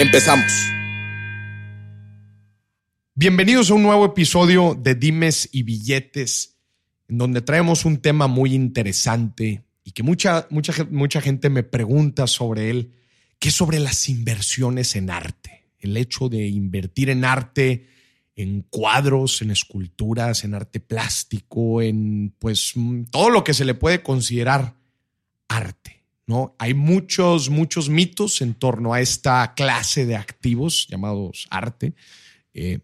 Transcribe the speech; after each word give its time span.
Empezamos. 0.00 0.50
Bienvenidos 3.14 3.70
a 3.70 3.74
un 3.74 3.82
nuevo 3.82 4.06
episodio 4.06 4.74
de 4.74 4.94
Dimes 4.94 5.50
y 5.52 5.62
Billetes, 5.62 6.56
en 7.06 7.18
donde 7.18 7.42
traemos 7.42 7.84
un 7.84 7.98
tema 7.98 8.26
muy 8.26 8.54
interesante 8.54 9.66
y 9.84 9.92
que 9.92 10.02
mucha, 10.02 10.46
mucha, 10.48 10.72
mucha 10.90 11.20
gente 11.20 11.50
me 11.50 11.64
pregunta 11.64 12.26
sobre 12.26 12.70
él, 12.70 12.94
que 13.38 13.50
es 13.50 13.54
sobre 13.54 13.78
las 13.78 14.08
inversiones 14.08 14.96
en 14.96 15.10
arte. 15.10 15.66
El 15.78 15.94
hecho 15.98 16.30
de 16.30 16.48
invertir 16.48 17.10
en 17.10 17.26
arte, 17.26 17.86
en 18.36 18.62
cuadros, 18.70 19.42
en 19.42 19.50
esculturas, 19.50 20.44
en 20.44 20.54
arte 20.54 20.80
plástico, 20.80 21.82
en 21.82 22.34
pues 22.38 22.72
todo 23.10 23.28
lo 23.28 23.44
que 23.44 23.52
se 23.52 23.66
le 23.66 23.74
puede 23.74 24.02
considerar 24.02 24.76
arte. 25.46 25.99
¿No? 26.30 26.54
Hay 26.60 26.74
muchos, 26.74 27.50
muchos 27.50 27.88
mitos 27.88 28.40
en 28.40 28.54
torno 28.54 28.94
a 28.94 29.00
esta 29.00 29.52
clase 29.56 30.06
de 30.06 30.14
activos 30.14 30.86
llamados 30.88 31.48
arte, 31.50 31.92
eh, 32.54 32.78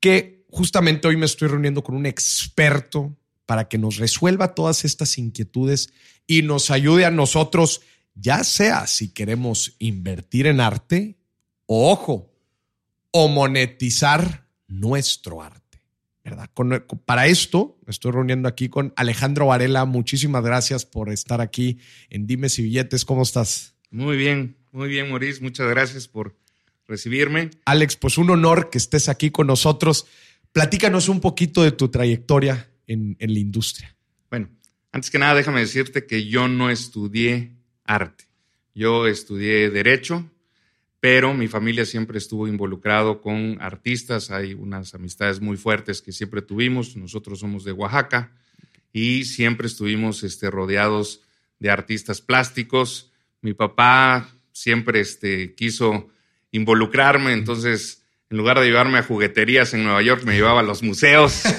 que 0.00 0.46
justamente 0.48 1.06
hoy 1.06 1.18
me 1.18 1.26
estoy 1.26 1.48
reuniendo 1.48 1.84
con 1.84 1.94
un 1.94 2.06
experto 2.06 3.14
para 3.44 3.68
que 3.68 3.76
nos 3.76 3.98
resuelva 3.98 4.54
todas 4.54 4.86
estas 4.86 5.18
inquietudes 5.18 5.92
y 6.26 6.40
nos 6.40 6.70
ayude 6.70 7.04
a 7.04 7.10
nosotros, 7.10 7.82
ya 8.14 8.42
sea 8.42 8.86
si 8.86 9.10
queremos 9.12 9.76
invertir 9.78 10.46
en 10.46 10.60
arte, 10.60 11.18
o 11.66 11.92
ojo, 11.92 12.32
o 13.10 13.28
monetizar 13.28 14.46
nuestro 14.66 15.42
arte. 15.42 15.59
¿Verdad? 16.24 16.50
para 17.04 17.26
esto 17.26 17.78
me 17.86 17.90
estoy 17.90 18.12
reuniendo 18.12 18.48
aquí 18.48 18.68
con 18.68 18.92
Alejandro 18.96 19.46
Varela. 19.46 19.84
Muchísimas 19.84 20.44
gracias 20.44 20.86
por 20.86 21.10
estar 21.10 21.40
aquí 21.40 21.78
en 22.08 22.26
Dimes 22.26 22.58
y 22.58 22.62
Billetes. 22.62 23.04
¿Cómo 23.04 23.22
estás? 23.22 23.74
Muy 23.90 24.16
bien, 24.16 24.56
muy 24.72 24.88
bien, 24.88 25.08
Maurice. 25.08 25.40
Muchas 25.40 25.68
gracias 25.68 26.08
por 26.08 26.36
recibirme. 26.86 27.50
Alex, 27.64 27.96
pues 27.96 28.18
un 28.18 28.30
honor 28.30 28.70
que 28.70 28.78
estés 28.78 29.08
aquí 29.08 29.30
con 29.30 29.46
nosotros. 29.46 30.06
Platícanos 30.52 31.08
un 31.08 31.20
poquito 31.20 31.62
de 31.62 31.72
tu 31.72 31.88
trayectoria 31.88 32.70
en, 32.90 33.16
la 33.18 33.38
industria? 33.38 33.96
Bueno, 34.28 34.50
antes 34.92 35.10
que 35.10 35.18
nada, 35.18 35.34
déjame 35.34 35.60
decirte 35.60 36.06
que 36.06 36.26
yo 36.26 36.48
no 36.48 36.70
estudié 36.70 37.56
arte. 37.84 38.24
Yo 38.74 39.06
estudié 39.06 39.70
derecho, 39.70 40.28
pero 41.00 41.32
mi 41.32 41.48
familia 41.48 41.86
siempre 41.86 42.18
estuvo 42.18 42.46
involucrado 42.46 43.22
con 43.22 43.56
artistas. 43.60 44.30
Hay 44.30 44.52
unas 44.52 44.94
amistades 44.94 45.40
muy 45.40 45.56
fuertes 45.56 46.02
que 46.02 46.12
siempre 46.12 46.42
tuvimos. 46.42 46.94
Nosotros 46.94 47.40
somos 47.40 47.64
de 47.64 47.72
Oaxaca 47.72 48.32
y 48.92 49.24
siempre 49.24 49.66
estuvimos 49.66 50.22
este, 50.22 50.50
rodeados 50.50 51.22
de 51.58 51.70
artistas 51.70 52.20
plásticos. 52.20 53.12
Mi 53.40 53.54
papá 53.54 54.28
siempre 54.52 55.00
este, 55.00 55.54
quiso 55.54 56.08
involucrarme, 56.52 57.32
entonces 57.32 58.00
en 58.28 58.36
lugar 58.36 58.60
de 58.60 58.66
llevarme 58.66 58.98
a 58.98 59.02
jugueterías 59.02 59.74
en 59.74 59.82
Nueva 59.82 60.02
York, 60.02 60.22
me 60.24 60.34
llevaba 60.34 60.60
a 60.60 60.64
los 60.64 60.82
museos. 60.82 61.42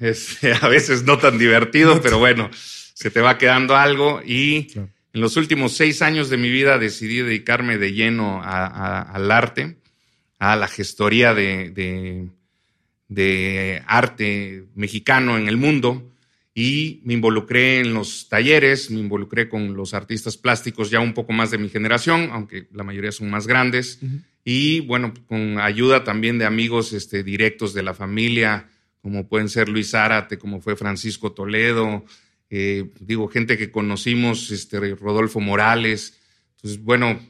Este, 0.00 0.54
a 0.54 0.66
veces 0.66 1.02
no 1.02 1.18
tan 1.18 1.36
divertido, 1.36 2.00
pero 2.00 2.18
bueno, 2.18 2.48
se 2.54 3.10
te 3.10 3.20
va 3.20 3.36
quedando 3.36 3.76
algo. 3.76 4.22
Y 4.24 4.68
en 5.12 5.20
los 5.20 5.36
últimos 5.36 5.72
seis 5.72 6.02
años 6.02 6.30
de 6.30 6.36
mi 6.36 6.50
vida 6.50 6.78
decidí 6.78 7.16
dedicarme 7.18 7.78
de 7.78 7.92
lleno 7.92 8.42
al 8.44 9.30
arte, 9.30 9.76
a 10.38 10.56
la 10.56 10.68
gestoría 10.68 11.34
de, 11.34 12.28
de 13.08 13.82
arte 13.86 14.64
mexicano 14.74 15.36
en 15.36 15.48
el 15.48 15.56
mundo. 15.56 16.06
Y 16.52 17.00
me 17.04 17.14
involucré 17.14 17.80
en 17.80 17.94
los 17.94 18.28
talleres, 18.28 18.90
me 18.90 18.98
involucré 18.98 19.48
con 19.48 19.74
los 19.74 19.94
artistas 19.94 20.36
plásticos 20.36 20.90
ya 20.90 21.00
un 21.00 21.14
poco 21.14 21.32
más 21.32 21.50
de 21.50 21.58
mi 21.58 21.68
generación, 21.68 22.30
aunque 22.32 22.66
la 22.72 22.82
mayoría 22.82 23.12
son 23.12 23.30
más 23.30 23.46
grandes 23.46 24.00
y 24.44 24.80
bueno, 24.80 25.12
con 25.26 25.58
ayuda 25.58 26.04
también 26.04 26.38
de 26.38 26.46
amigos 26.46 26.92
este, 26.92 27.22
directos 27.22 27.74
de 27.74 27.82
la 27.82 27.94
familia, 27.94 28.68
como 29.02 29.28
pueden 29.28 29.48
ser 29.48 29.68
Luis 29.68 29.90
Zárate, 29.90 30.38
como 30.38 30.60
fue 30.60 30.76
Francisco 30.76 31.32
Toledo, 31.32 32.04
eh, 32.50 32.90
digo, 32.98 33.28
gente 33.28 33.56
que 33.56 33.70
conocimos, 33.70 34.50
este, 34.50 34.78
Rodolfo 34.94 35.40
Morales. 35.40 36.18
Entonces, 36.56 36.82
bueno, 36.82 37.20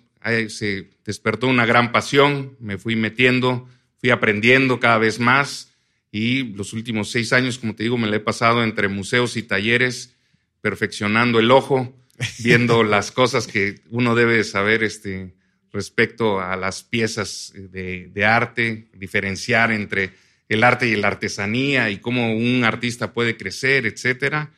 se 0.48 0.90
despertó 1.04 1.46
una 1.46 1.66
gran 1.66 1.92
pasión, 1.92 2.56
me 2.58 2.78
fui 2.78 2.96
metiendo, 2.96 3.68
fui 3.98 4.10
aprendiendo 4.10 4.80
cada 4.80 4.98
vez 4.98 5.20
más 5.20 5.70
y 6.12 6.44
los 6.54 6.72
últimos 6.72 7.10
seis 7.10 7.32
años, 7.32 7.58
como 7.58 7.74
te 7.74 7.84
digo, 7.84 7.96
me 7.96 8.08
lo 8.08 8.16
he 8.16 8.20
pasado 8.20 8.64
entre 8.64 8.88
museos 8.88 9.36
y 9.36 9.42
talleres, 9.42 10.14
perfeccionando 10.60 11.38
el 11.38 11.50
ojo, 11.50 11.96
viendo 12.42 12.82
las 12.82 13.12
cosas 13.12 13.46
que 13.46 13.80
uno 13.90 14.14
debe 14.14 14.42
saber 14.44 14.82
este, 14.82 15.34
respecto 15.72 16.40
a 16.40 16.56
las 16.56 16.82
piezas 16.82 17.52
de, 17.54 18.24
arte, 18.24 18.88
diferenciar 18.94 19.70
entre 19.70 20.10
el 20.48 20.64
arte 20.64 20.88
y 20.88 20.96
la 20.96 21.08
artesanía 21.08 21.90
y 21.90 21.98
cómo 21.98 22.34
un 22.34 22.64
artista 22.64 23.12
puede 23.12 23.36
crecer, 23.36 23.86
etcétera. 23.86 24.50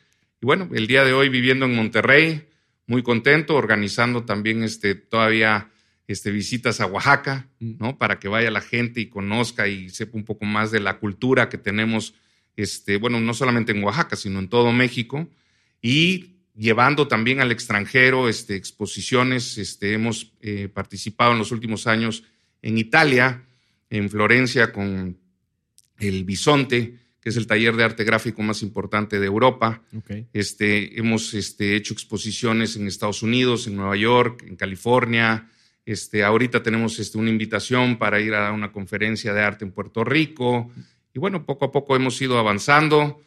Y 0.43 0.45
bueno, 0.45 0.67
el 0.73 0.87
día 0.87 1.05
de 1.05 1.13
hoy 1.13 1.29
viviendo 1.29 1.65
en 1.65 1.73
Monterrey, 1.73 2.49
muy 2.85 3.01
contento, 3.01 3.55
organizando 3.55 4.25
también 4.25 4.61
este, 4.61 4.93
todavía 4.93 5.71
este, 6.05 6.31
visitas 6.31 6.81
a 6.81 6.85
Oaxaca, 6.85 7.47
mm. 7.61 7.75
¿no? 7.79 7.97
Para 7.97 8.19
que 8.19 8.27
vaya 8.27 8.51
la 8.51 8.59
gente 8.59 8.99
y 8.99 9.05
conozca 9.05 9.69
y 9.69 9.89
sepa 9.89 10.17
un 10.17 10.25
poco 10.25 10.43
más 10.43 10.69
de 10.69 10.81
la 10.81 10.99
cultura 10.99 11.47
que 11.47 11.57
tenemos, 11.57 12.15
este, 12.57 12.97
bueno, 12.97 13.21
no 13.21 13.33
solamente 13.33 13.71
en 13.71 13.81
Oaxaca, 13.85 14.17
sino 14.17 14.39
en 14.39 14.49
todo 14.49 14.73
México. 14.73 15.29
Y 15.81 16.39
llevando 16.57 17.07
también 17.07 17.39
al 17.39 17.53
extranjero 17.53 18.27
este, 18.27 18.57
exposiciones. 18.57 19.57
Este, 19.57 19.93
hemos 19.93 20.33
eh, 20.41 20.67
participado 20.67 21.31
en 21.31 21.39
los 21.39 21.53
últimos 21.53 21.87
años 21.87 22.25
en 22.61 22.77
Italia, 22.77 23.45
en 23.89 24.09
Florencia, 24.09 24.73
con 24.73 25.17
el 25.99 26.23
Bisonte, 26.25 26.99
que 27.23 27.29
es 27.29 27.37
el 27.37 27.47
taller 27.47 27.77
de 27.77 27.85
arte 27.85 28.03
gráfico 28.03 28.41
más 28.41 28.61
importante 28.63 29.17
de 29.17 29.25
Europa. 29.25 29.81
Este, 30.33 30.99
hemos 30.99 31.33
este, 31.33 31.77
hecho 31.77 31.93
exposiciones 31.93 32.75
en 32.75 32.85
Estados 32.85 33.23
Unidos, 33.23 33.65
en 33.65 33.77
Nueva 33.77 33.95
York, 33.95 34.43
en 34.45 34.57
California. 34.57 35.49
Este, 35.85 36.25
ahorita 36.25 36.61
tenemos 36.61 36.99
este, 36.99 37.17
una 37.17 37.29
invitación 37.29 37.97
para 37.97 38.19
ir 38.19 38.33
a 38.33 38.51
una 38.51 38.73
conferencia 38.73 39.33
de 39.33 39.41
arte 39.41 39.63
en 39.63 39.71
Puerto 39.71 40.03
Rico. 40.03 40.69
Y 41.13 41.19
bueno, 41.19 41.45
poco 41.45 41.63
a 41.63 41.71
poco 41.71 41.95
hemos 41.95 42.21
ido 42.21 42.37
avanzando. 42.37 43.21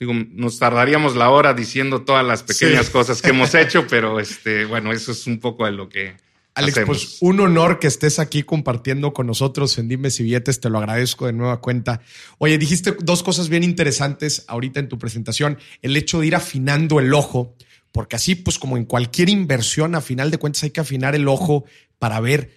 Digo, 0.00 0.14
nos 0.14 0.58
tardaríamos 0.58 1.14
la 1.14 1.28
hora 1.28 1.52
diciendo 1.52 2.02
todas 2.02 2.24
las 2.24 2.42
pequeñas 2.42 2.88
cosas 2.88 3.20
que 3.20 3.30
hemos 3.30 3.54
hecho, 3.54 3.86
pero 3.90 4.18
este, 4.18 4.64
bueno, 4.64 4.92
eso 4.92 5.12
es 5.12 5.26
un 5.26 5.40
poco 5.40 5.66
de 5.66 5.72
lo 5.72 5.90
que. 5.90 6.14
Alex, 6.54 6.80
pues 6.84 7.16
un 7.20 7.40
honor 7.40 7.78
que 7.78 7.86
estés 7.86 8.18
aquí 8.18 8.42
compartiendo 8.42 9.14
con 9.14 9.26
nosotros 9.26 9.78
en 9.78 9.88
Dime 9.88 10.10
si 10.10 10.22
Billetes, 10.22 10.60
te 10.60 10.68
lo 10.68 10.78
agradezco 10.78 11.26
de 11.26 11.32
nueva 11.32 11.60
cuenta. 11.60 12.02
Oye, 12.38 12.58
dijiste 12.58 12.94
dos 13.00 13.22
cosas 13.22 13.48
bien 13.48 13.64
interesantes 13.64 14.44
ahorita 14.48 14.78
en 14.78 14.88
tu 14.88 14.98
presentación, 14.98 15.58
el 15.80 15.96
hecho 15.96 16.20
de 16.20 16.26
ir 16.26 16.34
afinando 16.36 17.00
el 17.00 17.14
ojo, 17.14 17.56
porque 17.90 18.16
así, 18.16 18.34
pues 18.34 18.58
como 18.58 18.76
en 18.76 18.84
cualquier 18.84 19.30
inversión, 19.30 19.94
a 19.94 20.02
final 20.02 20.30
de 20.30 20.38
cuentas 20.38 20.64
hay 20.64 20.70
que 20.70 20.80
afinar 20.80 21.14
el 21.14 21.26
ojo 21.26 21.64
para 21.98 22.20
ver, 22.20 22.50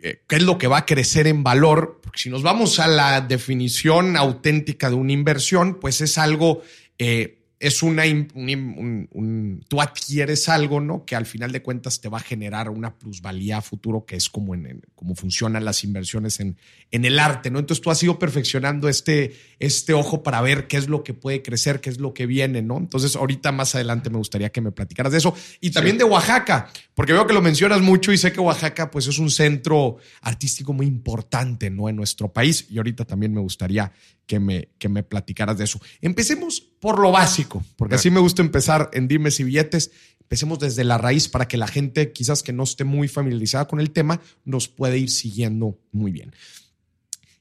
eh, 0.00 0.22
qué 0.26 0.36
es 0.36 0.42
lo 0.42 0.58
que 0.58 0.68
va 0.68 0.78
a 0.78 0.86
crecer 0.86 1.26
en 1.26 1.42
valor, 1.42 2.00
porque 2.02 2.20
si 2.20 2.30
nos 2.30 2.42
vamos 2.42 2.78
a 2.78 2.86
la 2.86 3.20
definición 3.20 4.16
auténtica 4.16 4.88
de 4.88 4.94
una 4.94 5.12
inversión, 5.12 5.80
pues 5.80 6.00
es 6.00 6.16
algo 6.16 6.62
eh, 6.98 7.37
es 7.60 7.82
una, 7.82 8.04
un, 8.04 9.64
tú 9.68 9.80
adquieres 9.80 10.48
algo, 10.48 10.80
¿no? 10.80 11.04
Que 11.04 11.16
al 11.16 11.26
final 11.26 11.50
de 11.50 11.60
cuentas 11.60 12.00
te 12.00 12.08
va 12.08 12.18
a 12.18 12.20
generar 12.20 12.70
una 12.70 12.96
plusvalía 12.96 13.58
a 13.58 13.62
futuro, 13.62 14.04
que 14.06 14.14
es 14.14 14.28
como, 14.28 14.54
en, 14.54 14.82
como 14.94 15.16
funcionan 15.16 15.64
las 15.64 15.82
inversiones 15.82 16.38
en, 16.38 16.56
en 16.92 17.04
el 17.04 17.18
arte, 17.18 17.50
¿no? 17.50 17.58
Entonces 17.58 17.82
tú 17.82 17.90
has 17.90 18.00
ido 18.02 18.18
perfeccionando 18.18 18.88
este, 18.88 19.34
este 19.58 19.92
ojo 19.92 20.22
para 20.22 20.40
ver 20.40 20.68
qué 20.68 20.76
es 20.76 20.88
lo 20.88 21.02
que 21.02 21.14
puede 21.14 21.42
crecer, 21.42 21.80
qué 21.80 21.90
es 21.90 21.98
lo 21.98 22.14
que 22.14 22.26
viene, 22.26 22.62
¿no? 22.62 22.78
Entonces 22.78 23.16
ahorita 23.16 23.50
más 23.50 23.74
adelante 23.74 24.08
me 24.08 24.18
gustaría 24.18 24.50
que 24.50 24.60
me 24.60 24.70
platicaras 24.70 25.10
de 25.10 25.18
eso 25.18 25.34
y 25.60 25.70
también 25.70 25.98
de 25.98 26.04
Oaxaca, 26.04 26.70
porque 26.94 27.12
veo 27.12 27.26
que 27.26 27.34
lo 27.34 27.42
mencionas 27.42 27.80
mucho 27.80 28.12
y 28.12 28.18
sé 28.18 28.32
que 28.32 28.40
Oaxaca 28.40 28.90
pues 28.90 29.08
es 29.08 29.18
un 29.18 29.30
centro 29.30 29.96
artístico 30.22 30.72
muy 30.72 30.86
importante, 30.86 31.70
¿no? 31.70 31.88
En 31.88 31.96
nuestro 31.96 32.32
país 32.32 32.66
y 32.70 32.78
ahorita 32.78 33.04
también 33.04 33.34
me 33.34 33.40
gustaría 33.40 33.92
que 34.28 34.38
me, 34.38 34.68
que 34.78 34.88
me 34.88 35.02
platicaras 35.02 35.58
de 35.58 35.64
eso. 35.64 35.80
Empecemos 36.00 36.60
por 36.80 36.98
lo 37.00 37.10
básico, 37.10 37.64
porque 37.76 37.96
así 37.96 38.10
me 38.10 38.20
gusta 38.20 38.42
empezar 38.42 38.90
en 38.92 39.08
dimes 39.08 39.40
y 39.40 39.44
billetes. 39.44 39.90
empecemos 40.20 40.58
desde 40.58 40.84
la 40.84 40.98
raíz 40.98 41.28
para 41.28 41.48
que 41.48 41.56
la 41.56 41.66
gente, 41.66 42.12
quizás 42.12 42.42
que 42.42 42.52
no 42.52 42.62
esté 42.62 42.84
muy 42.84 43.08
familiarizada 43.08 43.66
con 43.66 43.80
el 43.80 43.90
tema, 43.90 44.20
nos 44.44 44.68
pueda 44.68 44.96
ir 44.96 45.10
siguiendo 45.10 45.78
muy 45.92 46.12
bien. 46.12 46.32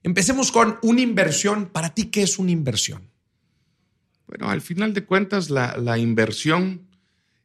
Empecemos 0.03 0.51
con 0.51 0.77
una 0.83 1.01
inversión. 1.01 1.67
¿Para 1.67 1.93
ti 1.93 2.05
qué 2.05 2.23
es 2.23 2.39
una 2.39 2.51
inversión? 2.51 3.09
Bueno, 4.27 4.49
al 4.49 4.61
final 4.61 4.93
de 4.93 5.05
cuentas, 5.05 5.49
la, 5.49 5.97
inversión 5.97 6.87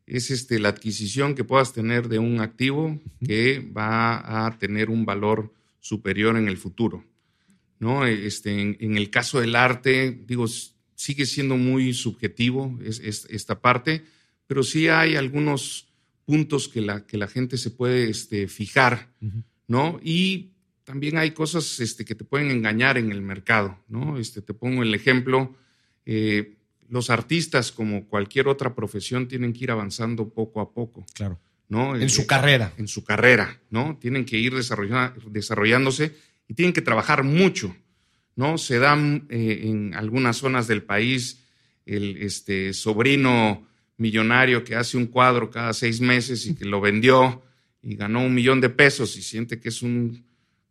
es 0.07 0.31
este, 0.31 0.59
la 0.59 0.69
adquisición 0.69 1.35
que 1.35 1.45
puedas 1.45 1.73
tener 1.73 2.09
de 2.09 2.19
un 2.19 2.41
activo 2.41 3.01
que 3.25 3.61
va 3.61 4.47
a 4.47 4.59
tener 4.59 4.91
un 4.91 5.05
valor 5.05 5.53
superior 5.81 6.37
en 6.37 6.49
el 6.49 6.57
futuro. 6.57 7.05
¿no? 7.79 8.07
Este, 8.07 8.77
en, 8.79 8.97
el 8.97 9.11
caso 9.11 9.41
del 9.41 9.57
arte, 9.57 10.11
digo, 10.25 10.47
sigue 11.03 11.27
siendo 11.27 11.57
muy 11.57 11.95
subjetivo 11.95 12.79
esta 12.81 13.61
parte, 13.61 14.05
pero 14.47 14.63
sí 14.63 14.87
hay 14.87 15.17
algunos 15.17 15.89
puntos 16.25 16.69
que 16.69 16.81
la, 16.81 17.05
que 17.05 17.17
la 17.17 17.27
gente 17.27 17.59
se 17.59 17.71
puede 17.71 18.09
este, 18.09 18.47
fijar, 18.47 19.09
¿no? 19.67 19.99
Y 20.01 20.53
también 20.85 21.19
hay 21.19 21.33
cosas 21.33 21.81
este, 21.81 22.05
que 22.05 22.15
te 22.15 22.23
pueden 22.23 22.53
engañar 22.53 22.99
en 22.99 23.11
el 23.11 23.21
mercado, 23.21 23.83
¿no? 23.89 24.17
Este, 24.17 24.43
te 24.43 24.55
pongo 24.55 24.85
el 24.85 24.95
ejemplo, 24.95 25.57
eh, 26.07 26.55
los 26.89 27.11
artistas, 27.11 27.73
como 27.73 28.07
cualquier 28.07 28.47
otra 28.47 28.77
profesión, 28.77 29.27
tienen 29.27 29.53
que 29.53 29.65
ir 29.65 29.73
avanzando 29.73 30.29
poco 30.29 30.61
a 30.61 30.73
poco. 30.73 31.05
Claro. 31.15 31.41
¿no? 31.69 31.97
En 31.97 32.11
su 32.11 32.29
carrera. 32.29 32.73
En 32.77 32.87
su 32.87 33.03
carrera, 33.03 33.61
¿no? 33.71 33.99
Tienen 34.01 34.25
que 34.25 34.39
ir 34.39 34.55
desarrollándose 34.55 36.15
y 36.47 36.55
tienen 36.55 36.73
que 36.73 36.83
trabajar 36.83 37.25
mucho, 37.25 37.75
¿no? 38.37 38.59
Se 38.59 38.79
dan 38.79 39.27
eh, 39.31 39.63
en 39.65 39.95
algunas 39.95 40.37
zonas 40.37 40.67
del 40.67 40.83
país 40.83 41.45
el 41.87 42.17
este, 42.19 42.73
sobrino 42.73 43.67
millonario 43.97 44.65
que 44.65 44.77
hace 44.77 44.97
un 44.97 45.07
cuadro 45.07 45.51
cada 45.51 45.73
seis 45.73 46.01
meses 46.01 46.47
y 46.47 46.55
que 46.55 46.65
lo 46.65 46.81
vendió 46.81 47.43
y 47.83 47.97
ganó 47.97 48.25
un 48.25 48.35
millón 48.35 48.61
de 48.61 48.69
pesos 48.69 49.17
y 49.17 49.23
siente 49.23 49.61
que 49.61 49.69
es 49.69 49.83
un 49.83 50.25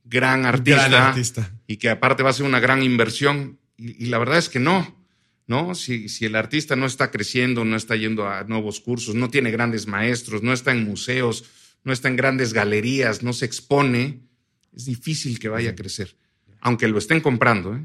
gran 0.04 0.46
artista, 0.46 1.52
y 1.68 1.78
que 1.78 1.90
aparte 1.90 2.24
va 2.24 2.32
a 2.32 2.34
ser 2.34 2.46
una 2.46 2.60
gran 2.60 2.84
inversión. 2.84 3.60
Y, 3.78 4.06
la 4.08 4.18
verdad 4.18 4.38
es 4.38 4.50
que 4.50 4.60
no, 4.60 5.04
¿no? 5.48 5.76
Si, 5.76 6.10
si, 6.10 6.26
el 6.26 6.36
artista 6.36 6.76
no 6.76 6.86
está 6.86 7.12
creciendo, 7.12 7.66
no 7.66 7.76
está 7.76 7.96
yendo 7.96 8.28
a 8.28 8.44
nuevos 8.44 8.80
cursos, 8.80 9.16
no 9.16 9.30
tiene 9.30 9.52
grandes 9.52 9.88
maestros, 9.88 10.44
no 10.44 10.54
está 10.54 10.72
en 10.72 10.86
museos, 10.86 11.46
no 11.84 11.94
está 11.94 12.08
en 12.08 12.16
grandes 12.16 12.54
galerías, 12.54 13.24
no 13.24 13.34
se 13.34 13.46
expone, 13.46 14.22
es 14.76 14.86
difícil 14.86 15.40
que 15.40 15.50
vaya 15.50 15.72
a 15.72 15.76
crecer, 15.76 16.16
aunque 16.62 16.88
lo 16.88 16.98
estén 16.98 17.20
comprando. 17.20 17.76
¿eh? 17.76 17.82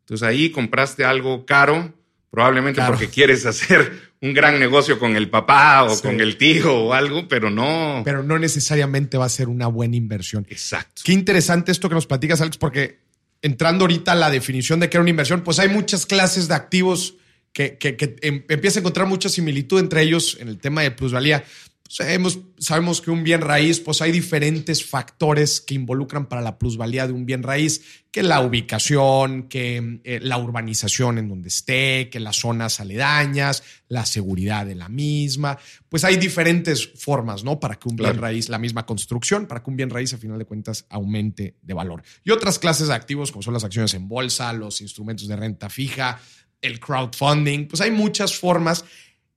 Entonces 0.00 0.26
ahí 0.26 0.50
compraste 0.50 1.04
algo 1.04 1.44
caro, 1.44 1.92
probablemente 2.30 2.80
porque 2.86 3.08
quieres 3.08 3.44
hacer 3.46 4.06
un 4.22 4.32
gran 4.32 4.58
negocio 4.58 4.98
con 4.98 5.16
el 5.16 5.28
papá 5.28 5.84
o 5.84 6.00
con 6.00 6.20
el 6.20 6.36
tío 6.36 6.74
o 6.74 6.92
algo, 6.92 7.28
pero 7.28 7.50
no. 7.50 8.02
Pero 8.04 8.22
no 8.22 8.38
necesariamente 8.38 9.18
va 9.18 9.26
a 9.26 9.30
ser 9.30 9.48
una 9.48 9.66
buena 9.66 9.96
inversión. 9.96 10.46
Exacto. 10.48 11.02
Qué 11.04 11.12
interesante 11.12 11.72
esto 11.72 11.88
que 11.88 11.94
nos 11.94 12.06
platicas, 12.06 12.40
Alex, 12.40 12.56
porque 12.56 13.00
entrando 13.42 13.84
ahorita 13.84 14.12
a 14.12 14.14
la 14.14 14.30
definición 14.30 14.80
de 14.80 14.88
qué 14.88 14.96
era 14.96 15.02
una 15.02 15.10
inversión, 15.10 15.42
pues 15.42 15.58
hay 15.58 15.68
muchas 15.68 16.06
clases 16.06 16.48
de 16.48 16.54
activos 16.54 17.16
que, 17.52 17.78
que, 17.78 17.96
que 17.96 18.16
em, 18.22 18.44
empieza 18.48 18.78
a 18.78 18.80
encontrar 18.80 19.06
mucha 19.06 19.28
similitud 19.28 19.78
entre 19.78 20.02
ellos 20.02 20.36
en 20.40 20.48
el 20.48 20.58
tema 20.58 20.82
de 20.82 20.90
plusvalía. 20.90 21.44
Sabemos, 21.88 22.40
sabemos 22.58 23.00
que 23.00 23.10
un 23.10 23.22
bien 23.22 23.40
raíz, 23.40 23.80
pues 23.80 24.02
hay 24.02 24.12
diferentes 24.12 24.84
factores 24.84 25.60
que 25.60 25.74
involucran 25.74 26.26
para 26.26 26.42
la 26.42 26.58
plusvalía 26.58 27.06
de 27.06 27.12
un 27.12 27.26
bien 27.26 27.42
raíz, 27.42 28.04
que 28.10 28.22
la 28.22 28.40
ubicación, 28.40 29.44
que 29.48 30.00
eh, 30.04 30.20
la 30.22 30.38
urbanización 30.38 31.18
en 31.18 31.28
donde 31.28 31.48
esté, 31.48 32.08
que 32.10 32.18
las 32.18 32.36
zonas 32.36 32.80
aledañas, 32.80 33.62
la 33.88 34.06
seguridad 34.06 34.66
de 34.66 34.74
la 34.74 34.88
misma. 34.88 35.58
Pues 35.88 36.04
hay 36.04 36.16
diferentes 36.16 36.86
formas, 36.86 37.44
¿no? 37.44 37.60
Para 37.60 37.76
que 37.76 37.88
un 37.88 37.96
bien 37.96 38.16
raíz, 38.16 38.48
la 38.48 38.58
misma 38.58 38.86
construcción, 38.86 39.46
para 39.46 39.62
que 39.62 39.70
un 39.70 39.76
bien 39.76 39.90
raíz, 39.90 40.14
a 40.14 40.18
final 40.18 40.38
de 40.38 40.46
cuentas, 40.46 40.86
aumente 40.88 41.56
de 41.60 41.74
valor. 41.74 42.02
Y 42.24 42.30
otras 42.30 42.58
clases 42.58 42.88
de 42.88 42.94
activos, 42.94 43.30
como 43.30 43.42
son 43.42 43.54
las 43.54 43.64
acciones 43.64 43.94
en 43.94 44.08
bolsa, 44.08 44.52
los 44.52 44.80
instrumentos 44.80 45.28
de 45.28 45.36
renta 45.36 45.68
fija, 45.68 46.18
el 46.62 46.80
crowdfunding, 46.80 47.68
pues 47.68 47.80
hay 47.80 47.90
muchas 47.90 48.34
formas 48.34 48.84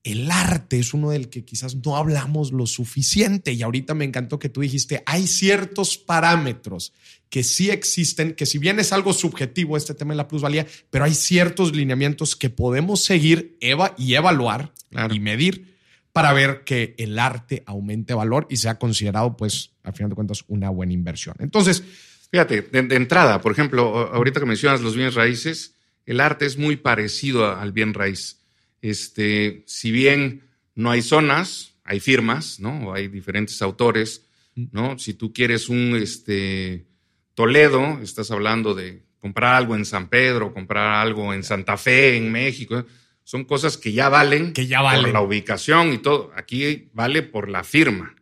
el 0.04 0.31
arte 0.31 0.80
es 0.80 0.94
uno 0.94 1.12
del 1.12 1.30
que 1.30 1.44
quizás 1.44 1.75
no 1.75 1.98
hablamos 1.98 2.51
lo 2.51 2.66
suficiente. 2.66 3.51
Y 3.54 3.63
ahorita 3.63 3.94
me 3.94 4.06
encantó 4.06 4.40
que 4.40 4.50
tú 4.50 4.62
dijiste, 4.62 5.04
hay 5.06 5.28
ciertos 5.28 5.98
parámetros 5.98 6.94
que 7.30 7.44
sí 7.44 7.69
existen, 7.69 8.34
que 8.34 8.46
si 8.46 8.57
bien 8.57 8.80
es 8.80 8.92
algo 8.92 9.13
subjetivo 9.13 9.78
este 9.78 9.94
tema 9.94 10.13
de 10.13 10.18
la 10.18 10.28
plusvalía, 10.28 10.66
pero 10.90 11.06
hay 11.06 11.13
ciertos 11.13 11.75
lineamientos 11.75 12.36
que 12.36 12.50
podemos 12.50 13.04
seguir 13.04 13.57
eva 13.62 13.94
y 13.98 14.16
evaluar 14.16 14.74
y 15.12 15.19
medir 15.19 15.78
para 16.12 16.34
ver 16.34 16.63
que 16.63 16.96
el 16.98 17.19
arte 17.19 17.62
aumente 17.68 18.16
valor 18.16 18.48
y 18.50 18.57
sea 18.57 18.80
considerado, 18.80 19.38
pues, 19.38 19.72
al 19.84 19.94
final 19.94 20.10
de 20.10 20.16
cuentas, 20.16 20.44
una 20.48 20.69
buena 20.72 20.94
inversión. 20.94 21.36
Entonces, 21.40 21.84
fíjate, 22.31 22.63
de, 22.63 22.96
entrada, 22.96 23.42
por 23.42 23.51
ejemplo, 23.51 24.12
ahorita 24.12 24.40
que 24.40 24.48
mencionas 24.48 24.81
los 24.81 24.96
bienes 24.96 25.13
raíces, 25.13 25.75
el 26.07 26.19
arte 26.19 26.48
es 26.48 26.57
muy 26.57 26.78
parecido 26.78 27.56
al 27.56 27.72
bien 27.72 27.94
raíz 27.94 28.40
este, 28.81 29.63
si 29.65 29.91
bien 29.91 30.49
no 30.75 30.91
hay 30.91 31.01
zonas, 31.01 31.75
hay 31.83 31.99
firmas, 31.99 32.59
¿no? 32.59 32.89
O 32.89 32.93
hay 32.93 33.07
diferentes 33.07 33.61
autores, 33.61 34.27
¿no? 34.55 34.97
Si 34.99 35.13
tú 35.13 35.33
quieres 35.33 35.69
un 35.69 35.95
este, 35.95 36.85
Toledo, 37.33 37.99
estás 38.01 38.31
hablando 38.31 38.75
de 38.75 39.03
comprar 39.19 39.55
algo 39.55 39.75
en 39.75 39.85
San 39.85 40.09
Pedro, 40.09 40.53
comprar 40.53 40.95
algo 40.95 41.33
en 41.33 41.43
Santa 41.43 41.77
Fe, 41.77 42.17
en 42.17 42.31
México. 42.31 42.85
Son 43.23 43.45
cosas 43.45 43.77
que 43.77 43.93
ya 43.93 44.09
valen, 44.09 44.53
que 44.53 44.67
ya 44.67 44.81
valen. 44.81 45.03
por 45.03 45.13
la 45.13 45.21
ubicación 45.21 45.93
y 45.93 45.99
todo. 45.99 46.31
Aquí 46.35 46.89
vale 46.93 47.21
por 47.21 47.49
la 47.49 47.63
firma, 47.63 48.15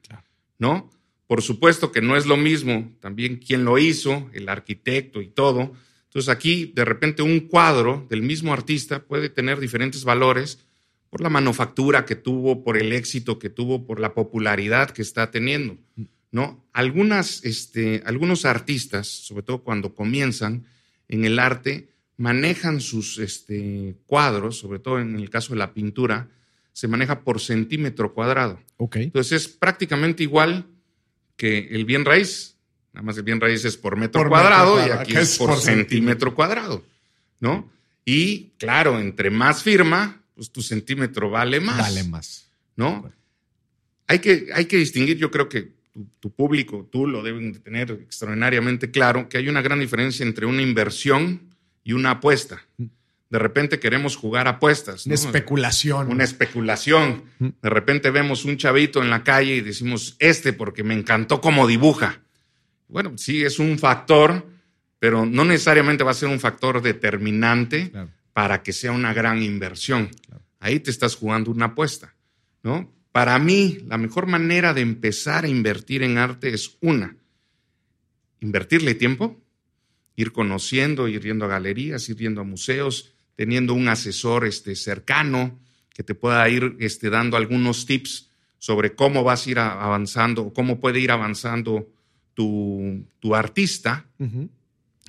¿no? 0.58 0.90
Por 1.28 1.42
supuesto 1.42 1.92
que 1.92 2.02
no 2.02 2.16
es 2.16 2.26
lo 2.26 2.38
mismo 2.38 2.92
también 3.00 3.38
quién 3.38 3.66
lo 3.66 3.78
hizo, 3.78 4.30
el 4.34 4.50
arquitecto 4.50 5.22
y 5.22 5.28
todo, 5.28 5.74
entonces 6.08 6.30
aquí 6.30 6.72
de 6.74 6.86
repente 6.86 7.22
un 7.22 7.42
cuadro 7.42 8.06
del 8.10 8.22
mismo 8.22 8.54
artista 8.54 9.04
puede 9.04 9.30
tener 9.30 9.60
diferentes 9.60 10.04
valores 10.04 10.60
por 11.10 11.22
la 11.22 11.30
manufactura 11.30 12.06
que 12.06 12.16
tuvo, 12.16 12.64
por 12.64 12.78
el 12.78 12.92
éxito 12.92 13.40
que 13.40 13.50
tuvo, 13.50 13.86
por 13.86 14.00
la 14.00 14.14
popularidad 14.14 14.92
que 14.92 15.02
está 15.02 15.32
teniendo. 15.32 15.78
¿no? 16.32 16.66
Algunas, 16.74 17.44
este, 17.46 18.04
algunos 18.06 18.46
artistas, 18.46 19.08
sobre 19.08 19.44
todo 19.44 19.64
cuando 19.64 19.96
comienzan 19.96 20.66
en 21.08 21.26
el 21.26 21.40
arte, 21.40 21.90
manejan 22.18 22.82
sus 22.82 23.20
este, 23.20 23.96
cuadros, 24.06 24.58
sobre 24.58 24.80
todo 24.80 25.00
en 25.00 25.16
el 25.16 25.30
caso 25.30 25.54
de 25.54 25.60
la 25.60 25.74
pintura, 25.74 26.30
se 26.74 26.88
maneja 26.88 27.22
por 27.24 27.40
centímetro 27.40 28.14
cuadrado. 28.14 28.60
Okay. 28.78 29.06
Entonces 29.06 29.44
es 29.44 29.48
prácticamente 29.48 30.24
igual 30.24 30.66
que 31.36 31.70
el 31.72 31.86
bien 31.86 32.06
raíz. 32.06 32.57
Nada 32.98 33.06
más 33.06 33.18
el 33.18 33.24
bien 33.24 33.40
raíz 33.40 33.64
es 33.64 33.78
por 33.78 33.96
metro 33.96 34.28
cuadrado 34.28 34.84
y 34.84 34.90
aquí 34.90 35.16
es 35.16 35.38
por, 35.38 35.56
centímetro 35.60 36.34
cuadrado, 36.34 36.84
¿no? 37.40 37.70
Y 38.04 38.54
claro, 38.58 39.00
entre 39.00 39.30
más 39.30 39.62
firma, 39.62 40.20
pues 40.34 40.50
tu 40.50 40.64
centímetro 40.64 41.30
vale 41.30 41.60
más. 41.60 41.78
Vale 41.78 42.04
más. 42.06 42.50
¿No? 42.76 43.08
Hay 44.08 44.18
que, 44.18 44.48
hay 44.52 44.66
que 44.66 44.78
distinguir, 44.78 45.16
yo 45.16 45.30
creo 45.30 45.48
que 45.48 45.74
tu, 46.20 46.32
público, 46.32 46.90
tú 46.92 47.06
lo 47.06 47.22
deben 47.22 47.54
de 47.54 47.60
tener 47.60 47.92
extraordinariamente 47.92 48.90
claro, 48.90 49.30
que 49.30 49.38
hay 49.38 49.48
una 49.48 49.62
gran 49.62 49.80
diferencia 49.80 50.26
entre 50.26 50.48
una 50.48 50.64
inversión 50.64 51.54
y 51.84 51.94
una 51.94 52.10
apuesta. 52.10 52.66
Mm. 52.78 52.86
De 53.30 53.38
repente 53.38 53.80
queremos 53.80 54.16
jugar 54.16 54.48
apuestas. 54.48 55.06
Una 55.06 55.14
especulación. 55.14 56.10
Una 56.10 56.24
especulación. 56.24 57.26
Mm. 57.38 57.50
De 57.62 57.70
repente 57.70 58.10
vemos 58.10 58.44
un 58.44 58.58
chavito 58.58 59.04
en 59.04 59.12
la 59.12 59.24
calle 59.24 59.58
y 59.58 59.62
decimos, 59.62 60.16
este 60.18 60.52
porque 60.52 60.84
me 60.84 60.96
encantó 60.96 61.42
cómo 61.42 61.68
dibuja. 61.68 62.22
Bueno, 62.88 63.18
sí, 63.18 63.44
es 63.44 63.60
un 63.60 63.78
factor, 63.78 64.48
pero 65.00 65.26
no 65.26 65.46
necesariamente 65.46 66.04
va 66.04 66.12
a 66.12 66.16
ser 66.16 66.30
un 66.30 66.40
factor 66.40 66.82
determinante 66.82 67.92
para 68.34 68.64
que 68.64 68.74
sea 68.74 68.92
una 68.92 69.14
gran 69.14 69.42
inversión. 69.42 70.10
Ahí 70.60 70.80
te 70.80 70.92
estás 70.92 71.16
jugando 71.16 71.52
una 71.52 71.66
apuesta, 71.68 72.16
¿no? 72.64 72.94
Para 73.12 73.38
mí, 73.40 73.80
la 73.88 73.98
mejor 73.98 74.28
manera 74.28 74.74
de 74.74 74.82
empezar 74.82 75.46
a 75.46 75.48
invertir 75.48 76.04
en 76.04 76.18
arte 76.18 76.54
es 76.54 76.78
una, 76.82 77.18
invertirle 78.40 78.96
tiempo, 78.96 79.42
ir 80.16 80.32
conociendo, 80.32 81.08
ir 81.08 81.24
yendo 81.24 81.46
a 81.46 81.48
galerías, 81.48 82.08
ir 82.10 82.18
yendo 82.18 82.42
a 82.42 82.44
museos, 82.44 83.14
teniendo 83.36 83.74
un 83.74 83.88
asesor 83.88 84.46
este, 84.46 84.76
cercano 84.76 85.60
que 85.94 86.04
te 86.04 86.16
pueda 86.16 86.48
ir 86.50 86.76
este, 86.80 87.10
dando 87.10 87.38
algunos 87.38 87.86
tips 87.86 88.30
sobre 88.60 88.96
cómo 88.96 89.24
vas 89.24 89.46
a 89.46 89.50
ir 89.50 89.60
avanzando 89.60 90.54
cómo 90.54 90.80
puede 90.80 91.00
ir 91.00 91.12
avanzando 91.12 91.88
tu, 92.38 93.34
artista, 93.34 94.06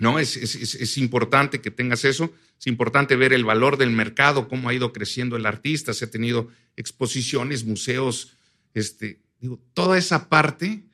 ¿no? 0.01 0.19
Es, 0.19 0.37
es, 0.37 0.97
importante 0.97 1.61
que 1.61 1.71
tengas 1.71 2.07
eso, 2.07 2.33
es 2.59 2.67
importante 2.67 3.17
ver 3.17 3.35
el 3.35 3.45
valor 3.45 3.77
del 3.77 3.91
mercado, 3.91 4.49
cómo 4.49 4.69
ha 4.69 4.75
ido 4.75 4.95
creciendo 4.95 5.37
el 5.37 5.45
artista, 5.45 5.93
se 5.93 6.07
ha 6.07 6.11
tenido 6.11 6.49
exposiciones, 6.77 7.65
museos, 7.65 8.33
este, 8.73 9.21
digo, 9.41 9.61
toda 9.75 9.99
esa 9.99 10.31
parte 10.31 10.85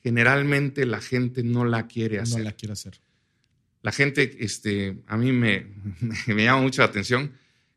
generalmente 0.00 0.86
la 0.86 1.00
gente 1.00 1.42
no 1.42 1.64
la 1.64 1.88
quiere 1.88 2.20
hacer. 2.20 2.38
No 2.38 2.44
la 2.44 2.52
quiere 2.52 2.74
hacer. 2.74 3.00
La 3.82 3.90
gente, 3.90 4.36
este, 4.38 4.96
a 5.06 5.16
mí 5.16 5.32
me, 5.32 5.66
me 6.28 6.44
llama 6.44 6.62
mucho 6.62 6.82
la 6.82 6.88
atención 6.88 7.32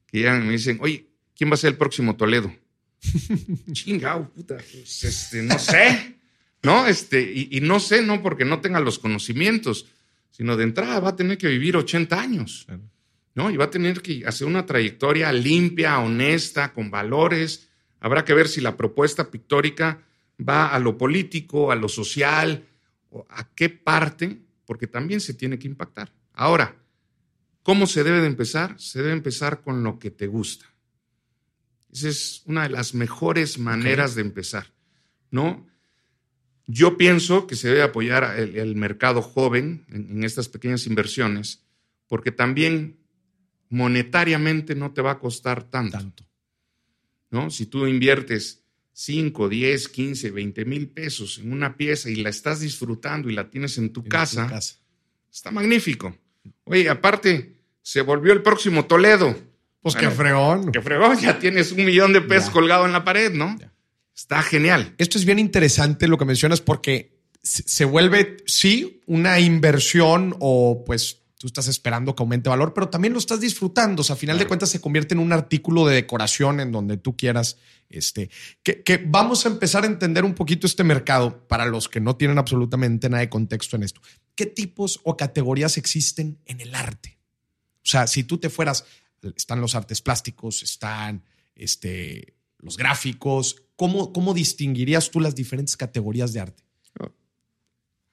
que 0.05 0.19
llegan 0.19 0.43
y 0.43 0.45
me 0.45 0.51
dicen, 0.51 0.77
oye, 0.81 1.07
¿quién 1.35 1.49
va 1.49 1.55
a 1.55 1.57
ser 1.57 1.71
el 1.71 1.77
próximo 1.77 2.15
Toledo? 2.15 2.53
Chingao, 3.71 4.29
puta, 4.29 4.57
pues, 4.57 5.03
este, 5.03 5.41
no 5.41 5.57
sé, 5.57 6.19
¿no? 6.63 6.87
Este, 6.87 7.21
y, 7.21 7.59
no 7.61 7.79
sé, 7.79 8.01
no 8.01 8.21
porque 8.21 8.45
no 8.45 8.61
tenga 8.61 8.79
los 8.79 8.97
conocimientos, 8.97 9.85
sino 10.31 10.57
de 10.57 10.63
entrada 10.63 10.99
va 10.99 11.09
a 11.09 11.15
tener 11.15 11.37
que 11.37 11.49
vivir 11.49 11.77
80 11.77 12.19
años, 12.19 12.65
¿no? 13.35 13.51
Y 13.51 13.57
va 13.57 13.65
a 13.65 13.69
tener 13.69 14.01
que 14.01 14.25
hacer 14.25 14.47
una 14.47 14.65
trayectoria 14.65 15.31
limpia, 15.31 15.99
honesta, 15.99 16.73
con 16.73 16.89
valores. 16.89 17.69
Habrá 17.99 18.23
que 18.25 18.33
ver 18.33 18.47
si 18.47 18.61
la 18.61 18.77
propuesta 18.77 19.29
pictórica 19.29 20.01
va 20.39 20.73
a 20.73 20.79
lo 20.79 20.97
político, 20.97 21.71
a 21.71 21.75
lo 21.75 21.89
social, 21.89 22.65
o 23.09 23.25
a 23.29 23.53
qué 23.53 23.69
parte, 23.69 24.39
porque 24.65 24.87
también 24.87 25.19
se 25.19 25.33
tiene 25.33 25.59
que 25.59 25.67
impactar. 25.67 26.11
Ahora, 26.33 26.75
¿cómo 27.61 27.87
se 27.87 28.03
debe 28.03 28.21
de 28.21 28.27
empezar? 28.27 28.79
Se 28.79 28.99
debe 28.99 29.13
empezar 29.13 29.61
con 29.61 29.83
lo 29.83 29.99
que 29.99 30.11
te 30.11 30.27
gusta. 30.27 30.65
Esa 31.91 32.09
es 32.09 32.41
una 32.45 32.63
de 32.63 32.69
las 32.69 32.95
mejores 32.95 33.59
maneras 33.59 34.15
de 34.15 34.21
empezar, 34.21 34.71
¿no? 35.29 35.67
Yo 36.65 36.97
pienso 36.97 37.45
que 37.45 37.55
se 37.55 37.67
debe 37.67 37.81
apoyar 37.81 38.39
el, 38.39 38.75
mercado 38.75 39.21
joven 39.21 39.85
en, 39.89 40.23
estas 40.23 40.47
pequeñas 40.47 40.87
inversiones, 40.87 41.63
porque 42.07 42.31
también 42.31 42.97
monetariamente 43.69 44.75
no 44.75 44.93
te 44.93 45.01
va 45.01 45.11
a 45.11 45.19
costar 45.19 45.63
tanto. 45.63 45.97
tanto. 45.97 46.23
¿no? 47.31 47.49
Si 47.49 47.65
tú 47.65 47.85
inviertes 47.87 48.63
5, 48.93 49.49
10, 49.49 49.89
15, 49.89 50.31
20 50.31 50.65
mil 50.65 50.87
pesos 50.87 51.39
en 51.39 51.51
una 51.51 51.75
pieza 51.75 52.09
y 52.09 52.15
la 52.15 52.29
estás 52.29 52.61
disfrutando 52.61 53.29
y 53.29 53.33
la 53.33 53.49
tienes 53.49 53.77
en 53.77 53.91
tu, 53.91 54.03
casa, 54.03 54.49
está 55.31 55.51
magnífico. 55.51 56.15
Oye, 56.65 56.89
aparte, 56.89 57.57
se 57.81 58.01
volvió 58.01 58.31
el 58.33 58.41
próximo 58.41 58.85
Toledo. 58.85 59.35
Pues 59.81 59.95
qué 59.95 60.09
fregón. 60.09 60.71
Qué 60.71 60.81
fregón, 60.81 61.19
ya 61.19 61.39
tienes 61.39 61.73
un 61.73 61.83
millón 61.83 62.13
de 62.13 62.21
pesos 62.21 62.51
colgado 62.51 62.85
en 62.85 62.93
la 62.93 63.03
pared, 63.03 63.33
¿no? 63.33 63.57
Está 64.15 64.41
genial. 64.43 64.95
Esto 64.97 65.17
es 65.17 65.25
bien 65.25 65.39
interesante 65.39 66.07
lo 66.07 66.17
que 66.17 66.25
mencionas 66.25 66.61
porque 66.61 67.13
se 67.41 67.83
vuelve, 67.85 68.37
sí, 68.45 69.01
una 69.05 69.39
inversión 69.39 70.35
o 70.39 70.83
pues 70.85 71.23
tú 71.37 71.47
estás 71.47 71.67
esperando 71.67 72.15
que 72.15 72.23
aumente 72.23 72.47
valor, 72.47 72.73
pero 72.73 72.87
también 72.87 73.11
lo 73.11 73.19
estás 73.19 73.41
disfrutando. 73.41 73.99
O 73.99 74.03
sea, 74.03 74.13
a 74.13 74.17
final 74.17 74.39
de 74.39 74.47
cuentas 74.47 74.69
se 74.69 74.79
convierte 74.79 75.13
en 75.13 75.19
un 75.19 75.33
artículo 75.33 75.85
de 75.85 75.95
decoración 75.95 76.61
en 76.61 76.71
donde 76.71 76.95
tú 76.95 77.17
quieras. 77.17 77.57
Este, 77.89 78.29
que, 78.63 78.81
que, 78.81 79.03
vamos 79.05 79.45
a 79.45 79.49
empezar 79.49 79.83
a 79.83 79.87
entender 79.87 80.23
un 80.23 80.35
poquito 80.35 80.65
este 80.65 80.85
mercado 80.85 81.45
para 81.47 81.65
los 81.65 81.89
que 81.89 81.99
no 81.99 82.15
tienen 82.15 82.37
absolutamente 82.37 83.09
nada 83.09 83.19
de 83.19 83.29
contexto 83.29 83.75
en 83.75 83.83
esto. 83.83 83.99
¿Qué 84.35 84.45
tipos 84.45 85.01
o 85.03 85.17
categorías 85.17 85.77
existen 85.77 86.39
en 86.45 86.61
el 86.61 86.73
arte? 86.73 87.19
O 87.79 87.85
sea, 87.89 88.07
si 88.07 88.23
tú 88.23 88.37
te 88.37 88.49
fueras, 88.49 88.85
están 89.35 89.59
los 89.59 89.75
artes 89.75 90.01
plásticos, 90.01 90.63
están 90.63 91.25
este, 91.55 92.35
los 92.59 92.77
gráficos. 92.77 93.62
¿Cómo, 93.75 94.13
¿Cómo 94.13 94.33
distinguirías 94.33 95.09
tú 95.09 95.19
las 95.19 95.35
diferentes 95.35 95.75
categorías 95.75 96.33
de 96.33 96.39
arte? 96.41 96.63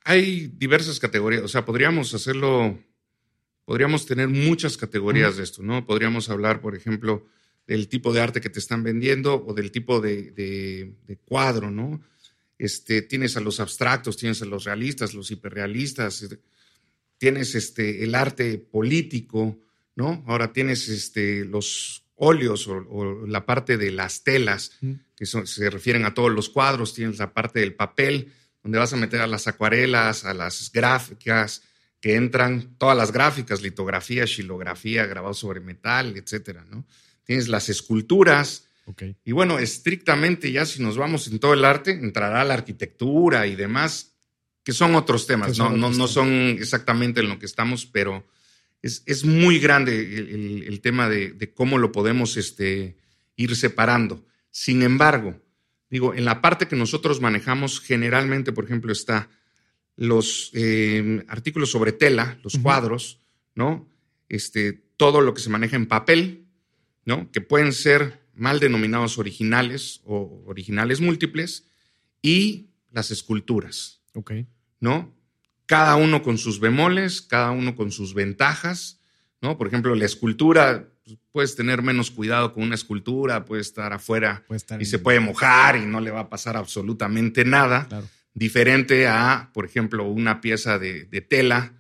Hay 0.03 0.47
diversas 0.49 0.99
categorías, 0.99 1.43
o 1.43 1.49
sea, 1.49 1.65
podríamos 1.65 2.15
hacerlo 2.15 2.79
podríamos 3.71 4.05
tener 4.05 4.27
muchas 4.27 4.77
categorías 4.77 5.37
de 5.37 5.45
esto, 5.45 5.63
¿no? 5.63 5.87
Podríamos 5.87 6.29
hablar, 6.29 6.61
por 6.61 6.75
ejemplo, 6.75 7.29
del 7.69 7.87
tipo 7.87 8.13
de 8.13 8.21
arte 8.21 8.41
que 8.41 8.51
te 8.51 8.59
están 8.59 8.83
vendiendo 8.83 9.45
o 9.47 9.55
del 9.55 9.71
tipo 9.71 10.01
de, 10.01 10.97
cuadro, 11.25 11.71
¿no? 11.71 12.03
Este, 12.59 13.01
tienes 13.03 13.37
a 13.37 13.41
los 13.41 13.61
abstractos, 13.61 14.17
tienes 14.17 14.43
a 14.43 14.47
los 14.47 14.65
realistas, 14.65 15.15
los 15.15 15.31
hiperrealistas, 15.31 16.21
este, 16.21 16.41
tienes 17.17 17.55
este, 17.55 18.03
el 18.03 18.17
arte 18.17 18.59
político, 18.59 19.57
¿no? 19.95 20.25
Ahora 20.27 20.53
tienes 20.53 20.89
este, 20.89 21.45
los 21.45 22.03
óleos 22.21 22.69
o, 22.69 23.27
la 23.27 23.47
parte 23.47 23.77
de 23.77 23.91
las 23.91 24.23
telas, 24.23 24.79
que 25.17 25.27
se 25.27 25.71
refieren 25.71 26.05
a 26.05 26.15
todos 26.15 26.31
los 26.31 26.51
cuadros, 26.51 26.95
tienes 26.95 27.19
la 27.19 27.33
parte 27.33 27.61
del 27.61 27.75
papel, 27.75 28.33
donde 28.63 28.79
vas 28.79 28.93
a 28.93 28.97
meter 28.97 29.23
a 29.23 29.27
las 29.27 29.49
acuarelas, 29.49 30.25
a 30.25 30.35
las 30.35 30.71
gráficas, 30.71 31.63
que 32.01 32.17
entran 32.17 32.77
todas 32.79 32.97
las 32.97 33.13
gráficas, 33.13 33.63
litografía, 33.63 34.27
xilografía, 34.27 35.07
grabado 35.07 35.35
sobre 35.35 35.61
metal, 35.61 36.17
etcétera, 36.17 36.65
¿no? 36.71 36.87
Tienes 37.25 37.49
las 37.49 37.69
esculturas. 37.69 38.67
Y 39.25 39.33
bueno, 39.33 39.59
estrictamente 39.59 40.51
ya 40.51 40.67
si 40.67 40.83
nos 40.83 40.97
vamos 40.97 41.29
en 41.29 41.39
todo 41.39 41.55
el 41.55 41.65
arte, 41.65 41.93
entrará 41.93 42.45
la 42.45 42.55
arquitectura 42.55 43.47
y 43.47 43.55
demás, 43.55 44.15
que 44.65 44.73
son 44.73 44.95
otros 44.95 45.27
temas, 45.27 45.57
¿no? 45.57 45.71
no, 45.71 46.09
son 46.09 46.29
exactamente 46.59 47.21
en 47.21 47.29
lo 47.29 47.39
que 47.39 47.47
estamos, 47.47 47.87
pero 47.87 48.27
es, 48.83 49.25
muy 49.25 49.59
grande 49.59 50.19
el, 50.67 50.81
tema 50.81 51.09
de, 51.09 51.53
cómo 51.55 51.79
lo 51.79 51.93
podemos 51.93 52.37
este, 52.37 52.97
ir 53.37 53.55
separando. 53.57 54.25
Sin 54.51 54.83
embargo, 54.83 55.41
digo, 55.91 56.15
en 56.15 56.25
la 56.25 56.41
parte 56.41 56.69
que 56.69 56.77
nosotros 56.77 57.21
manejamos, 57.21 57.81
generalmente, 57.81 58.53
por 58.53 58.65
ejemplo, 58.65 58.93
está 58.93 59.29
los 59.97 60.51
eh, 60.55 61.25
artículos 61.29 61.71
sobre 61.71 61.93
tela, 61.93 62.39
los 62.43 62.59
cuadros, 62.59 63.21
¿no? 63.55 63.89
Este, 64.29 64.73
todo 64.97 65.21
lo 65.21 65.35
que 65.35 65.43
se 65.43 65.51
maneja 65.51 65.77
en 65.77 65.87
papel, 65.87 66.47
¿no? 67.05 67.31
Que 67.31 67.41
pueden 67.41 67.73
ser 67.73 68.21
mal 68.35 68.61
denominados 68.61 69.19
originales 69.19 70.01
o 70.05 70.43
originales 70.47 71.01
múltiples, 71.01 71.67
y 72.23 72.71
las 72.91 73.11
esculturas. 73.11 74.01
Ok. 74.15 74.33
¿No? 74.81 75.15
Cada 75.71 75.95
uno 75.95 76.23
con 76.23 76.37
sus 76.37 76.59
bemoles, 76.59 77.23
cada 77.23 77.53
uno 77.53 77.77
con 77.77 77.93
sus 77.93 78.13
ventajas, 78.13 79.01
¿no? 79.41 79.57
Por 79.57 79.69
ejemplo, 79.69 79.95
la 79.95 80.05
escultura, 80.05 80.89
pues, 81.05 81.17
puedes 81.31 81.55
tener 81.55 81.83
menos 81.83 82.11
cuidado 82.11 82.53
con 82.53 82.65
una 82.65 82.75
escultura, 82.75 83.45
puede 83.45 83.63
estar 83.63 83.93
afuera 83.93 84.45
y 84.81 84.85
se 84.85 84.99
puede 84.99 85.21
mojar 85.21 85.77
y 85.77 85.87
no 85.87 86.01
le 86.01 86.11
va 86.11 86.21
a 86.21 86.29
pasar 86.29 86.57
absolutamente 86.57 87.45
nada. 87.45 87.87
Claro 87.89 88.09
diferente 88.35 89.07
a, 89.07 89.51
por 89.53 89.65
ejemplo, 89.65 90.05
una 90.05 90.41
pieza 90.41 90.79
de, 90.79 91.05
tela 91.29 91.75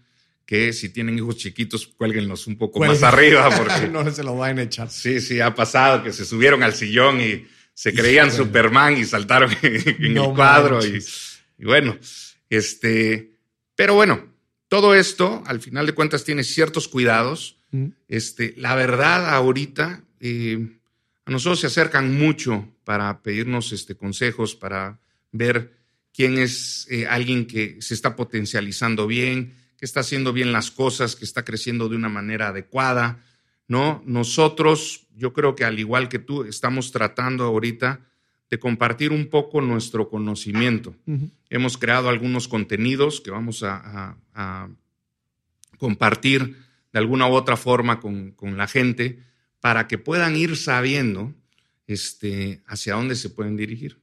que 0.46 0.72
si 0.72 0.88
tienen 0.88 1.16
hijos 1.16 1.36
chiquitos, 1.36 1.86
cuélguenlos 1.86 2.46
un 2.46 2.58
poco 2.58 2.80
más 2.80 3.02
arriba 3.02 3.48
porque 3.56 3.88
no 3.88 4.10
se 4.10 4.24
lo 4.24 4.36
van 4.36 4.58
a 4.58 4.62
echar. 4.62 4.90
Sí, 4.90 5.20
sí, 5.20 5.40
ha 5.40 5.54
pasado 5.54 6.02
que 6.02 6.12
se 6.12 6.24
subieron 6.24 6.62
al 6.62 6.74
sillón 6.74 7.20
y 7.20 7.46
se 7.72 7.94
creían 7.94 8.32
Superman 8.32 8.96
y 8.98 9.04
saltaron 9.04 9.50
en 9.62 10.16
el 10.16 10.34
cuadro 10.34 10.80
y, 10.84 11.02
bueno, 11.64 11.96
este, 12.48 13.38
pero 13.80 13.94
bueno, 13.94 14.22
todo 14.68 14.94
esto 14.94 15.42
al 15.46 15.58
final 15.58 15.86
de 15.86 15.94
cuentas 15.94 16.22
tiene 16.22 16.44
ciertos 16.44 16.86
cuidados. 16.86 17.56
Mm. 17.70 17.86
Este, 18.08 18.52
la 18.58 18.74
verdad 18.74 19.30
ahorita 19.30 20.04
eh, 20.20 20.76
a 21.24 21.30
nosotros 21.30 21.60
se 21.60 21.68
acercan 21.68 22.14
mucho 22.14 22.68
para 22.84 23.22
pedirnos 23.22 23.72
este 23.72 23.94
consejos 23.94 24.54
para 24.54 25.00
ver 25.32 25.78
quién 26.12 26.36
es 26.36 26.86
eh, 26.90 27.06
alguien 27.06 27.46
que 27.46 27.80
se 27.80 27.94
está 27.94 28.16
potencializando 28.16 29.06
bien, 29.06 29.54
que 29.78 29.86
está 29.86 30.00
haciendo 30.00 30.34
bien 30.34 30.52
las 30.52 30.70
cosas, 30.70 31.16
que 31.16 31.24
está 31.24 31.42
creciendo 31.42 31.88
de 31.88 31.96
una 31.96 32.10
manera 32.10 32.48
adecuada, 32.48 33.24
¿no? 33.66 34.02
Nosotros, 34.04 35.06
yo 35.16 35.32
creo 35.32 35.56
que 35.56 35.64
al 35.64 35.78
igual 35.78 36.10
que 36.10 36.18
tú, 36.18 36.44
estamos 36.44 36.92
tratando 36.92 37.44
ahorita 37.44 38.09
de 38.50 38.58
compartir 38.58 39.12
un 39.12 39.28
poco 39.28 39.60
nuestro 39.60 40.08
conocimiento. 40.08 40.96
Hemos 41.48 41.78
creado 41.78 42.08
algunos 42.08 42.48
contenidos 42.48 43.20
que 43.20 43.30
vamos 43.30 43.62
a, 43.62 44.16
compartir 45.78 46.56
de 46.92 46.98
alguna 46.98 47.26
u 47.26 47.32
otra 47.32 47.56
forma 47.56 48.00
con, 48.00 48.34
la 48.56 48.66
gente 48.66 49.20
para 49.60 49.86
que 49.86 49.98
puedan 49.98 50.36
ir 50.36 50.56
sabiendo 50.56 51.32
este, 51.86 52.62
hacia 52.66 52.94
dónde 52.94 53.14
se 53.14 53.30
pueden 53.30 53.56
dirigir. 53.56 53.98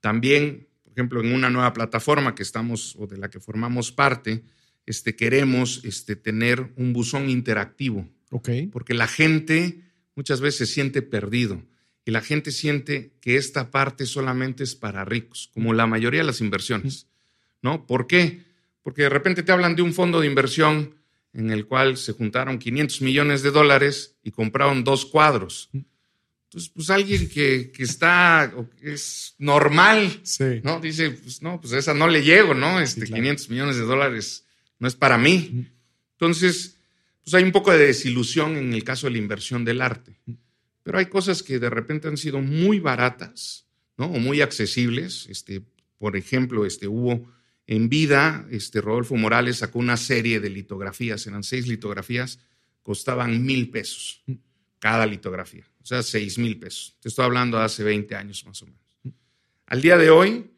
También 0.00 0.66
por 0.94 1.00
ejemplo, 1.00 1.20
en 1.22 1.34
una 1.34 1.50
nueva 1.50 1.72
plataforma 1.72 2.36
que 2.36 2.44
estamos 2.44 2.94
o 2.96 3.08
de 3.08 3.18
la 3.18 3.28
que 3.28 3.40
formamos 3.40 3.90
parte, 3.90 4.44
este, 4.86 5.16
queremos 5.16 5.84
este, 5.84 6.14
tener 6.14 6.72
un 6.76 6.92
buzón 6.92 7.28
interactivo. 7.28 8.08
Porque 8.70 8.94
la 8.94 9.08
gente 9.08 9.80
muchas 10.14 10.40
veces 10.40 10.68
se 10.68 10.74
siente 10.74 11.02
perdido 11.02 11.62
y 12.04 12.10
la 12.10 12.20
gente 12.20 12.50
siente 12.50 13.12
que 13.20 13.36
esta 13.36 13.70
parte 13.70 14.06
solamente 14.06 14.62
es 14.62 14.74
para 14.74 15.04
ricos, 15.04 15.50
como 15.54 15.72
la 15.72 15.86
mayoría 15.86 16.20
de 16.20 16.26
las 16.26 16.40
inversiones. 16.40 17.06
¿No? 17.62 17.86
¿Por 17.86 18.06
qué? 18.06 18.42
Porque 18.82 19.02
de 19.02 19.08
repente 19.08 19.42
te 19.42 19.52
hablan 19.52 19.74
de 19.74 19.82
un 19.82 19.94
fondo 19.94 20.20
de 20.20 20.26
inversión 20.26 20.94
en 21.32 21.50
el 21.50 21.66
cual 21.66 21.96
se 21.96 22.12
juntaron 22.12 22.58
500 22.58 23.00
millones 23.00 23.42
de 23.42 23.50
dólares 23.50 24.16
y 24.22 24.30
compraron 24.30 24.84
dos 24.84 25.06
cuadros. 25.06 25.70
Entonces, 25.72 26.70
pues 26.72 26.90
alguien 26.90 27.28
que, 27.28 27.72
que 27.72 27.82
está, 27.82 28.52
es 28.82 29.34
normal, 29.38 30.20
¿no? 30.62 30.78
Dice, 30.78 31.10
pues 31.10 31.42
no, 31.42 31.60
pues 31.60 31.72
esa 31.72 31.94
no 31.94 32.06
le 32.06 32.22
llego, 32.22 32.54
¿no? 32.54 32.80
Este, 32.80 33.06
500 33.06 33.48
millones 33.48 33.76
de 33.76 33.82
dólares 33.82 34.44
no 34.78 34.86
es 34.86 34.94
para 34.94 35.18
mí. 35.18 35.66
Entonces, 36.12 36.76
pues 37.24 37.34
hay 37.34 37.42
un 37.42 37.50
poco 37.50 37.72
de 37.72 37.86
desilusión 37.86 38.56
en 38.56 38.74
el 38.74 38.84
caso 38.84 39.06
de 39.06 39.12
la 39.12 39.18
inversión 39.18 39.64
del 39.64 39.80
arte. 39.80 40.20
Pero 40.84 40.98
hay 40.98 41.06
cosas 41.06 41.42
que 41.42 41.58
de 41.58 41.70
repente 41.70 42.06
han 42.06 42.16
sido 42.16 42.40
muy 42.40 42.78
baratas, 42.78 43.66
¿no? 43.96 44.06
O 44.06 44.20
muy 44.20 44.40
accesibles. 44.40 45.26
Este, 45.28 45.62
por 45.98 46.16
ejemplo, 46.16 46.64
este, 46.64 46.86
hubo 46.86 47.28
en 47.66 47.88
vida, 47.88 48.46
este, 48.50 48.80
Rodolfo 48.80 49.16
Morales 49.16 49.56
sacó 49.56 49.80
una 49.80 49.96
serie 49.96 50.38
de 50.38 50.50
litografías, 50.50 51.26
eran 51.26 51.42
seis 51.42 51.66
litografías, 51.66 52.38
costaban 52.82 53.44
mil 53.44 53.70
pesos 53.70 54.22
cada 54.84 55.06
litografía. 55.06 55.64
O 55.82 55.86
sea, 55.86 56.02
6 56.02 56.36
mil 56.38 56.58
pesos. 56.58 56.96
Te 57.00 57.08
estoy 57.08 57.24
hablando 57.24 57.56
de 57.56 57.64
hace 57.64 57.82
20 57.82 58.16
años 58.16 58.44
más 58.44 58.60
o 58.62 58.66
menos. 58.66 58.82
Al 59.64 59.80
día 59.80 59.96
de 59.96 60.10
hoy, 60.10 60.50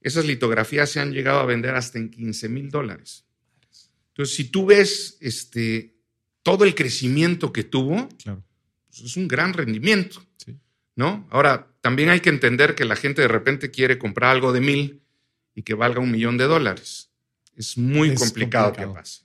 esas 0.00 0.24
litografías 0.24 0.90
se 0.90 0.98
han 0.98 1.12
llegado 1.12 1.38
a 1.38 1.46
vender 1.46 1.76
hasta 1.76 1.98
en 1.98 2.10
15 2.10 2.48
mil 2.48 2.70
dólares. 2.70 3.24
Entonces, 4.08 4.34
si 4.34 4.44
tú 4.50 4.66
ves 4.66 5.16
este, 5.20 5.94
todo 6.42 6.64
el 6.64 6.74
crecimiento 6.74 7.52
que 7.52 7.62
tuvo, 7.62 8.08
Claro. 8.20 8.42
Es 9.02 9.16
un 9.16 9.28
gran 9.28 9.52
rendimiento, 9.52 10.22
Sí. 10.36 10.56
¿no? 10.96 11.26
Ahora, 11.30 11.68
también 11.80 12.10
hay 12.10 12.20
que 12.20 12.30
entender 12.30 12.74
que 12.74 12.84
la 12.84 12.96
gente 12.96 13.22
de 13.22 13.28
repente 13.28 13.70
quiere 13.70 13.98
comprar 13.98 14.30
algo 14.30 14.52
de 14.52 14.60
mil 14.60 15.02
y 15.54 15.62
que 15.62 15.74
valga 15.74 16.00
un 16.00 16.10
millón 16.10 16.36
de 16.38 16.44
dólares. 16.44 17.10
Es 17.56 17.76
muy 17.78 18.10
Es 18.10 18.18
complicado, 18.20 18.66
complicado. 18.66 18.94
que 18.94 18.98
pase. 19.00 19.22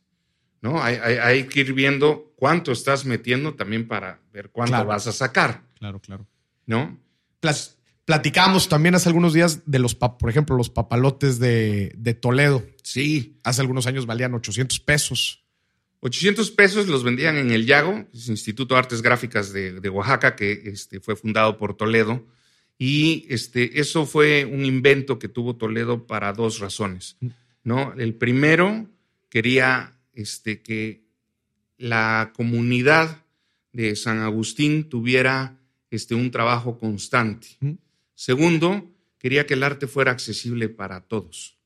¿no? 0.62 0.82
Hay, 0.82 0.96
hay- 0.96 1.18
hay 1.18 1.44
que 1.44 1.60
ir 1.60 1.74
viendo 1.74 2.32
cuánto 2.38 2.72
estás 2.72 3.04
metiendo 3.06 3.54
también 3.54 3.88
para 3.88 4.22
ver 4.32 4.50
cuánto 4.50 4.72
Claro. 4.72 4.88
vas 4.88 5.08
a 5.08 5.12
sacar, 5.12 5.62
Claro, 5.78 6.00
claro. 6.00 6.26
¿no? 6.66 6.98
Plas- 7.42 7.76
platicábamos 8.06 8.70
también 8.70 8.96
hace 8.96 9.10
algunos 9.10 9.34
días 9.34 9.62
de 9.66 9.80
los, 9.80 9.94
por 9.96 10.30
ejemplo, 10.30 10.56
los 10.56 10.70
papalotes 10.70 11.38
de, 11.40 11.94
de 11.98 12.14
Toledo. 12.14 12.66
Sí, 12.82 13.40
Hace 13.44 13.60
algunos 13.62 13.88
años 13.88 14.06
valían 14.06 14.34
800 14.34 14.80
pesos. 14.80 15.43
800 16.04 16.52
pesos 16.52 16.88
los 16.88 17.06
vendían 17.06 17.38
en 17.38 17.52
el 17.52 17.66
Yago, 17.66 18.06
es 18.14 18.28
Instituto 18.28 18.76
de 18.76 18.80
Artes 18.80 19.02
Gráficas 19.02 19.54
de, 19.54 19.80
de 19.80 19.90
Oaxaca, 19.90 20.36
que 20.36 20.52
este, 20.66 21.00
fue 21.00 21.16
fundado 21.16 21.58
por 21.58 21.78
Toledo. 21.78 22.28
Y 22.78 23.26
este, 23.30 23.80
eso 23.80 24.06
fue 24.06 24.44
un 24.44 24.66
invento 24.66 25.18
que 25.18 25.30
tuvo 25.30 25.56
Toledo 25.56 26.06
para 26.06 26.34
dos 26.34 26.60
razones. 26.60 27.16
¿no? 27.64 27.94
El 27.94 28.16
primero 28.16 28.90
quería 29.30 29.98
este, 30.14 30.62
que 30.62 31.06
la 31.78 32.34
comunidad 32.36 33.24
de 33.72 33.96
San 33.96 34.20
Agustín 34.20 34.90
tuviera 34.90 35.58
este, 35.90 36.16
un 36.16 36.32
trabajo 36.32 36.78
constante. 36.78 37.48
Segundo, 38.14 38.92
quería 39.20 39.46
que 39.46 39.54
el 39.54 39.64
arte 39.64 39.88
fuera 39.88 40.12
accesible 40.12 40.68
para 40.68 41.00
todos, 41.00 41.58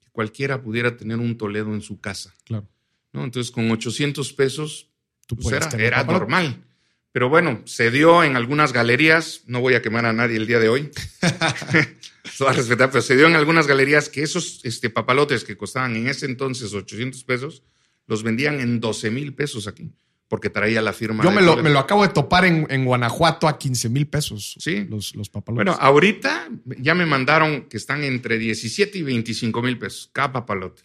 que 0.00 0.08
cualquiera 0.10 0.62
pudiera 0.62 0.96
tener 0.96 1.18
un 1.18 1.36
Toledo 1.36 1.74
en 1.74 1.82
su 1.82 2.00
casa. 2.00 2.34
Claro. 2.44 2.66
¿No? 3.14 3.24
Entonces, 3.24 3.50
con 3.50 3.70
800 3.70 4.32
pesos, 4.34 4.90
Tú 5.26 5.36
pues 5.36 5.56
era, 5.74 6.04
normal. 6.04 6.64
Pero 7.12 7.28
bueno, 7.28 7.62
se 7.64 7.90
dio 7.90 8.24
en 8.24 8.36
algunas 8.36 8.72
galerías, 8.72 9.42
no 9.46 9.60
voy 9.60 9.74
a 9.74 9.82
quemar 9.82 10.04
a 10.04 10.12
nadie 10.12 10.36
el 10.36 10.46
día 10.46 10.58
de 10.58 10.68
hoy, 10.68 10.90
todo 12.38 12.48
a 12.48 12.52
respetar, 12.52 12.90
pero 12.90 13.02
se 13.02 13.16
dio 13.16 13.26
en 13.26 13.36
algunas 13.36 13.66
galerías 13.66 14.08
que 14.08 14.22
esos 14.22 14.60
este, 14.64 14.90
papalotes 14.90 15.44
que 15.44 15.56
costaban 15.56 15.94
en 15.96 16.08
ese 16.08 16.26
entonces 16.26 16.74
800 16.74 17.22
pesos, 17.24 17.62
los 18.06 18.22
vendían 18.22 18.60
en 18.60 18.80
12 18.80 19.10
mil 19.12 19.32
pesos 19.32 19.68
aquí, 19.68 19.92
porque 20.28 20.50
traía 20.50 20.82
la 20.82 20.92
firma. 20.92 21.22
Yo 21.22 21.30
me 21.30 21.40
lo, 21.40 21.52
Toledo. 21.52 21.62
me 21.62 21.70
lo 21.70 21.78
acabo 21.78 22.02
de 22.02 22.12
topar 22.12 22.46
en, 22.46 22.66
en 22.68 22.84
Guanajuato 22.84 23.46
a 23.46 23.58
15 23.58 23.88
mil 23.90 24.08
pesos. 24.08 24.56
Sí. 24.58 24.84
Los, 24.90 25.14
los 25.14 25.30
papalotes. 25.30 25.64
Bueno, 25.64 25.78
ahorita 25.80 26.48
ya 26.78 26.96
me 26.96 27.06
mandaron 27.06 27.68
que 27.68 27.76
están 27.76 28.02
entre 28.02 28.38
17 28.38 28.98
y 28.98 29.02
25 29.02 29.62
mil 29.62 29.78
pesos 29.78 30.10
cada 30.12 30.32
papalote. 30.32 30.82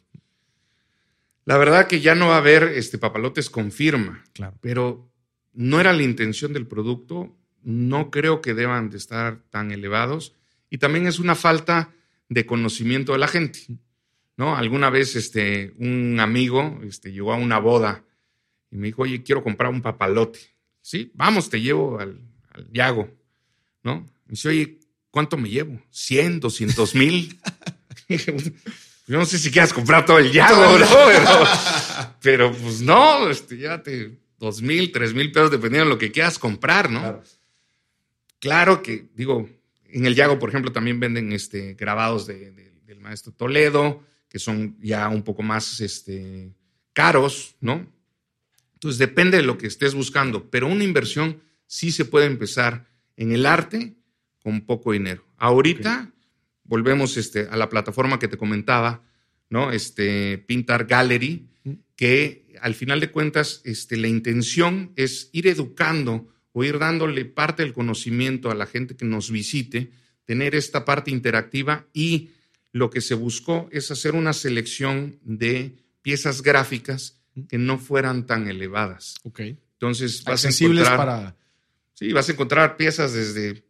La 1.50 1.58
verdad 1.58 1.88
que 1.88 2.00
ya 2.00 2.14
no 2.14 2.28
va 2.28 2.36
a 2.36 2.38
haber 2.38 2.62
este, 2.62 3.00
papalotes 3.00 3.50
con 3.50 3.72
firma. 3.72 4.24
claro. 4.34 4.56
pero 4.62 5.12
no 5.52 5.80
era 5.80 5.94
la 5.94 6.04
intención 6.04 6.54
del 6.54 6.68
producto, 6.68 7.36
no 7.64 8.12
creo 8.12 8.40
que 8.40 8.54
deban 8.54 8.92
de 8.92 8.98
estar 8.98 9.42
tan 9.50 9.72
elevados 9.72 10.36
y 10.70 10.78
también 10.78 11.08
es 11.08 11.18
una 11.18 11.34
falta 11.34 11.92
de 12.28 12.46
conocimiento 12.46 13.14
de 13.14 13.18
la 13.18 13.28
gente. 13.28 13.62
¿no? 14.38 14.56
Alguna 14.56 14.92
vez 14.92 15.16
este, 15.16 15.74
un 15.80 16.20
amigo 16.20 16.82
este, 16.84 17.12
llegó 17.12 17.34
a 17.34 17.38
una 17.38 17.58
boda 17.58 18.04
y 18.70 18.76
me 18.76 18.86
dijo, 18.86 19.02
oye, 19.02 19.24
quiero 19.24 19.44
comprar 19.44 19.72
un 19.72 19.82
papalote. 19.82 20.38
Sí, 20.82 21.12
vamos, 21.16 21.50
te 21.50 21.60
llevo 21.60 21.98
al, 22.00 22.22
al 22.52 22.72
Yago. 22.72 23.10
¿no? 23.82 24.02
Me 24.28 24.34
dice, 24.34 24.50
oye, 24.50 24.80
¿cuánto 25.10 25.36
me 25.36 25.50
llevo? 25.50 25.82
¿100, 25.92 26.42
200 26.42 26.94
mil? 26.94 27.40
Yo 29.10 29.18
no 29.18 29.26
sé 29.26 29.40
si 29.40 29.50
quieras 29.52 29.74
comprar 29.74 30.06
todo 30.06 30.20
el 30.20 30.32
Yago, 30.32 30.78
¿no? 30.78 30.86
Pero, 31.08 31.48
pero, 32.22 32.52
pues 32.54 32.80
no, 32.82 33.28
este, 33.30 33.58
llévate 33.58 34.20
dos 34.38 34.62
mil, 34.62 34.92
tres 34.92 35.14
mil 35.16 35.32
pesos, 35.32 35.50
dependiendo 35.52 35.86
de 35.86 35.94
lo 35.96 35.98
que 35.98 36.12
quieras 36.12 36.38
comprar, 36.38 36.90
¿no? 36.92 37.00
Claro. 37.02 37.24
Claro, 38.40 38.84
que, 38.84 39.10
digo, 39.16 39.50
en 39.90 40.06
el 40.06 40.14
Yago, 40.16 40.38
por 40.40 40.50
ejemplo, 40.50 40.72
también 40.72 41.00
venden 41.00 41.32
este, 41.34 41.74
grabados 41.74 42.28
de- 42.28 42.52
de- 42.52 42.72
del 42.86 43.00
maestro 43.00 43.32
Toledo, 43.34 44.04
que 44.30 44.38
son 44.40 44.78
ya 44.80 45.10
un 45.10 45.24
poco 45.24 45.42
más 45.42 45.82
este, 45.82 46.54
caros, 46.94 47.56
¿no? 47.60 47.86
Entonces 48.76 49.00
depende 49.00 49.38
de 49.38 49.44
lo 49.44 49.58
que 49.58 49.68
estés 49.68 49.94
buscando, 49.96 50.50
pero 50.52 50.68
una 50.68 50.84
inversión 50.84 51.42
sí 51.66 51.92
se 51.92 52.06
puede 52.06 52.28
empezar 52.28 52.86
en 53.18 53.32
el 53.32 53.46
arte 53.46 53.96
con 54.44 54.62
poco 54.62 54.92
dinero. 54.94 55.26
Ahorita 55.38 56.12
volvemos 56.64 57.18
este, 57.18 57.48
a 57.50 57.58
la 57.58 57.68
plataforma 57.70 58.20
que 58.20 58.28
te 58.28 58.38
comentaba, 58.38 59.02
¿no? 59.50 59.72
Este, 59.72 60.38
Pintar 60.38 60.86
Gallery, 60.86 61.48
que 61.96 62.56
al 62.62 62.76
final 62.76 63.00
de 63.00 63.12
cuentas 63.12 63.62
este, 63.64 63.98
la 63.98 64.08
intención 64.08 64.92
es 64.96 65.30
ir 65.32 65.48
educando 65.48 66.28
o 66.52 66.64
ir 66.64 66.80
dándole 66.80 67.26
parte 67.26 67.64
del 67.64 67.74
conocimiento 67.74 68.52
a 68.52 68.56
la 68.56 68.66
gente 68.66 68.96
que 68.96 69.06
nos 69.06 69.32
visite, 69.32 69.92
tener 70.26 70.56
esta 70.56 70.86
parte 70.86 71.12
interactiva 71.12 71.88
y 71.94 72.32
lo 72.72 72.90
que 72.90 73.02
se 73.02 73.16
buscó 73.16 73.68
es 73.72 73.90
hacer 73.92 74.16
una 74.16 74.34
selección 74.34 75.20
de 75.24 75.76
piezas 76.02 76.42
gráficas 76.42 77.22
que 77.48 77.58
no 77.58 77.78
fueran 77.78 78.26
tan 78.26 78.48
elevadas. 78.48 79.16
Ok. 79.24 79.42
Entonces 79.74 80.24
vas 80.24 80.46
a 80.46 80.50
encontrar, 80.50 80.98
para. 80.98 81.38
sí, 81.94 82.12
vas 82.12 82.28
a 82.30 82.34
encontrar 82.34 82.78
piezas 82.78 83.14
desde 83.14 83.64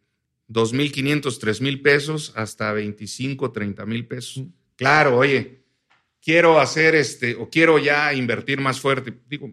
2.500, 0.50 1.22
3.000 1.22 1.82
pesos 1.82 2.34
hasta 2.36 2.74
25, 2.74 3.52
30 3.52 3.86
mil 3.86 4.08
pesos. 4.08 4.44
Claro, 4.76 5.18
oye, 5.18 5.60
quiero 6.22 6.60
hacer 6.60 6.96
este, 6.96 7.36
o 7.36 7.50
quiero 7.50 7.80
ya 7.80 8.14
invertir 8.14 8.60
más 8.60 8.80
fuerte. 8.80 9.20
Digo, 9.30 9.52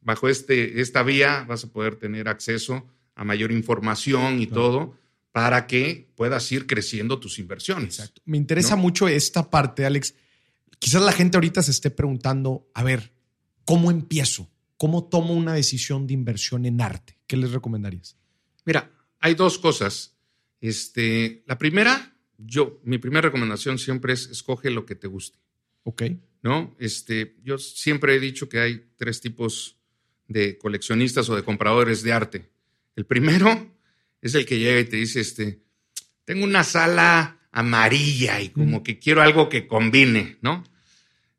bajo 0.00 0.28
este, 0.28 0.80
esta 0.80 1.02
vía 1.02 1.44
vas 1.48 1.64
a 1.64 1.72
poder 1.72 1.96
tener 1.96 2.28
acceso 2.28 2.86
a 3.14 3.24
mayor 3.24 3.52
información 3.52 4.40
y 4.40 4.46
Claro. 4.46 4.62
todo 4.62 4.98
para 5.32 5.66
que 5.66 6.10
puedas 6.16 6.50
ir 6.50 6.66
creciendo 6.66 7.20
tus 7.20 7.38
inversiones. 7.38 7.98
Exacto. 7.98 8.20
Me 8.24 8.36
interesa 8.36 8.74
¿No? 8.76 8.82
mucho 8.82 9.06
esta 9.08 9.48
parte, 9.50 9.84
Alex. 9.86 10.14
Quizás 10.78 11.02
la 11.02 11.12
gente 11.12 11.36
ahorita 11.36 11.62
se 11.62 11.70
esté 11.70 11.90
preguntando, 11.90 12.68
a 12.74 12.82
ver, 12.82 13.12
¿cómo 13.64 13.90
empiezo? 13.90 14.50
¿Cómo 14.76 15.04
tomo 15.04 15.34
una 15.34 15.52
decisión 15.54 16.06
de 16.06 16.14
inversión 16.14 16.64
en 16.64 16.80
arte? 16.80 17.18
¿Qué 17.26 17.36
les 17.36 17.52
recomendarías? 17.52 18.16
Mira, 18.64 18.90
hay 19.20 19.34
dos 19.34 19.58
cosas. 19.58 20.16
Este, 20.60 21.44
la 21.46 21.58
primera, 21.58 22.16
yo, 22.38 22.80
mi 22.84 22.98
primera 22.98 23.22
recomendación 23.28 23.78
siempre 23.78 24.14
es 24.14 24.26
escoge 24.30 24.70
lo 24.70 24.86
que 24.86 24.94
te 24.94 25.06
guste. 25.06 25.38
Ok. 25.84 26.02
¿no? 26.42 26.74
Este, 26.78 27.36
yo 27.42 27.58
siempre 27.58 28.14
he 28.14 28.20
dicho 28.20 28.48
que 28.48 28.60
hay 28.60 28.86
tres 28.96 29.20
tipos 29.20 29.76
de 30.28 30.58
coleccionistas 30.58 31.28
o 31.28 31.36
de 31.36 31.42
compradores 31.42 32.02
de 32.02 32.12
arte. 32.12 32.50
El 32.96 33.06
primero 33.06 33.74
es 34.22 34.34
el 34.34 34.46
que 34.46 34.58
llega 34.58 34.80
y 34.80 34.84
te 34.84 34.96
dice, 34.96 35.20
este, 35.20 35.60
tengo 36.24 36.44
una 36.44 36.64
sala 36.64 37.38
amarilla 37.52 38.40
y 38.40 38.50
como 38.50 38.82
que 38.82 38.98
quiero 38.98 39.22
algo 39.22 39.48
que 39.48 39.66
combine, 39.66 40.38
¿no? 40.40 40.64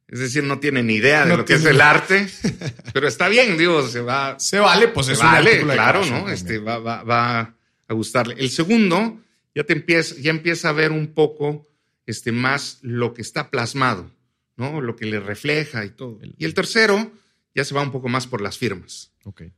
Es 0.07 0.19
decir, 0.19 0.43
no 0.43 0.59
tiene 0.59 0.83
ni 0.83 0.95
idea 0.95 1.23
de 1.23 1.29
No 1.29 1.37
lo 1.37 1.45
que 1.45 1.53
es 1.53 1.63
el 1.63 1.79
arte, 1.79 2.27
pero 2.93 3.07
está 3.07 3.29
bien, 3.29 3.57
digo, 3.57 3.87
se 3.87 4.01
va, 4.01 4.37
Se 4.39 4.59
vale, 4.59 4.89
pues 4.89 5.05
se 5.05 5.13
es 5.13 5.19
vale, 5.19 5.61
claro, 5.61 6.01
¿no? 6.01 6.11
también. 6.11 6.33
Este, 6.33 6.57
va, 6.57 6.79
va, 6.79 7.03
va 7.03 7.55
a 7.87 7.93
gustarle. 7.93 8.35
El 8.37 8.49
segundo, 8.49 9.21
ya 9.55 9.63
te 9.63 9.71
empieza, 9.71 10.15
ya 10.19 10.31
empieza 10.31 10.67
a 10.67 10.73
ver 10.73 10.91
un 10.91 11.13
poco 11.13 11.65
este, 12.05 12.33
más 12.33 12.79
lo 12.81 13.13
que 13.13 13.21
está 13.21 13.49
plasmado, 13.49 14.11
¿no? 14.57 14.81
Lo 14.81 14.95
que 14.95 15.05
le 15.05 15.19
refleja 15.19 15.85
y 15.85 15.89
todo. 15.89 16.19
Y 16.37 16.45
el 16.45 16.53
tercero, 16.53 17.11
ya 17.55 17.63
se 17.63 17.73
va 17.73 17.81
un 17.81 17.91
poco 17.91 18.09
más 18.09 18.27
por 18.27 18.41
las 18.41 18.57
firmas. 18.57 19.11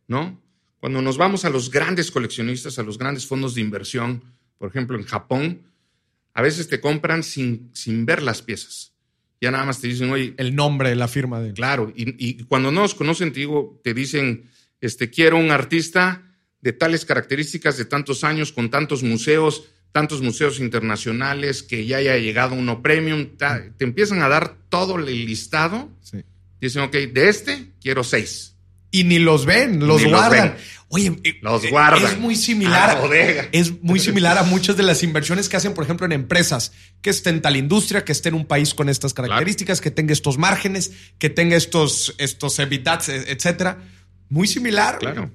¿no? 0.08 0.41
Cuando 0.79 1.01
nos 1.01 1.17
vamos 1.17 1.45
a 1.45 1.49
los 1.49 1.71
grandes 1.71 2.12
coleccionistas, 2.12 2.79
a 2.79 2.84
los 2.84 2.97
grandes 2.97 3.25
fondos 3.25 3.56
de 3.56 3.62
inversión, 3.62 4.23
por 4.58 4.69
ejemplo, 4.69 4.97
en 4.97 5.06
Japón, 5.06 5.63
a 6.34 6.41
veces 6.41 6.67
te 6.67 6.79
compran 6.79 7.23
sin, 7.23 7.69
sin 7.73 8.06
ver 8.06 8.21
las 8.21 8.41
piezas. 8.41 8.93
Ya 9.39 9.51
nada 9.51 9.65
más 9.65 9.82
te 9.82 9.88
dicen, 9.88 10.10
oye, 10.12 10.34
El 10.38 10.56
nombre 10.56 10.89
de 10.89 10.95
la 10.95 11.08
firma 11.08 11.41
de. 11.41 11.53
Claro, 11.53 11.91
y, 11.95 12.15
y 12.17 12.43
cuando 12.45 12.71
no 12.71 12.82
nos 12.82 12.95
conocen, 12.95 13.34
te 13.34 13.41
digo, 13.41 13.79
te 13.84 13.93
dicen, 13.93 14.49
este, 14.79 15.10
quiero 15.10 15.38
un 15.38 15.51
artista 15.51 16.23
de 16.62 16.71
tales 16.71 17.03
características, 17.03 17.77
de 17.77 17.86
tantos 17.86 18.23
años, 18.23 18.53
con 18.53 18.69
tantos 18.69 19.03
museos, 19.03 19.65
tantos 19.93 20.21
museos 20.21 20.60
internacionales, 20.60 21.63
que 21.63 21.86
ya 21.86 21.97
haya 21.97 22.17
llegado 22.17 22.56
uno 22.56 22.82
premium, 22.82 23.38
ta- 23.38 23.63
te 23.77 23.86
empiezan 23.86 24.21
a 24.21 24.27
dar 24.27 24.58
todo 24.69 24.97
el 24.97 25.06
listado. 25.06 25.89
Sí. 26.01 26.17
Dicen, 26.60 26.82
ok, 26.82 26.91
de 26.93 27.29
este 27.29 27.67
quiero 27.82 28.03
seis. 28.03 28.49
Y 28.91 29.06
ni 29.06 29.17
los 29.19 29.45
ven, 29.45 29.79
los 29.88 30.03
Ni 30.03 30.10
los 30.10 30.19
guardan. 30.19 30.49
ven. 30.49 30.63
Oye, 30.89 31.15
eh, 31.23 31.39
Los 31.41 31.63
eh, 31.63 31.69
guardan. 31.71 32.03
Es 32.03 32.19
muy 32.19 32.36
A 32.36 32.38
similar. 32.38 32.93
la 32.95 33.01
bodega. 33.01 33.47
Es 33.51 33.82
muy 33.82 33.99
similar 33.99 34.38
a 34.38 34.43
muchas 34.43 34.77
de 34.77 34.84
las 34.84 35.01
inversiones 35.01 35.49
que 35.49 35.58
hacen, 35.58 35.73
por 35.73 35.84
ejemplo, 35.84 36.06
en 36.06 36.12
empresas, 36.12 36.71
que 37.01 37.10
esté 37.10 37.32
en 37.32 37.41
tal 37.41 37.56
industria, 37.56 38.06
que 38.06 38.12
esté 38.12 38.29
en 38.29 38.36
un 38.36 38.45
país 38.45 38.75
con 38.75 38.89
estas 38.89 39.15
características, 39.15 39.82
que 39.82 39.89
tenga 39.89 40.13
estos 40.13 40.38
márgenes, 40.38 40.91
que 41.17 41.32
tenga 41.32 41.56
estos, 41.56 42.13
estos 42.19 42.60
EBITDAs, 42.60 43.10
e- 43.10 43.32
etcétera. 43.32 43.79
Muy 44.29 44.47
similar. 44.47 44.99
Claro. 44.99 45.32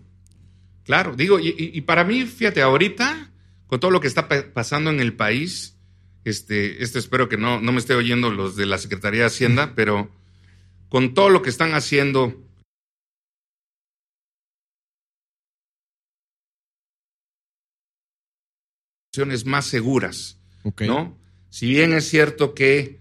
Claro, 0.84 1.14
digo, 1.16 1.38
y, 1.40 1.80
para 1.82 2.02
mí, 2.04 2.24
fíjate, 2.24 2.62
ahorita, 2.62 3.30
con 3.68 3.78
todo 3.78 3.92
lo 3.92 4.00
que 4.00 4.08
está 4.08 4.28
pasando 4.52 4.90
en 4.90 4.98
el 4.98 5.14
país, 5.14 5.76
este, 6.24 6.82
este 6.82 6.98
espero 6.98 7.28
que 7.28 7.36
no, 7.36 7.60
no 7.60 7.70
me 7.70 7.78
esté 7.78 7.94
oyendo 7.94 8.32
los 8.32 8.56
de 8.56 8.66
la 8.66 8.78
Secretaría 8.78 9.20
de 9.20 9.26
Hacienda, 9.26 9.74
pero 9.76 10.10
con 10.88 11.14
todo 11.14 11.28
lo 11.28 11.42
que 11.42 11.50
están 11.50 11.74
haciendo 11.74 12.34
más 19.44 19.66
seguras, 19.66 20.38
¿no? 20.80 21.18
Si 21.50 21.68
bien 21.68 21.92
es 21.92 22.08
cierto 22.08 22.54
que 22.54 22.98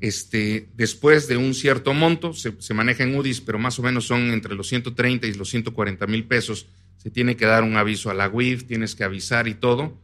este, 0.00 0.68
después 0.74 1.28
de 1.28 1.36
un 1.36 1.54
cierto 1.54 1.94
monto, 1.94 2.32
se, 2.32 2.74
maneja 2.74 3.04
en 3.04 3.14
UDIs, 3.14 3.40
pero 3.40 3.58
más 3.58 3.78
o 3.78 3.82
menos 3.82 4.06
son 4.06 4.32
entre 4.32 4.54
los 4.54 4.66
130 4.68 5.26
y 5.26 5.34
los 5.34 5.48
140 5.50 6.06
mil 6.06 6.24
pesos, 6.24 6.66
se 6.96 7.10
tiene 7.10 7.36
que 7.36 7.46
dar 7.46 7.62
un 7.62 7.76
aviso 7.76 8.10
a 8.10 8.14
la 8.14 8.28
WIF, 8.28 8.64
tienes 8.64 8.94
que 8.94 9.04
avisar 9.04 9.46
y 9.46 9.54
todo. 9.54 9.96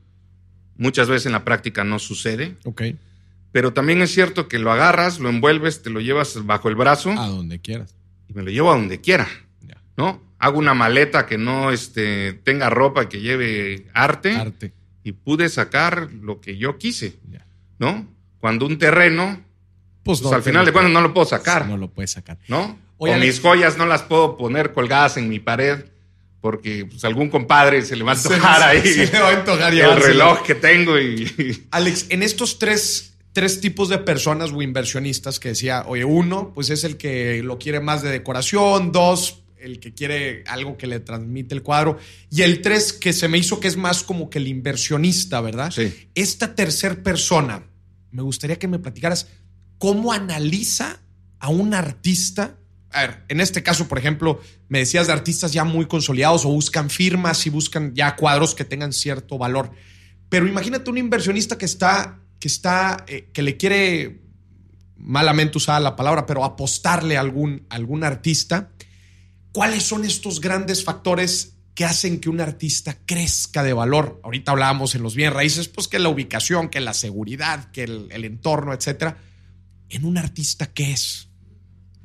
Muchas 0.78 1.08
veces 1.08 1.26
en 1.26 1.32
la 1.32 1.44
práctica 1.44 1.84
no 1.84 1.98
sucede. 1.98 2.56
Ok. 2.64 2.82
Pero 3.52 3.72
también 3.72 4.00
es 4.00 4.12
cierto 4.12 4.48
que 4.48 4.58
lo 4.58 4.72
agarras, 4.72 5.20
lo 5.20 5.28
envuelves, 5.28 5.82
te 5.82 5.90
lo 5.90 6.00
llevas 6.00 6.46
bajo 6.46 6.68
el 6.70 6.74
brazo. 6.76 7.10
A 7.10 7.28
donde 7.28 7.60
quieras. 7.60 7.94
Y 8.28 8.32
me 8.32 8.42
lo 8.42 8.50
llevo 8.50 8.70
a 8.70 8.76
donde 8.76 9.00
quiera. 9.00 9.28
¿No? 9.96 10.22
Hago 10.38 10.58
una 10.58 10.74
maleta 10.74 11.26
que 11.26 11.38
no 11.38 11.72
este, 11.72 12.32
tenga 12.32 12.70
ropa, 12.70 13.08
que 13.08 13.20
lleve 13.20 13.88
arte. 13.92 14.36
Arte 14.36 14.72
y 15.08 15.12
pude 15.12 15.48
sacar 15.48 16.10
lo 16.12 16.40
que 16.40 16.58
yo 16.58 16.76
quise, 16.76 17.18
¿no? 17.78 18.06
Cuando 18.40 18.66
un 18.66 18.78
terreno, 18.78 19.40
pues, 20.02 20.20
pues 20.20 20.34
al 20.34 20.42
final 20.42 20.66
de 20.66 20.72
cuentas 20.72 20.92
no 20.92 21.00
lo 21.00 21.14
puedo 21.14 21.26
sacar. 21.26 21.66
No 21.66 21.78
lo 21.78 21.88
puedes 21.88 22.10
sacar. 22.10 22.38
¿No? 22.46 22.78
o 23.00 23.06
mis 23.14 23.40
joyas 23.40 23.78
no 23.78 23.86
las 23.86 24.02
puedo 24.02 24.36
poner 24.36 24.72
colgadas 24.72 25.16
en 25.16 25.28
mi 25.28 25.38
pared 25.38 25.84
porque 26.48 26.86
pues, 26.86 27.04
algún 27.04 27.28
compadre 27.28 27.82
se 27.82 27.94
le 27.94 28.04
va 28.04 28.12
a 28.12 28.14
antojar 28.16 28.62
ahí. 28.62 28.80
Se 28.80 29.12
le 29.12 29.20
va 29.20 29.28
a 29.28 29.38
antojar 29.40 29.74
El 29.74 29.96
reloj 30.00 30.42
que 30.42 30.54
tengo 30.54 30.98
y... 30.98 31.66
Alex, 31.72 32.06
en 32.08 32.22
estos 32.22 32.58
tres, 32.58 33.18
tres 33.34 33.60
tipos 33.60 33.90
de 33.90 33.98
personas 33.98 34.50
o 34.52 34.62
inversionistas 34.62 35.38
que 35.38 35.50
decía, 35.50 35.84
oye, 35.86 36.06
uno, 36.06 36.52
pues 36.54 36.70
es 36.70 36.84
el 36.84 36.96
que 36.96 37.42
lo 37.42 37.58
quiere 37.58 37.80
más 37.80 38.00
de 38.00 38.10
decoración, 38.10 38.92
dos, 38.92 39.42
el 39.58 39.78
que 39.78 39.92
quiere 39.92 40.42
algo 40.46 40.78
que 40.78 40.86
le 40.86 41.00
transmite 41.00 41.54
el 41.54 41.62
cuadro. 41.62 41.98
Y 42.30 42.40
el 42.40 42.62
tres, 42.62 42.94
que 42.94 43.12
se 43.12 43.28
me 43.28 43.36
hizo 43.36 43.60
que 43.60 43.68
es 43.68 43.76
más 43.76 44.02
como 44.02 44.30
que 44.30 44.38
el 44.38 44.48
inversionista, 44.48 45.42
¿verdad? 45.42 45.70
Sí. 45.70 46.08
Esta 46.14 46.54
tercer 46.54 47.02
persona, 47.02 47.66
me 48.10 48.22
gustaría 48.22 48.58
que 48.58 48.68
me 48.68 48.78
platicaras 48.78 49.28
cómo 49.76 50.14
analiza 50.14 51.02
a 51.40 51.50
un 51.50 51.74
artista. 51.74 52.56
A 52.90 53.02
ver, 53.02 53.24
en 53.28 53.40
este 53.40 53.62
caso, 53.62 53.86
por 53.86 53.98
ejemplo, 53.98 54.40
me 54.68 54.78
decías 54.78 55.06
de 55.06 55.12
artistas 55.12 55.52
ya 55.52 55.64
muy 55.64 55.86
consolidados 55.86 56.44
o 56.44 56.48
buscan 56.48 56.90
firmas 56.90 57.46
y 57.46 57.50
buscan 57.50 57.94
ya 57.94 58.16
cuadros 58.16 58.54
que 58.54 58.64
tengan 58.64 58.92
cierto 58.92 59.36
valor. 59.36 59.70
Pero 60.28 60.46
imagínate 60.46 60.90
un 60.90 60.98
inversionista 60.98 61.58
que 61.58 61.66
está, 61.66 62.20
que 62.38 62.48
está, 62.48 63.04
eh, 63.06 63.30
que 63.32 63.42
le 63.42 63.56
quiere, 63.56 64.22
malamente 64.96 65.58
usada 65.58 65.80
la 65.80 65.96
palabra, 65.96 66.26
pero 66.26 66.44
apostarle 66.44 67.16
a 67.16 67.20
algún, 67.20 67.66
algún 67.68 68.04
artista 68.04 68.70
¿Cuáles 69.52 69.82
son 69.82 70.04
estos 70.04 70.40
grandes 70.40 70.84
factores 70.84 71.56
que 71.74 71.84
hacen 71.84 72.20
que 72.20 72.28
un 72.28 72.40
artista 72.40 72.98
crezca 73.04 73.62
de 73.62 73.72
valor? 73.72 74.20
Ahorita 74.22 74.52
hablábamos 74.52 74.94
en 74.94 75.02
los 75.02 75.14
bien 75.14 75.32
raíces, 75.32 75.66
pues 75.68 75.88
que 75.88 75.98
la 75.98 76.10
ubicación, 76.10 76.68
que 76.68 76.80
la 76.80 76.94
seguridad, 76.94 77.70
que 77.72 77.82
el, 77.82 78.24
entorno, 78.24 78.72
etcétera. 78.72 79.18
¿En 79.88 80.04
un 80.04 80.18
artista 80.18 80.66
qué 80.66 80.92
es? 80.92 81.30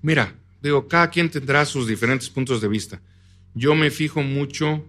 Mira, 0.01 0.35
digo, 0.63 0.87
cada 0.87 1.09
quien 1.09 1.29
tendrá 1.29 1.65
sus 1.65 1.87
diferentes 1.87 2.29
puntos 2.29 2.61
de 2.61 2.67
vista. 2.67 3.01
Yo 3.53 3.75
me 3.75 3.91
fijo 3.91 4.23
mucho 4.23 4.85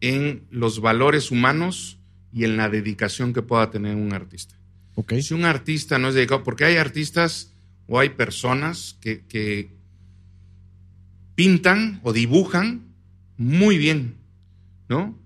en 0.00 0.44
los 0.50 0.80
valores 0.80 1.30
humanos 1.30 1.98
y 2.32 2.44
en 2.44 2.56
la 2.56 2.68
dedicación 2.68 3.32
que 3.32 3.42
pueda 3.42 3.70
tener 3.70 3.96
un 3.96 4.12
artista. 4.12 4.56
Okay. 4.94 5.22
Si 5.22 5.34
un 5.34 5.44
artista 5.44 5.98
no 5.98 6.08
es 6.08 6.14
dedicado, 6.14 6.42
porque 6.42 6.64
hay 6.64 6.76
artistas 6.76 7.52
o 7.86 7.98
hay 7.98 8.10
personas 8.10 8.96
que, 9.00 9.24
que, 9.26 9.70
pintan 11.40 12.00
o 12.02 12.12
dibujan 12.12 12.82
muy 13.38 13.78
bien, 13.78 14.16
¿no? 14.90 15.18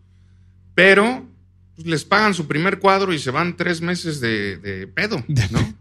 Pero 0.77 1.29
pues, 1.75 1.89
les 1.89 2.05
pagan 2.05 2.35
su 2.35 2.47
primer 2.47 2.79
cuadro 2.79 3.13
y 3.13 3.19
se 3.19 3.33
van 3.33 3.57
tres 3.57 3.81
meses 3.81 4.21
de, 4.21 4.89
pedo, 4.95 5.25
¿no? 5.51 5.75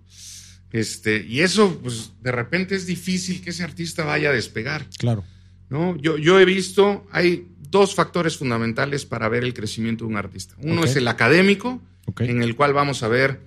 Este, 0.74 1.24
y 1.24 1.42
eso, 1.42 1.80
pues, 1.82 2.12
de 2.22 2.32
repente 2.32 2.76
es 2.76 2.88
difícil 2.88 3.42
que 3.42 3.52
ese 3.52 3.64
artista 3.64 4.04
vaya 4.04 4.32
a 4.32 4.34
despegar. 4.34 4.88
Claro. 4.98 5.24
¿no? 5.70 5.96
Yo, 5.98 6.18
yo 6.18 6.40
he 6.40 6.46
visto, 6.46 7.08
hay 7.12 7.48
dos 7.70 7.96
factores 7.96 8.38
fundamentales 8.38 9.06
para 9.06 9.30
ver 9.30 9.44
el 9.44 9.54
crecimiento 9.54 10.04
de 10.04 10.12
un 10.12 10.18
artista. 10.18 10.56
Uno 10.58 10.84
es 10.84 10.96
el 10.96 11.08
académico, 11.08 11.80
en 12.20 12.42
el 12.42 12.56
cual 12.56 12.74
vamos 12.74 13.04
a 13.04 13.08
ver 13.08 13.42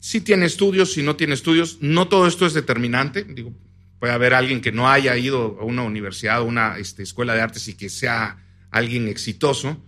si 0.00 0.22
tiene 0.22 0.46
estudios, 0.46 0.92
si 0.92 1.02
no 1.02 1.16
tiene 1.16 1.34
estudios. 1.34 1.78
No 1.80 2.08
todo 2.08 2.26
esto 2.26 2.46
es 2.46 2.54
determinante. 2.54 3.24
Digo, 3.24 3.52
puede 3.98 4.14
haber 4.14 4.32
alguien 4.32 4.60
que 4.60 4.72
no 4.72 4.88
haya 4.90 5.16
ido 5.18 5.58
a 5.60 5.64
una 5.64 5.82
universidad 5.82 6.40
o 6.40 6.44
una 6.44 6.78
este, 6.78 7.02
escuela 7.02 7.34
de 7.34 7.42
artes 7.42 7.68
y 7.68 7.74
que 7.74 7.90
sea 7.90 8.38
alguien 8.70 9.08
exitoso, 9.08 9.82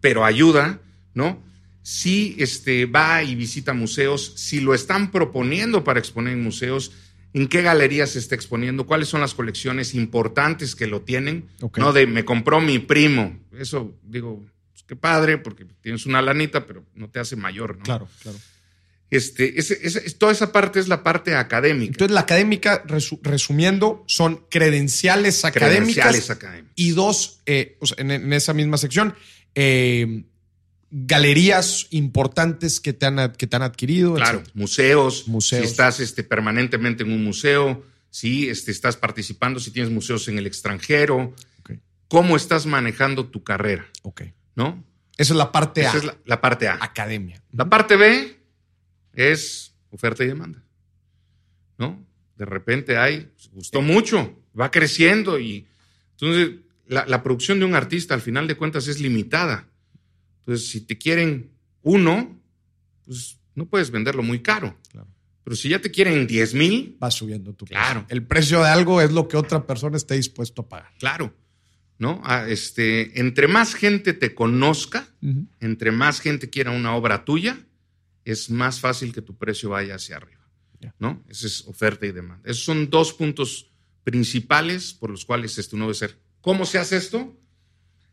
pero 0.00 0.24
ayuda, 0.26 0.80
¿no? 1.14 1.42
Si 1.90 2.36
este, 2.38 2.84
va 2.84 3.22
y 3.22 3.34
visita 3.34 3.72
museos, 3.72 4.34
si 4.36 4.60
lo 4.60 4.74
están 4.74 5.10
proponiendo 5.10 5.84
para 5.84 5.98
exponer 5.98 6.34
en 6.34 6.42
museos, 6.42 6.92
en 7.32 7.48
qué 7.48 7.62
galerías 7.62 8.10
se 8.10 8.18
está 8.18 8.34
exponiendo, 8.34 8.84
cuáles 8.84 9.08
son 9.08 9.22
las 9.22 9.32
colecciones 9.32 9.94
importantes 9.94 10.76
que 10.76 10.86
lo 10.86 11.00
tienen, 11.00 11.48
no 11.78 11.94
de 11.94 12.06
me 12.06 12.26
compró 12.26 12.60
mi 12.60 12.78
primo. 12.78 13.40
Eso 13.58 13.98
digo, 14.02 14.44
pues, 14.70 14.82
qué 14.86 14.96
padre, 14.96 15.38
porque 15.38 15.64
tienes 15.80 16.04
una 16.04 16.20
lanita, 16.20 16.66
pero 16.66 16.84
no 16.94 17.08
te 17.08 17.20
hace 17.20 17.36
mayor, 17.36 17.78
¿no? 17.78 17.84
Claro, 17.84 18.06
claro. 18.22 18.38
Este, 19.08 19.54
toda 20.18 20.32
esa 20.32 20.52
parte 20.52 20.80
es 20.80 20.88
la 20.88 21.02
parte 21.02 21.36
académica. 21.36 21.92
Entonces, 21.92 22.14
la 22.14 22.20
académica, 22.20 22.84
resumiendo, 23.22 24.04
son 24.06 24.44
credenciales 24.50 25.42
académicas. 25.46 26.36
Y 26.74 26.90
dos, 26.90 27.40
eh, 27.46 27.78
en, 27.96 28.30
esa 28.34 28.52
misma 28.52 28.76
sección, 28.76 29.14
eh, 29.54 30.24
galerías 30.90 31.86
importantes 31.90 32.80
que 32.80 32.92
te 32.92 33.06
han, 33.06 33.32
que 33.32 33.46
te 33.46 33.56
han 33.56 33.62
adquirido. 33.62 34.14
Claro, 34.14 34.42
museos, 34.54 35.28
museos. 35.28 35.62
Si 35.62 35.70
estás 35.70 36.00
este, 36.00 36.24
permanentemente 36.24 37.02
en 37.02 37.12
un 37.12 37.22
museo, 37.22 37.84
si 38.10 38.48
este, 38.48 38.70
estás 38.70 38.96
participando, 38.96 39.60
si 39.60 39.70
tienes 39.70 39.92
museos 39.92 40.28
en 40.28 40.38
el 40.38 40.46
extranjero. 40.46 41.34
¿Cómo 42.08 42.36
estás 42.36 42.64
manejando 42.64 43.26
tu 43.26 43.44
carrera? 43.44 43.86
Ok. 44.00 44.22
¿No? 44.56 44.82
Esa 45.18 45.34
es 45.34 45.36
la 45.36 45.52
parte 45.52 45.86
A. 45.86 45.90
Esa 45.90 45.98
es 45.98 46.04
la 46.24 46.40
parte 46.40 46.66
A. 46.66 46.78
Academia. 46.80 47.42
La 47.52 47.68
parte 47.68 47.96
B 47.96 48.40
es 49.12 49.74
oferta 49.90 50.24
y 50.24 50.28
demanda. 50.28 50.64
¿No? 51.76 52.02
De 52.36 52.46
repente 52.46 52.96
hay, 52.96 53.30
pues, 53.34 53.50
gustó 53.52 53.82
mucho, 53.82 54.38
va 54.58 54.70
creciendo 54.70 55.38
y 55.38 55.66
entonces 56.12 56.60
la, 56.86 57.22
producción 57.22 57.58
de 57.58 57.66
un 57.66 57.74
artista 57.74 58.14
al 58.14 58.22
final 58.22 58.46
de 58.46 58.56
cuentas 58.56 58.88
es 58.88 59.00
limitada. 59.00 59.66
Entonces, 60.48 60.70
si 60.70 60.80
te 60.80 60.96
quieren 60.96 61.50
uno, 61.82 62.40
pues 63.04 63.38
no 63.54 63.66
puedes 63.66 63.90
venderlo 63.90 64.22
muy 64.22 64.40
caro. 64.40 64.78
Pero 65.44 65.54
si 65.54 65.68
ya 65.68 65.78
te 65.78 65.90
quieren 65.90 66.26
10 66.26 66.54
mil. 66.54 66.96
Va 67.02 67.10
subiendo 67.10 67.52
tu 67.52 67.66
Claro. 67.66 68.06
El 68.08 68.22
precio 68.22 68.62
de 68.62 68.68
algo 68.70 69.02
es 69.02 69.12
lo 69.12 69.28
que 69.28 69.36
otra 69.36 69.66
persona 69.66 69.98
esté 69.98 70.14
dispuesto 70.14 70.62
a 70.62 70.68
pagar. 70.70 70.94
Claro. 70.98 71.34
¿No? 71.98 72.22
Ah, 72.24 72.46
este, 72.48 73.20
entre 73.20 73.46
más 73.46 73.74
gente 73.74 74.14
te 74.14 74.34
conozca, 74.34 75.06
entre 75.60 75.92
más 75.92 76.20
gente 76.20 76.48
quiera 76.48 76.70
una 76.70 76.96
obra 76.96 77.26
tuya, 77.26 77.58
es 78.24 78.48
más 78.48 78.80
fácil 78.80 79.12
que 79.12 79.20
tu 79.20 79.36
precio 79.36 79.68
vaya 79.68 79.96
hacia 79.96 80.16
arriba. 80.16 80.48
¿no? 80.98 81.22
Esa 81.28 81.46
es 81.46 81.66
oferta 81.66 82.06
y 82.06 82.12
demanda. 82.12 82.48
Esos 82.48 82.64
son 82.64 82.88
dos 82.88 83.12
puntos 83.12 83.70
principales 84.02 84.94
por 84.94 85.10
los 85.10 85.26
cuales 85.26 85.58
esto 85.58 85.76
no 85.76 85.84
debe 85.84 85.94
ser. 85.94 86.18
¿Cómo 86.40 86.64
se 86.64 86.78
hace 86.78 86.96
esto? 86.96 87.36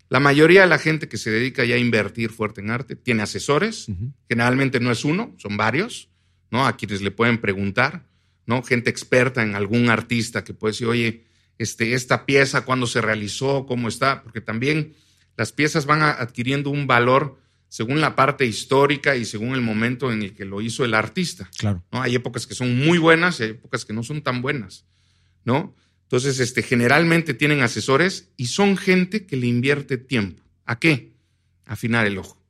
La 0.09 0.19
mayoría 0.19 0.61
de 0.61 0.67
la 0.67 0.77
gente 0.77 1.07
que 1.07 1.17
se 1.17 1.31
dedica 1.31 1.65
ya 1.65 1.75
a 1.75 1.79
invertir 1.79 2.31
fuerte 2.31 2.61
en 2.61 2.69
arte 2.69 2.95
tiene 2.95 3.23
asesores. 3.23 3.87
Generalmente 4.29 4.79
no 4.79 4.91
es 4.91 5.03
uno, 5.03 5.33
son 5.37 5.57
varios, 5.57 6.09
¿no? 6.51 6.67
A 6.67 6.77
quienes 6.77 7.01
le 7.01 7.11
pueden 7.11 7.39
preguntar, 7.39 8.05
¿no? 8.45 8.61
Gente 8.61 8.89
experta 8.89 9.41
en 9.41 9.55
algún 9.55 9.89
artista 9.89 10.43
que 10.43 10.53
puede 10.53 10.73
decir, 10.73 10.87
oye, 10.87 11.23
este, 11.57 11.93
esta 11.93 12.25
pieza, 12.25 12.65
¿cuándo 12.65 12.85
se 12.85 13.01
realizó? 13.01 13.65
¿Cómo 13.65 13.87
está? 13.87 14.21
Porque 14.21 14.41
también 14.41 14.93
las 15.37 15.51
piezas 15.51 15.85
van 15.85 16.01
adquiriendo 16.01 16.69
un 16.69 16.85
valor 16.85 17.39
según 17.67 17.99
la 17.99 18.15
parte 18.15 18.45
histórica 18.45 19.15
y 19.15 19.25
según 19.25 19.55
el 19.55 19.61
momento 19.61 20.11
en 20.11 20.21
el 20.21 20.33
que 20.33 20.45
lo 20.45 20.61
hizo 20.61 20.85
el 20.85 20.93
artista. 20.93 21.49
Claro. 21.57 21.83
¿no? 21.91 22.01
Hay 22.01 22.15
épocas 22.15 22.45
que 22.45 22.55
son 22.55 22.77
muy 22.77 22.97
buenas 22.99 23.39
y 23.39 23.43
hay 23.43 23.49
épocas 23.49 23.85
que 23.85 23.93
no 23.93 24.03
son 24.03 24.21
tan 24.21 24.41
buenas, 24.41 24.85
¿no? 25.43 25.75
Entonces, 26.15 26.39
este, 26.39 26.63
generalmente 26.63 27.33
tienen 27.33 27.61
asesores 27.61 28.29
y 28.37 28.45
son 28.45 28.77
gente 28.77 29.25
que 29.25 29.35
le 29.35 29.47
invierte 29.47 29.97
tiempo. 29.97 30.41
¿A 30.63 30.79
qué? 30.79 31.11
A 31.65 31.73
afinar 31.73 32.07
el 32.07 32.17
ojo. 32.17 32.41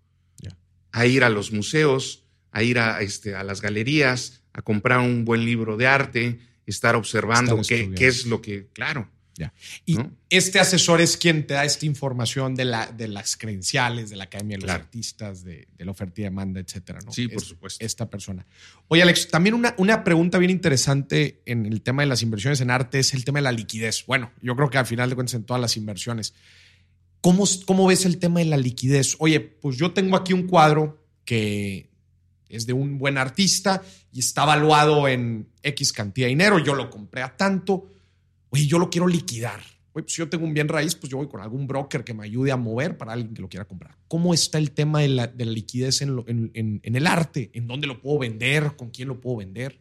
A 0.91 1.07
ir 1.07 1.23
a 1.23 1.29
los 1.29 1.51
museos, 1.51 2.25
a 2.51 2.61
ir 2.61 2.77
a, 2.77 3.01
este, 3.01 3.33
a 3.33 3.43
las 3.43 3.61
galerías, 3.61 4.43
a 4.53 4.61
comprar 4.61 4.99
un 4.99 5.25
buen 5.25 5.45
libro 5.45 5.77
de 5.77 5.87
arte, 5.87 6.39
estar 6.67 6.95
observando 6.95 7.59
qué, 7.67 7.91
qué, 7.95 8.05
es 8.05 8.27
lo 8.27 8.39
que, 8.39 8.67
claro, 8.71 9.09
Ya. 9.37 9.53
Y 9.85 9.97
este 10.29 10.59
asesor 10.59 11.01
es 11.01 11.17
quien 11.17 11.45
te 11.45 11.55
da 11.55 11.65
esta 11.65 11.85
información 11.85 12.55
de, 12.55 12.63
la, 12.63 12.87
de 12.87 13.09
las 13.09 13.35
credenciales, 13.35 14.09
de 14.09 14.15
la 14.15 14.25
Academia 14.25 14.57
de 14.57 14.61
los 14.61 14.71
Artistas, 14.71 15.43
de, 15.43 15.67
la 15.77 15.91
oferta 15.91 16.21
y 16.21 16.23
demanda, 16.23 16.61
etcétera, 16.61 16.99
¿no? 17.05 17.11
Sí, 17.11 17.27
por 17.27 17.43
supuesto. 17.43 17.85
Esta 17.85 18.09
persona. 18.09 18.45
Oye, 18.87 19.01
Alex, 19.01 19.27
también 19.27 19.55
una, 19.55 19.75
una 19.77 20.03
pregunta 20.05 20.37
bien 20.37 20.51
interesante 20.51 21.41
en 21.45 21.65
el 21.65 21.81
tema 21.81 22.03
de 22.03 22.07
las 22.07 22.21
inversiones 22.21 22.61
en 22.61 22.71
arte 22.71 22.99
es 22.99 23.13
el 23.13 23.25
tema 23.25 23.39
de 23.39 23.43
la 23.43 23.51
liquidez. 23.51 24.05
Bueno, 24.05 24.31
yo 24.41 24.55
creo 24.55 24.69
que 24.69 24.77
al 24.77 24.85
final 24.85 25.09
de 25.09 25.15
cuentas 25.15 25.33
en 25.33 25.43
todas 25.43 25.61
las 25.61 25.75
inversiones. 25.75 26.33
¿Cómo, 27.19 27.45
¿Cómo 27.65 27.87
ves 27.87 28.05
el 28.05 28.19
tema 28.19 28.39
de 28.39 28.45
la 28.45 28.57
liquidez? 28.57 29.15
Oye, 29.19 29.41
pues 29.41 29.77
yo 29.77 29.91
tengo 29.91 30.15
aquí 30.15 30.31
un 30.31 30.47
cuadro 30.47 31.03
que 31.25 31.89
es 32.47 32.65
de 32.67 32.73
un 32.73 32.97
buen 32.99 33.17
artista 33.17 33.81
y 34.13 34.19
está 34.19 34.45
valuado 34.45 35.07
en 35.07 35.49
X 35.61 35.91
cantidad 35.91 36.27
de 36.27 36.29
dinero, 36.29 36.59
yo 36.59 36.75
lo 36.75 36.89
compré 36.89 37.21
a 37.21 37.35
tanto 37.35 37.89
oye, 38.49 38.67
yo 38.67 38.79
lo 38.79 38.89
quiero 38.89 39.07
liquidar. 39.07 39.61
Oye, 39.93 40.03
pues 40.03 40.13
si 40.13 40.19
yo 40.19 40.29
tengo 40.29 40.45
un 40.45 40.53
bien 40.53 40.67
raíz, 40.67 40.95
pues 40.95 41.09
yo 41.09 41.17
voy 41.17 41.27
con 41.27 41.41
algún 41.41 41.67
broker 41.67 42.03
que 42.03 42.13
me 42.13 42.25
ayude 42.25 42.51
a 42.51 42.57
mover 42.57 42.97
para 42.97 43.13
alguien 43.13 43.33
que 43.33 43.41
lo 43.41 43.47
quiera 43.47 43.65
comprar. 43.65 43.95
¿Cómo 44.07 44.33
está 44.33 44.57
el 44.57 44.71
tema 44.71 44.99
de 45.01 45.07
la, 45.07 45.27
liquidez 45.37 46.01
en, 46.01 46.81
el 46.83 47.07
arte? 47.07 47.49
¿En 47.53 47.67
dónde 47.67 47.87
lo 47.87 48.01
puedo 48.01 48.19
vender? 48.19 48.75
¿Con 48.75 48.89
quién 48.89 49.07
lo 49.07 49.21
puedo 49.21 49.37
vender? 49.37 49.79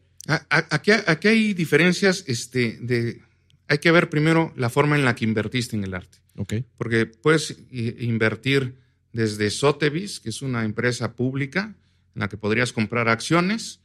Aquí, 0.49 0.93
aquí 0.93 1.29
hay 1.29 1.55
diferencias 1.55 2.25
este, 2.29 2.79
de... 2.81 3.23
Hay 3.67 3.79
que 3.79 3.91
ver 3.91 4.09
primero 4.09 4.53
la 4.57 4.71
forma 4.71 4.97
en 4.97 5.05
la 5.05 5.15
que 5.15 5.25
invertiste 5.25 5.75
en 5.75 5.85
el 5.85 5.95
arte. 5.95 6.19
Okay. 6.37 6.65
Porque 6.77 7.07
puedes 7.07 7.57
invertir 7.71 8.77
desde 9.13 9.51
Sotheby's, 9.51 10.21
que 10.21 10.29
es 10.29 10.43
una 10.43 10.65
empresa 10.65 11.15
pública 11.15 11.75
en 12.15 12.21
la 12.21 12.29
que 12.29 12.37
podrías 12.37 12.73
comprar 12.73 13.09
acciones. 13.09 13.81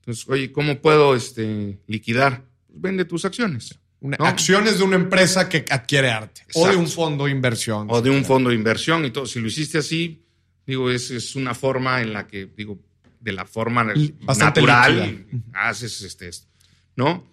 Entonces, 0.00 0.28
oye, 0.28 0.52
¿cómo 0.52 0.80
puedo 0.80 1.14
este, 1.14 1.78
liquidar? 1.86 2.44
Pues 2.66 2.80
vende 2.80 3.04
tus 3.04 3.24
acciones. 3.24 3.78
Acciones 4.18 4.78
de 4.78 4.84
una 4.84 4.96
empresa 4.96 5.48
que 5.48 5.64
adquiere 5.70 6.10
arte. 6.10 6.42
O 6.54 6.68
de 6.68 6.76
un 6.76 6.88
fondo 6.88 7.24
de 7.24 7.30
inversión. 7.30 7.86
O 7.90 8.02
de 8.02 8.10
un 8.10 8.24
fondo 8.24 8.50
de 8.50 8.56
inversión 8.56 9.04
y 9.04 9.10
todo. 9.10 9.26
Si 9.26 9.40
lo 9.40 9.48
hiciste 9.48 9.78
así, 9.78 10.24
digo, 10.66 10.90
es, 10.90 11.10
es 11.10 11.36
una 11.36 11.54
forma 11.54 12.02
en 12.02 12.12
la 12.12 12.26
que, 12.26 12.46
digo, 12.56 12.78
de 13.20 13.32
la 13.32 13.46
forma 13.46 13.84
natural 14.36 15.26
haces 15.54 16.02
este, 16.02 16.28
esto. 16.28 16.46
¿No? 16.96 17.26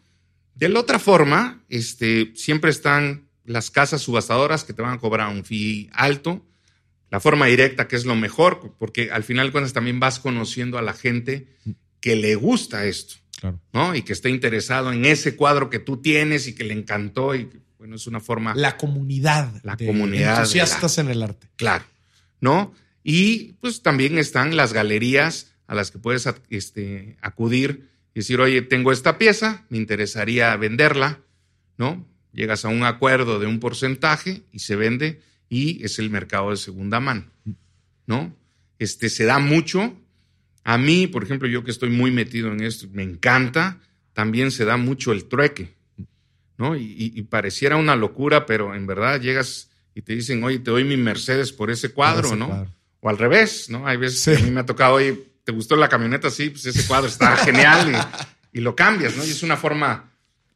De 0.55 0.69
la 0.69 0.79
otra 0.79 0.99
forma, 0.99 1.63
este, 1.69 2.31
siempre 2.36 2.71
están 2.71 3.27
las 3.45 3.69
casas 3.69 4.01
subastadoras 4.01 4.63
que 4.63 4.73
te 4.73 4.81
van 4.81 4.93
a 4.93 4.99
cobrar 4.99 5.29
un 5.29 5.43
fee 5.43 5.89
alto. 5.93 6.45
La 7.10 7.19
forma 7.19 7.47
directa, 7.47 7.89
que 7.89 7.97
es 7.97 8.05
lo 8.05 8.15
mejor, 8.15 8.75
porque 8.79 9.12
al 9.12 9.23
final 9.23 9.47
de 9.47 9.51
cuentas 9.51 9.73
también 9.73 9.99
vas 9.99 10.19
conociendo 10.19 10.77
a 10.77 10.81
la 10.81 10.93
gente 10.93 11.47
que 11.99 12.15
le 12.15 12.36
gusta 12.36 12.86
esto. 12.86 13.15
¿No? 13.73 13.95
Y 13.95 14.04
que 14.04 14.13
esté 14.13 14.30
interesado 14.30 14.91
en 14.91 15.06
ese 15.06 15.36
cuadro 15.36 15.69
que 15.69 15.80
tú 15.80 15.97
tienes 15.97 16.47
y 16.47 16.56
que 16.56 16.63
le 16.63 16.73
encantó 16.73 17.36
y 17.36 17.49
bueno, 17.77 17.95
es 17.95 18.06
una 18.06 18.19
forma... 18.19 18.54
La 18.56 18.77
comunidad. 18.77 19.60
La 19.63 19.75
comunidad. 19.75 20.38
Entusiastas 20.38 20.99
en 20.99 21.10
el 21.10 21.23
arte. 21.23 21.47
Claro, 21.56 21.84
¿no? 22.39 22.73
Y 23.04 23.54
pues 23.54 23.82
también 23.82 24.19
están 24.19 24.56
las 24.56 24.73
galerías 24.73 25.54
a 25.65 25.73
las 25.73 25.89
que 25.89 25.97
puedes 25.97 26.27
este, 26.49 27.17
acudir 27.21 27.89
y 28.13 28.19
decir, 28.19 28.39
oye, 28.39 28.62
tengo 28.62 28.91
esta 28.91 29.17
pieza, 29.17 29.65
me 29.69 29.77
interesaría 29.77 30.56
venderla, 30.58 31.21
¿no? 31.77 32.06
Llegas 32.34 32.65
a 32.65 32.67
un 32.67 32.84
acuerdo 32.84 33.39
de 33.39 33.47
un 33.47 33.60
porcentaje 33.60 34.43
y 34.51 34.60
se 34.60 34.75
vende 34.75 35.21
y 35.49 35.84
es 35.84 35.97
el 35.97 36.10
mercado 36.10 36.51
de 36.51 36.58
segunda 36.58 36.99
mano, 36.99 37.25
¿no? 38.06 38.36
Este, 38.80 39.10
se 39.10 39.25
da 39.25 39.39
mucho 39.39 39.97
a 40.63 40.78
mí, 40.78 41.08
por 41.08 41.24
ejemplo, 41.24 41.47
yo 41.47 41.63
que 41.63 41.71
estoy 41.71 41.89
muy 41.89 42.12
metido 42.12 42.52
en 42.52 42.62
esto, 42.62 42.88
me 42.91 43.04
encanta, 43.04 43.80
también 44.13 44.52
se 44.52 44.65
da 44.65 44.78
mucho 44.78 45.12
el 45.12 45.26
trueque, 45.26 45.74
¿no? 46.58 46.76
Y, 46.76 47.21
pareciera 47.24 47.78
una 47.78 47.95
locura, 47.95 48.45
pero 48.45 48.76
en 48.76 48.86
verdad 48.86 49.19
llegas 49.19 49.69
y 49.95 50.02
te 50.02 50.13
dicen, 50.13 50.43
oye, 50.43 50.60
te 50.60 50.71
doy 50.71 50.84
mi 50.84 50.97
Mercedes 50.97 51.52
por 51.52 51.71
ese 51.71 51.91
cuadro, 51.91 52.36
¿no? 52.36 52.67
O 53.00 53.10
al 53.10 53.17
revés, 53.17 53.69
¿no? 53.69 53.88
Hay 53.88 53.97
veces 53.97 54.24
que 54.24 54.43
a 54.43 54.45
mí 54.45 54.52
me 54.52 54.60
ha 54.60 54.65
tocado, 54.65 54.95
oye, 54.95 55.32
¿te 55.43 55.52
gustó 55.52 55.76
la 55.76 55.89
camioneta? 55.89 56.30
Sí, 56.30 56.52
pues 56.52 56.65
ese 56.65 56.88
cuadro 56.88 57.08
está 57.08 57.36
genial 57.45 58.08
y, 58.54 58.60
lo 58.60 58.76
cambias, 58.76 59.15
¿no? 59.17 59.26
Y 59.26 59.32
es 59.32 59.41
una 59.41 59.58
forma 59.58 60.12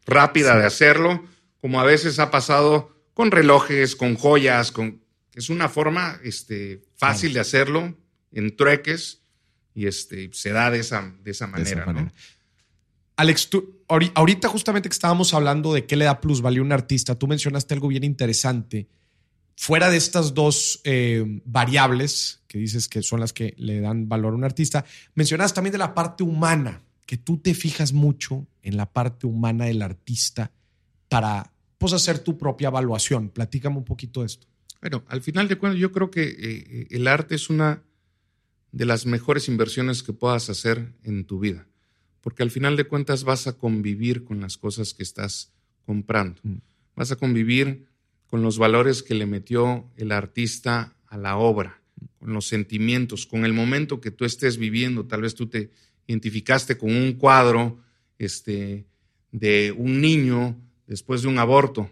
rápida 0.06 0.56
de 0.56 0.66
hacerlo, 0.66 1.26
como 1.60 1.80
a 1.80 1.84
veces 1.84 2.20
ha 2.20 2.30
pasado 2.30 2.96
con 3.16 3.32
relojes, 3.32 3.96
con 3.96 4.16
joyas, 4.16 4.72
con... 4.72 5.02
Es 5.34 5.50
una 5.50 5.68
forma 5.68 6.20
este, 6.24 6.84
fácil 6.96 7.34
de 7.34 7.40
hacerlo 7.40 7.98
en 8.32 8.56
trueques 8.56 9.25
y 9.76 9.88
este, 9.88 10.30
se 10.32 10.52
da 10.52 10.72
de 10.72 10.80
esa, 10.80 11.14
de 11.24 11.32
esa 11.32 11.46
manera. 11.46 11.86
¿no? 11.86 12.10
Alex, 13.18 13.50
tú, 13.50 13.82
ahorita 13.88 14.48
justamente 14.48 14.90
que 14.90 14.94
estábamos 14.94 15.34
hablando 15.34 15.74
de 15.74 15.86
qué 15.86 15.98
le 15.98 16.06
da 16.06 16.22
plusvalía 16.22 16.62
a 16.62 16.64
un 16.64 16.72
artista, 16.72 17.20
tú 17.20 17.28
mencionaste 17.28 17.74
algo 17.74 17.90
bien 17.90 18.04
interesante. 18.04 18.88
Fuera 19.58 19.90
de 19.90 19.98
estas 19.98 20.34
dos 20.34 20.82
eh, 20.84 21.42
variables 21.46 22.42
que 22.48 22.58
dices 22.58 22.88
que 22.88 23.04
son 23.04 23.20
las 23.20 23.34
que 23.34 23.54
le 23.58 23.82
dan 23.82 24.10
valor 24.10 24.34
a 24.34 24.38
un 24.38 24.44
artista, 24.44 24.86
mencionas 25.14 25.54
también 25.54 25.74
de 25.74 25.78
la 25.78 25.94
parte 25.94 26.24
humana, 26.24 26.82
que 27.06 27.18
tú 27.18 27.38
te 27.38 27.54
fijas 27.54 27.94
mucho 27.94 28.48
en 28.64 28.78
la 28.78 28.92
parte 28.92 29.28
humana 29.28 29.66
del 29.66 29.82
artista 29.82 30.52
para 31.10 31.54
pues, 31.78 31.94
hacer 31.94 32.20
tu 32.20 32.38
propia 32.38 32.70
evaluación. 32.70 33.30
Platícame 33.30 33.78
un 33.78 33.86
poquito 33.86 34.22
de 34.22 34.28
esto. 34.28 34.48
Bueno, 34.82 35.04
al 35.08 35.22
final 35.22 35.48
de 35.48 35.58
cuentas, 35.58 35.80
yo 35.80 35.92
creo 35.92 36.12
que 36.12 36.24
eh, 36.24 36.88
el 36.92 37.08
arte 37.08 37.36
es 37.36 37.50
una 37.50 37.84
de 38.76 38.86
las 38.86 39.06
mejores 39.06 39.48
inversiones 39.48 40.04
que 40.04 40.12
puedas 40.12 40.50
hacer 40.50 40.92
en 41.04 41.24
tu 41.24 41.40
vida, 41.40 41.66
porque 42.20 42.44
al 42.44 42.52
final 42.52 42.76
de 42.76 42.84
cuentas 42.84 43.24
vas 43.24 43.48
a 43.48 43.58
convivir 43.58 44.26
con 44.26 44.42
las 44.42 44.58
cosas 44.58 44.94
que 44.94 45.02
estás 45.02 45.54
comprando, 45.86 46.42
mm. 46.44 46.58
vas 46.94 47.10
a 47.14 47.16
convivir 47.16 47.86
con 48.28 48.42
los 48.42 48.58
valores 48.58 49.02
que 49.02 49.14
le 49.16 49.26
metió 49.28 49.90
el 49.96 50.12
artista 50.12 50.94
a 51.08 51.18
la 51.18 51.38
obra, 51.38 51.82
con 52.20 52.34
los 52.34 52.48
sentimientos, 52.48 53.26
con 53.26 53.46
el 53.46 53.54
momento 53.54 54.02
que 54.02 54.12
tú 54.12 54.26
estés 54.26 54.58
viviendo, 54.58 55.06
tal 55.06 55.22
vez 55.22 55.36
tú 55.36 55.48
te 55.48 55.72
identificaste 56.06 56.78
con 56.78 56.94
un 56.94 57.14
cuadro 57.14 57.80
este, 58.20 58.86
de 59.32 59.74
un 59.78 60.02
niño 60.02 60.60
después 60.86 61.22
de 61.22 61.30
un 61.30 61.40
aborto 61.40 61.90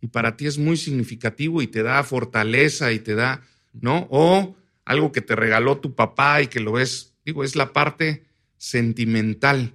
y 0.00 0.06
para 0.06 0.34
ti 0.38 0.46
es 0.46 0.56
muy 0.56 0.78
significativo 0.78 1.60
y 1.60 1.66
te 1.66 1.82
da 1.82 2.02
fortaleza 2.04 2.90
y 2.90 3.00
te 3.00 3.14
da, 3.14 3.42
¿no? 3.74 4.06
O 4.10 4.56
algo 4.84 5.12
que 5.12 5.20
te 5.20 5.36
regaló 5.36 5.78
tu 5.78 5.94
papá 5.94 6.42
y 6.42 6.48
que 6.48 6.60
lo 6.60 6.72
ves, 6.72 7.14
digo, 7.24 7.44
es 7.44 7.56
la 7.56 7.72
parte 7.72 8.24
sentimental. 8.56 9.74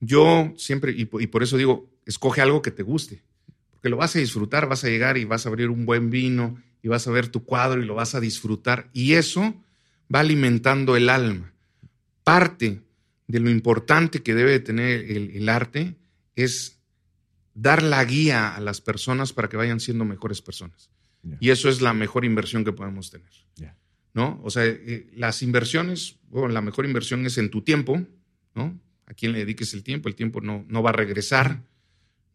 Yo 0.00 0.52
siempre, 0.56 0.92
y, 0.96 1.04
por 1.04 1.42
eso 1.42 1.56
digo, 1.56 1.90
escoge 2.06 2.40
algo 2.40 2.62
que 2.62 2.70
te 2.70 2.82
guste, 2.82 3.22
porque 3.70 3.88
lo 3.88 3.96
vas 3.96 4.14
a 4.16 4.18
disfrutar, 4.18 4.68
vas 4.68 4.84
a 4.84 4.88
llegar 4.88 5.16
y 5.16 5.24
vas 5.24 5.46
a 5.46 5.48
abrir 5.48 5.70
un 5.70 5.86
buen 5.86 6.10
vino 6.10 6.60
y 6.82 6.88
vas 6.88 7.06
a 7.06 7.10
ver 7.10 7.28
tu 7.28 7.44
cuadro 7.44 7.82
y 7.82 7.86
lo 7.86 7.94
vas 7.94 8.14
a 8.14 8.20
disfrutar. 8.20 8.88
Y 8.92 9.14
eso 9.14 9.54
va 10.14 10.20
alimentando 10.20 10.96
el 10.96 11.08
alma. 11.08 11.52
Parte 12.22 12.82
de 13.26 13.40
lo 13.40 13.50
importante 13.50 14.22
que 14.22 14.34
debe 14.34 14.60
tener 14.60 15.10
el, 15.10 15.48
arte 15.48 15.96
es 16.36 16.80
dar 17.54 17.82
la 17.82 18.04
guía 18.04 18.54
a 18.54 18.60
las 18.60 18.80
personas 18.80 19.32
para 19.32 19.48
que 19.48 19.56
vayan 19.56 19.80
siendo 19.80 20.04
mejores 20.04 20.42
personas. 20.42 20.90
Y 21.40 21.50
eso 21.50 21.70
es 21.70 21.80
la 21.80 21.94
mejor 21.94 22.26
inversión 22.26 22.64
que 22.64 22.72
podemos 22.72 23.10
tener. 23.10 23.30
¿No? 24.14 24.40
O 24.42 24.50
sea, 24.50 24.64
eh, 24.64 25.10
las 25.14 25.42
inversiones, 25.42 26.16
bueno, 26.30 26.48
la 26.48 26.62
mejor 26.62 26.86
inversión 26.86 27.26
es 27.26 27.36
en 27.36 27.50
tu 27.50 27.62
tiempo, 27.62 28.00
¿no? 28.54 28.80
A 29.06 29.12
quién 29.12 29.32
le 29.32 29.40
dediques 29.40 29.74
el 29.74 29.82
tiempo, 29.82 30.08
el 30.08 30.14
tiempo 30.14 30.40
no, 30.40 30.64
no 30.68 30.82
va 30.82 30.90
a 30.90 30.94
regresar, 30.94 31.62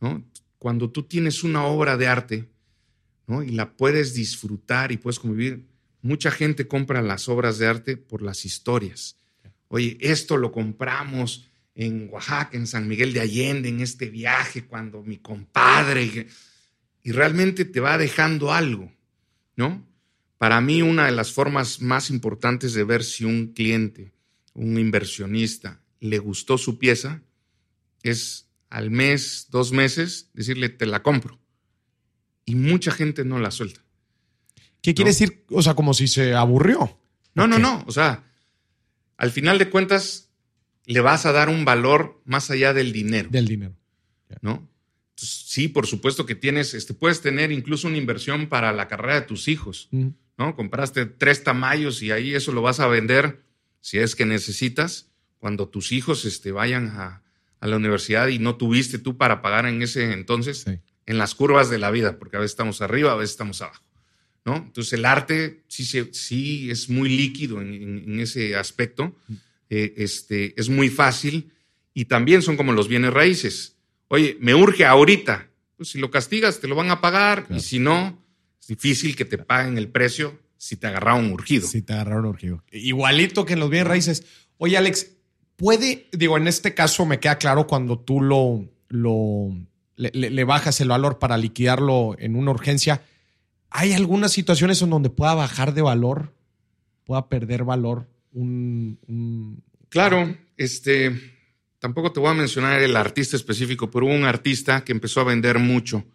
¿no? 0.02 0.24
Cuando 0.60 0.92
tú 0.92 1.04
tienes 1.04 1.44
una 1.44 1.64
obra 1.64 1.98
de 1.98 2.08
arte, 2.08 2.50
¿no? 3.26 3.42
Y 3.42 3.50
la 3.52 3.72
puedes 3.72 4.14
disfrutar 4.14 4.92
y 4.92 4.98
puedes 4.98 5.20
convivir, 5.20 5.66
mucha 6.02 6.32
gente 6.32 6.68
compra 6.68 7.02
las 7.02 7.30
obras 7.30 7.58
de 7.58 7.68
arte 7.68 7.98
por 7.98 8.22
las 8.22 8.46
historias. 8.46 9.18
Oye, 9.70 9.98
esto 10.02 10.36
lo 10.36 10.52
compramos 10.52 11.48
en 11.76 12.10
Oaxaca, 12.12 12.58
en 12.58 12.68
San 12.68 12.90
Miguel 12.90 13.14
de 13.14 13.22
Allende, 13.22 13.70
en 13.70 13.80
este 13.80 14.10
viaje, 14.10 14.66
cuando 14.66 15.02
mi 15.02 15.18
compadre, 15.18 16.28
y 17.04 17.12
realmente 17.14 17.64
te 17.64 17.80
va 17.80 17.98
dejando 17.98 18.52
algo, 18.52 18.92
¿no? 19.56 19.89
Para 20.40 20.62
mí, 20.62 20.82
una 20.82 21.06
de 21.06 21.12
las 21.12 21.34
formas 21.34 21.82
más 21.82 22.10
importantes 22.10 22.74
de 22.74 22.86
ver 22.86 23.04
si 23.04 23.26
un 23.26 23.54
cliente, 23.54 24.14
un 24.54 24.80
inversionista, 24.80 25.82
le 26.00 26.18
gustó 26.18 26.58
su 26.58 26.80
pieza 26.80 27.22
es 28.04 28.48
al 28.70 28.90
mes, 28.90 29.48
dos 29.52 29.74
meses, 29.74 30.30
decirle, 30.34 30.70
te 30.70 30.86
la 30.86 31.04
compro. 31.04 31.40
Y 32.46 32.56
mucha 32.56 32.92
gente 32.92 33.26
no 33.26 33.38
la 33.38 33.52
suelta. 33.52 33.84
¿Qué 34.82 34.94
quiere 34.94 35.12
decir? 35.12 35.44
O 35.50 35.62
sea, 35.62 35.74
como 35.74 35.94
si 35.94 36.08
se 36.08 36.34
aburrió. 36.34 36.98
No, 37.36 37.46
no, 37.46 37.60
no. 37.60 37.84
O 37.86 37.92
sea, 37.92 38.24
al 39.18 39.32
final 39.32 39.60
de 39.60 39.70
cuentas, 39.70 40.30
le 40.86 41.02
vas 41.02 41.26
a 41.26 41.34
dar 41.34 41.50
un 41.50 41.66
valor 41.66 42.22
más 42.24 42.50
allá 42.50 42.74
del 42.74 42.94
dinero. 42.94 43.28
Del 43.30 43.46
dinero. 43.46 43.76
¿No? 44.42 44.70
sí, 45.22 45.68
por 45.68 45.86
supuesto 45.86 46.26
que 46.26 46.36
tienes, 46.36 46.74
este, 46.74 46.94
puedes 46.94 47.22
tener 47.22 47.52
incluso 47.52 47.90
una 47.90 47.98
inversión 47.98 48.48
para 48.48 48.72
la 48.72 48.88
carrera 48.88 49.16
de 49.16 49.28
tus 49.28 49.50
hijos. 49.50 49.90
¿No? 50.40 50.56
Compraste 50.56 51.06
tres 51.06 51.44
tamayos 51.44 52.02
y 52.02 52.12
ahí 52.12 52.34
eso 52.34 52.54
lo 52.54 52.62
vas 52.62 52.80
a 52.80 52.88
vender 52.88 53.44
si 53.82 54.00
es 54.00 54.16
que 54.16 54.26
necesitas 54.26 55.12
cuando 55.38 55.68
tus 55.68 55.92
hijos 55.92 56.26
este, 56.26 56.52
vayan 56.52 56.88
a, 56.88 57.22
la 57.62 57.76
universidad 57.76 58.30
y 58.30 58.40
no 58.40 58.56
tuviste 58.56 59.00
tú 59.00 59.18
para 59.18 59.42
pagar 59.42 59.66
en 59.66 59.82
ese 59.82 60.14
entonces. 60.14 60.66
en 61.06 61.18
las 61.18 61.36
curvas 61.36 61.70
de 61.70 61.78
la 61.78 61.92
vida, 61.92 62.18
porque 62.18 62.38
a 62.38 62.40
veces 62.40 62.52
estamos 62.52 62.82
arriba, 62.82 63.12
a 63.12 63.16
veces 63.16 63.32
estamos 63.32 63.62
abajo. 63.62 63.84
¿no? 64.46 64.56
Entonces 64.56 64.94
el 64.94 65.04
arte 65.04 65.64
sí, 65.68 65.86
sí 66.14 66.72
es 66.72 66.88
muy 66.88 67.10
líquido 67.10 67.62
en, 67.62 68.20
ese 68.20 68.56
aspecto, 68.56 69.14
eh, 69.70 69.94
este, 69.98 70.54
es 70.60 70.70
muy 70.70 70.90
fácil 70.90 71.52
y 71.94 72.06
también 72.06 72.42
son 72.42 72.56
como 72.56 72.72
los 72.72 72.88
bienes 72.88 73.14
raíces. 73.14 73.76
Oye, 74.08 74.38
me 74.40 74.56
urge 74.56 74.86
ahorita, 74.86 75.50
pues 75.76 75.90
si 75.90 76.00
lo 76.00 76.10
castigas 76.12 76.62
te 76.62 76.68
lo 76.68 76.76
van 76.76 76.92
a 76.92 77.02
pagar 77.02 77.46
y 77.50 77.60
si 77.60 77.80
no, 77.80 78.19
difícil 78.70 79.18
que 79.18 79.26
te 79.26 79.38
paguen 79.38 79.78
el 79.78 79.90
precio 79.90 80.40
si 80.58 80.78
te 80.78 80.88
agarraron 80.88 81.32
urgido. 81.32 81.68
Si 81.68 81.82
te 81.82 81.94
agarraron 81.94 82.28
urgido. 82.28 82.64
Igualito 82.72 83.46
que 83.46 83.54
en 83.54 83.60
los 83.60 83.70
bienes 83.70 83.88
raíces. 83.88 84.26
Oye, 84.58 84.78
Alex, 84.78 85.12
puede, 85.58 86.08
digo, 86.14 86.38
en 86.38 86.48
este 86.48 86.74
caso 86.74 87.06
me 87.06 87.20
queda 87.20 87.38
claro 87.38 87.68
cuando 87.68 88.00
tú 88.00 88.22
lo, 88.22 88.66
lo 88.88 89.54
le, 89.96 90.44
bajas 90.46 90.80
el 90.82 90.88
valor 90.88 91.20
para 91.20 91.38
liquidarlo 91.38 92.16
en 92.18 92.36
una 92.36 92.52
urgencia. 92.52 93.04
¿Hay 93.70 93.94
algunas 93.94 94.32
situaciones 94.32 94.82
en 94.82 94.90
donde 94.90 95.10
pueda 95.10 95.34
bajar 95.34 95.74
de 95.74 95.82
valor, 95.82 96.34
pueda 97.04 97.28
perder 97.28 97.64
valor 97.64 98.08
un... 98.32 99.64
Claro, 99.90 100.38
este, 100.56 101.20
tampoco 101.80 102.12
te 102.12 102.20
voy 102.20 102.30
a 102.30 102.36
mencionar 102.36 102.82
el 102.82 102.96
artista 102.96 103.36
específico, 103.36 103.90
pero 103.90 104.06
hubo 104.06 104.14
un 104.14 104.26
artista 104.26 104.84
que 104.84 104.92
empezó 104.92 105.22
a 105.22 105.26
vender 105.26 105.60
mucho. 105.60 106.06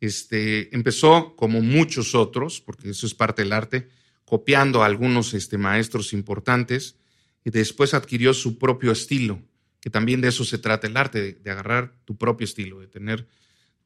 Este, 0.00 0.74
empezó 0.74 1.34
como 1.36 1.60
muchos 1.62 2.14
otros, 2.14 2.60
porque 2.60 2.90
eso 2.90 3.06
es 3.06 3.14
parte 3.14 3.42
del 3.42 3.52
arte, 3.52 3.88
copiando 4.24 4.82
a 4.82 4.86
algunos 4.86 5.34
este, 5.34 5.56
maestros 5.58 6.12
importantes 6.12 6.96
y 7.44 7.50
después 7.50 7.94
adquirió 7.94 8.34
su 8.34 8.58
propio 8.58 8.92
estilo, 8.92 9.40
que 9.80 9.88
también 9.88 10.20
de 10.20 10.28
eso 10.28 10.44
se 10.44 10.58
trata 10.58 10.86
el 10.86 10.96
arte, 10.96 11.34
de, 11.34 11.50
agarrar 11.50 11.94
tu 12.04 12.16
propio 12.16 12.44
estilo, 12.44 12.80
de 12.80 12.88
tener 12.88 13.26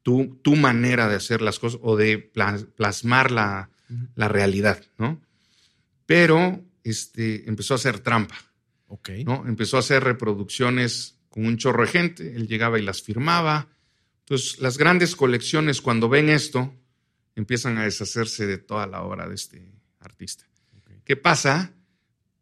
tu, 0.03 0.39
tu, 0.43 0.57
manera 0.57 1.09
de 1.09 1.17
hacer 1.17 1.43
las 1.43 1.59
cosas 1.59 1.79
o 1.83 1.97
de 1.97 2.19
plasmar 2.19 3.31
la, 3.31 3.71
la 4.15 4.29
realidad, 4.29 4.83
¿no? 4.97 5.21
Pero 6.07 6.65
este, 6.83 7.49
empezó 7.49 7.75
a 7.75 7.77
hacer 7.77 8.01
trampa. 8.01 8.37
Okay. 8.89 9.25
¿no? 9.25 9.45
Empezó 9.47 9.77
a 9.77 9.81
hacer 9.81 10.03
reproducciones 10.03 11.21
con 11.29 11.47
un 11.47 11.57
chorro 11.57 11.85
de 11.85 11.93
gente, 11.93 12.35
él 12.35 12.49
llegaba 12.49 12.79
y 12.79 12.83
las 12.83 13.03
firmaba. 13.03 13.69
Entonces, 14.31 14.61
las 14.61 14.79
grandes 14.79 15.17
colecciones, 15.17 15.81
cuando 15.81 16.09
ven 16.09 16.29
esto, 16.29 16.73
empiezan 17.35 17.79
a 17.79 17.85
deshacerse 17.85 18.47
de 18.47 18.59
toda 18.59 18.87
la 18.87 19.03
obra 19.03 19.29
de 19.29 19.35
este 19.35 19.73
artista. 19.99 20.47
¿Qué 21.05 21.17
pasa? 21.17 21.75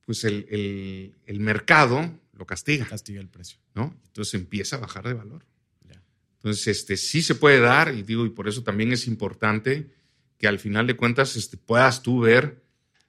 pues 0.09 0.25
el, 0.25 1.13
mercado 1.39 2.19
lo 2.33 2.47
castiga. 2.47 2.87
Castiga 2.87 3.21
el 3.21 3.29
precio. 3.29 3.59
¿no? 3.75 3.95
Entonces 4.07 4.33
empieza 4.33 4.77
a 4.77 4.81
bajar 4.81 5.07
de 5.07 5.13
valor. 5.13 5.45
Entonces, 6.37 6.67
este, 6.69 6.97
sí 6.97 7.21
se 7.21 7.35
puede 7.35 7.61
dar, 7.61 7.95
y 7.95 8.03
digo, 8.03 8.25
y 8.25 8.31
por 8.31 8.49
eso 8.49 8.63
también 8.63 8.91
es 8.93 9.07
importante 9.07 9.91
que 10.39 10.49
al 10.49 10.59
final 10.59 10.87
de 10.87 10.97
cuentas 10.97 11.37
este, 11.37 11.59
puedas 11.59 12.03
tú 12.03 12.21
ver, 12.21 12.63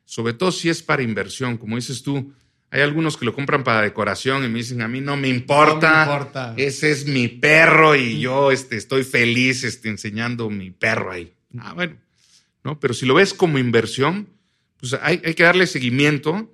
sobre 0.04 0.34
todo 0.34 0.52
si 0.52 0.68
es 0.68 0.84
para 0.84 1.02
inversión, 1.02 1.58
como 1.58 1.78
dices 1.78 2.02
tú, 2.02 2.34
hay 2.72 2.82
algunos 2.82 3.18
que 3.18 3.26
lo 3.26 3.34
compran 3.34 3.64
para 3.64 3.82
decoración 3.82 4.44
y 4.44 4.48
me 4.48 4.60
dicen, 4.60 4.82
a 4.82 4.88
mí 4.88 5.02
no 5.02 5.18
me 5.18 5.28
importa, 5.28 6.04
importa. 6.04 6.54
ese 6.56 6.92
es 6.92 7.08
mi 7.08 7.28
perro 7.28 7.96
y 7.96 8.20
yo 8.20 8.52
este, 8.52 8.78
estoy 8.78 9.04
feliz 9.04 9.64
este, 9.64 9.90
enseñando 9.90 10.50
mi 10.50 10.70
perro 10.70 11.12
ahí. 11.12 11.34
Ah, 11.58 11.74
bueno, 11.74 11.96
¿no? 12.64 12.80
Pero 12.80 12.94
si 12.94 13.06
lo 13.08 13.16
ves 13.16 13.34
como 13.34 13.58
inversión, 13.58 14.30
pues 14.80 14.94
hay, 15.02 15.20
hay 15.26 15.34
que 15.34 15.44
darle 15.44 15.66
seguimiento 15.66 16.54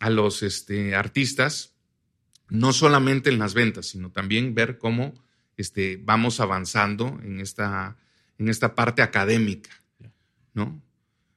a 0.00 0.10
los 0.10 0.42
este, 0.42 0.94
artistas, 0.94 1.72
no 2.48 2.72
solamente 2.72 3.30
en 3.30 3.38
las 3.38 3.54
ventas, 3.54 3.86
sino 3.86 4.10
también 4.10 4.54
ver 4.54 4.76
cómo 4.76 5.14
este, 5.56 5.98
vamos 6.02 6.38
avanzando 6.40 7.18
en 7.24 7.40
esta, 7.40 7.96
en 8.38 8.50
esta 8.50 8.74
parte 8.74 9.00
académica, 9.00 9.70
¿no? 10.52 10.82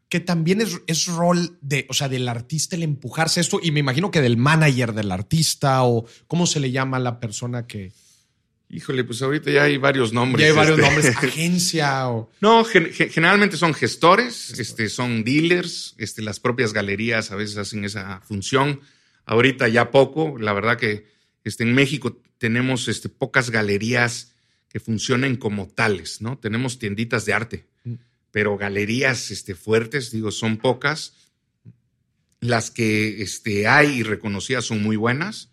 Que 0.10 0.20
también 0.20 0.60
es, 0.60 0.82
es, 0.88 1.06
rol 1.06 1.58
de, 1.62 1.86
o 1.88 1.94
sea, 1.94 2.10
del 2.10 2.28
artista 2.28 2.76
el 2.76 2.84
empujarse 2.84 3.40
esto, 3.40 3.60
y 3.62 3.72
me 3.72 3.80
imagino 3.80 4.12
que 4.12 4.22
del 4.22 4.38
manager 4.38 4.94
del 4.94 5.12
artista, 5.12 5.84
o 5.84 6.06
cómo 6.28 6.48
se 6.48 6.60
le 6.60 6.72
llama 6.72 6.98
a 6.98 7.00
la 7.00 7.20
persona 7.20 7.68
que, 7.68 7.94
Híjole, 8.72 9.04
pues 9.04 9.20
ahorita 9.24 9.50
ya 9.50 9.64
hay 9.64 9.78
varios 9.78 10.14
nombres. 10.14 10.42
Ya 10.42 10.52
hay 10.52 10.56
varios 10.56 10.78
este. 10.78 10.92
nombres, 10.92 11.18
agencia 11.24 12.08
o... 12.10 12.30
No, 12.40 12.64
generalmente 12.64 13.58
son 13.58 13.74
gestores, 13.74 14.60
este, 14.60 14.90
son 14.90 15.24
dealers, 15.24 15.96
este, 15.98 16.22
las 16.22 16.40
propias 16.40 16.72
galerías 16.72 17.32
a 17.32 17.36
veces 17.36 17.58
hacen 17.58 17.84
esa 17.84 18.22
función. 18.22 18.82
Ahorita 19.26 19.68
ya 19.68 19.90
poco, 19.90 20.38
la 20.38 20.54
verdad 20.54 20.78
que 20.78 21.08
este, 21.44 21.64
en 21.64 21.74
México 21.74 22.22
tenemos 22.38 22.88
este, 22.88 23.10
pocas 23.10 23.50
galerías 23.50 24.34
que 24.70 24.80
funcionen 24.80 25.36
como 25.36 25.68
tales, 25.68 26.22
¿no? 26.22 26.38
Tenemos 26.38 26.78
tienditas 26.78 27.26
de 27.26 27.34
arte. 27.34 27.66
Pero 28.32 28.58
galerías 28.58 29.32
este, 29.32 29.56
fuertes, 29.56 30.12
digo, 30.12 30.32
son 30.32 30.58
pocas. 30.58 31.14
Las 32.42 32.72
que 32.72 33.22
este, 33.22 33.68
hay 33.68 34.00
y 34.00 34.04
reconocidas 34.04 34.66
son 34.66 34.82
muy 34.82 34.96
buenas. 34.96 35.50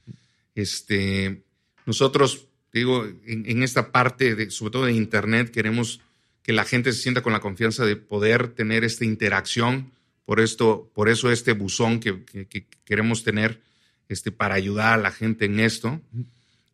Este, 0.55 1.43
nosotros 1.85 2.47
digo, 2.79 3.07
en, 3.27 3.63
esta 3.63 3.91
parte, 3.91 4.35
de, 4.35 4.51
sobre 4.51 4.71
todo 4.71 4.85
de 4.85 4.93
Internet, 4.93 5.51
queremos 5.51 6.01
que 6.43 6.53
la 6.53 6.65
gente 6.65 6.93
se 6.93 7.01
sienta 7.01 7.23
con 7.23 7.33
la 7.33 7.41
confianza 7.41 7.85
de 7.85 7.97
poder 7.97 8.49
tener 8.49 8.85
esta 8.85 9.05
interacción. 9.05 9.93
Por, 10.25 10.41
esto, 10.41 10.91
por 10.95 11.09
eso 11.09 11.31
este 11.31 11.53
buzón 11.53 12.01
que, 12.01 12.25
queremos 12.85 13.23
tener 13.23 13.63
este, 14.09 14.33
para 14.33 14.57
ayudar 14.57 14.95
a 14.95 15.03
la 15.03 15.11
gente 15.11 15.47
en 15.47 15.61
esto. 15.61 16.01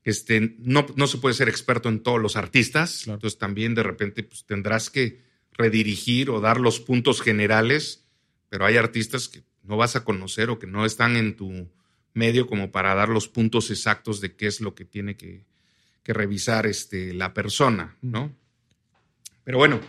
Este, 0.04 0.56
no, 0.58 0.86
no 0.96 1.06
se 1.06 1.18
puede 1.18 1.34
ser 1.34 1.48
experto 1.48 1.88
en 1.88 2.02
todos 2.02 2.20
los 2.20 2.36
artistas, 2.36 3.06
entonces 3.06 3.38
también 3.38 3.74
de 3.74 3.84
repente 3.84 4.24
pues, 4.24 4.44
tendrás 4.44 4.90
que 4.90 5.20
redirigir 5.62 6.28
o 6.30 6.40
dar 6.40 6.58
los 6.58 6.80
puntos 6.80 7.20
generales, 7.22 8.04
pero 8.48 8.66
hay 8.66 8.76
artistas 8.76 9.28
que 9.28 9.42
no 9.62 9.76
vas 9.76 9.94
a 9.94 10.04
conocer 10.04 10.50
o 10.50 10.58
que 10.58 10.66
no 10.66 10.84
están 10.84 11.16
en 11.16 11.36
tu 11.36 11.68
medio 12.14 12.46
como 12.46 12.72
para 12.72 12.94
dar 12.94 13.08
los 13.08 13.28
puntos 13.28 13.70
exactos 13.70 14.20
de 14.20 14.34
qué 14.34 14.48
es 14.48 14.60
lo 14.60 14.74
que 14.74 14.84
tiene 14.84 15.16
que, 15.16 15.44
que 16.02 16.12
revisar 16.12 16.66
este, 16.66 17.14
la 17.14 17.32
persona, 17.32 17.96
¿no? 18.02 18.34
Pero 19.44 19.58
bueno, 19.58 19.80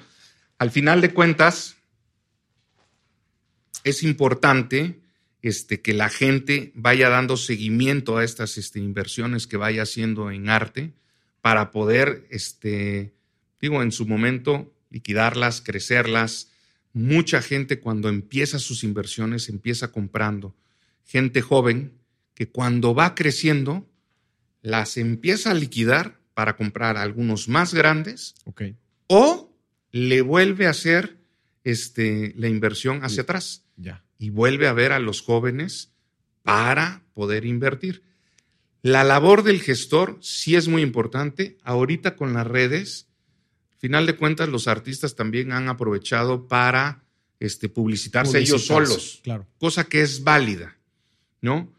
al 0.57 0.71
final 0.71 1.01
de 1.01 1.13
cuentas, 1.13 1.75
es 3.83 4.03
importante 4.03 5.01
este, 5.41 5.81
que 5.81 5.93
la 5.93 6.09
gente 6.09 6.71
vaya 6.75 7.09
dando 7.09 7.35
seguimiento 7.35 8.17
a 8.17 8.23
estas 8.23 8.57
este, 8.57 8.79
inversiones 8.79 9.47
que 9.47 9.57
vaya 9.57 9.83
haciendo 9.83 10.31
en 10.31 10.49
arte 10.49 10.93
para 11.41 11.71
poder, 11.71 12.25
este, 12.29 13.13
digo, 13.59 13.81
en 13.83 13.91
su 13.91 14.07
momento 14.07 14.72
liquidarlas, 14.93 15.61
crecerlas. 15.61 16.51
Mucha 16.93 17.41
gente 17.41 17.79
cuando 17.79 18.07
empieza 18.07 18.59
sus 18.59 18.83
inversiones 18.83 19.49
empieza 19.49 19.91
comprando. 19.91 20.55
Gente 21.03 21.41
joven 21.41 21.93
que 22.35 22.47
cuando 22.47 22.93
va 22.93 23.15
creciendo 23.15 23.89
las 24.61 24.97
empieza 24.97 25.51
a 25.51 25.55
liquidar 25.55 26.19
para 26.33 26.55
comprar 26.55 26.95
algunos 26.95 27.49
más 27.49 27.73
grandes 27.73 28.35
o 29.07 29.51
le 29.91 30.21
vuelve 30.21 30.67
a 30.67 30.71
hacer 30.71 31.17
este, 31.63 32.33
la 32.37 32.47
inversión 32.47 33.03
hacia 33.03 33.23
atrás 33.23 33.65
y 34.17 34.29
vuelve 34.29 34.67
a 34.67 34.73
ver 34.73 34.91
a 34.91 34.99
los 34.99 35.21
jóvenes 35.21 35.91
para 36.43 37.03
poder 37.13 37.45
invertir. 37.45 38.03
La 38.83 39.03
labor 39.03 39.43
del 39.43 39.61
gestor 39.61 40.17
sí 40.21 40.55
es 40.55 40.67
muy 40.67 40.81
importante. 40.81 41.57
Ahorita 41.63 42.15
con 42.15 42.33
las 42.33 42.45
redes, 42.45 43.07
final 43.83 44.05
de 44.05 44.15
cuentas, 44.15 44.47
los 44.47 44.69
artistas 44.69 45.13
también 45.13 45.51
han 45.51 45.67
aprovechado 45.67 46.47
para 46.47 47.03
este, 47.41 47.67
publicitarse, 47.67 48.39
ellos 48.39 48.65
solos, 48.65 49.19
claro. 49.21 49.45
cosa 49.57 49.83
que 49.83 50.01
es 50.01 50.23
válida, 50.23 50.77
¿no? 51.41 51.69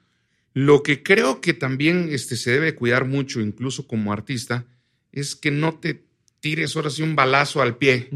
Lo 0.52 0.82
que 0.82 1.02
creo 1.02 1.40
que 1.40 1.54
también 1.54 2.08
este, 2.10 2.36
se 2.36 2.50
debe 2.50 2.74
cuidar 2.74 3.06
mucho, 3.06 3.40
incluso 3.40 3.86
como 3.86 4.12
artista, 4.12 4.66
es 5.12 5.34
que 5.34 5.50
no 5.50 5.76
te 5.76 6.04
tires 6.40 6.76
ahora 6.76 6.90
sí 6.90 7.00
un 7.00 7.16
balazo 7.16 7.62
al 7.62 7.78
pie 7.78 8.10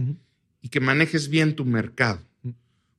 y 0.61 0.69
que 0.69 0.81
manejes 0.81 1.31
bien 1.31 1.57
tu 1.57 1.65
mercado. 1.65 2.21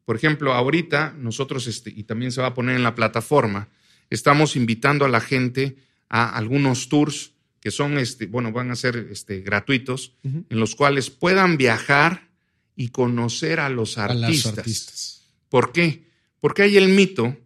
Por 0.05 0.15
ejemplo, 0.15 0.53
ahorita 0.53 1.13
nosotros, 1.15 1.67
este, 1.67 1.93
y 1.95 2.01
también 2.01 2.31
se 2.31 2.41
va 2.41 2.47
a 2.47 2.53
poner 2.55 2.75
en 2.75 2.81
la 2.81 2.95
plataforma, 2.95 3.67
estamos 4.09 4.55
invitando 4.55 5.05
a 5.05 5.09
la 5.09 5.21
gente 5.21 5.75
a 6.09 6.35
algunos 6.35 6.89
tours 6.89 7.33
que 7.61 7.71
son, 7.71 7.97
este, 7.97 8.25
bueno, 8.27 8.51
van 8.51 8.71
a 8.71 8.75
ser 8.75 9.09
este, 9.11 9.41
gratuitos, 9.41 10.13
en 10.23 10.45
los 10.59 10.75
cuales 10.75 11.09
puedan 11.09 11.57
viajar 11.57 12.29
y 12.75 12.89
conocer 12.89 13.59
a 13.59 13.69
los 13.69 13.97
artistas. 13.97 14.57
artistas. 14.57 15.21
¿Por 15.49 15.71
qué? 15.71 16.07
Porque 16.39 16.63
hay 16.63 16.77
el 16.77 16.89
mito 16.89 17.37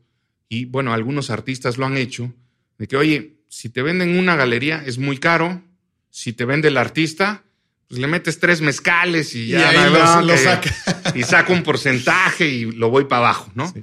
y 0.50 0.66
bueno, 0.66 0.94
algunos 0.94 1.32
artistas 1.32 1.78
lo 1.78 1.86
han 1.86 1.98
hecho, 1.98 2.32
de 2.78 2.88
que, 2.88 2.96
oye, 2.96 3.38
si 3.50 3.70
te 3.70 3.82
venden 3.82 4.18
una 4.18 4.36
galería 4.36 4.84
es 4.86 4.98
muy 4.98 5.18
caro, 5.18 5.64
si 6.12 6.34
te 6.34 6.46
vende 6.46 6.68
el 6.68 6.78
artista, 6.78 7.44
pues 7.88 8.00
le 8.00 8.08
metes 8.08 8.40
tres 8.40 8.62
mezcales 8.62 9.34
y 9.34 9.48
ya 9.48 9.90
lo, 10.22 10.38
saca. 10.38 11.14
y 11.16 11.24
saca 11.24 11.54
un 11.54 11.64
porcentaje 11.64 12.48
y 12.48 12.72
lo 12.72 12.90
voy 12.90 13.06
para 13.06 13.28
abajo, 13.28 13.52
¿no? 13.56 13.74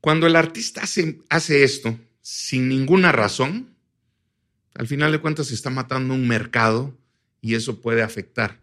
Cuando 0.00 0.26
el 0.26 0.36
artista 0.36 0.82
hace, 0.82 1.20
hace 1.28 1.64
esto 1.64 1.98
sin 2.22 2.68
ninguna 2.68 3.12
razón, 3.12 3.75
al 4.78 4.86
final 4.86 5.12
de 5.12 5.18
cuentas 5.18 5.48
se 5.48 5.54
está 5.54 5.70
matando 5.70 6.14
un 6.14 6.28
mercado 6.28 6.96
y 7.40 7.54
eso 7.54 7.80
puede 7.80 8.02
afectar. 8.02 8.60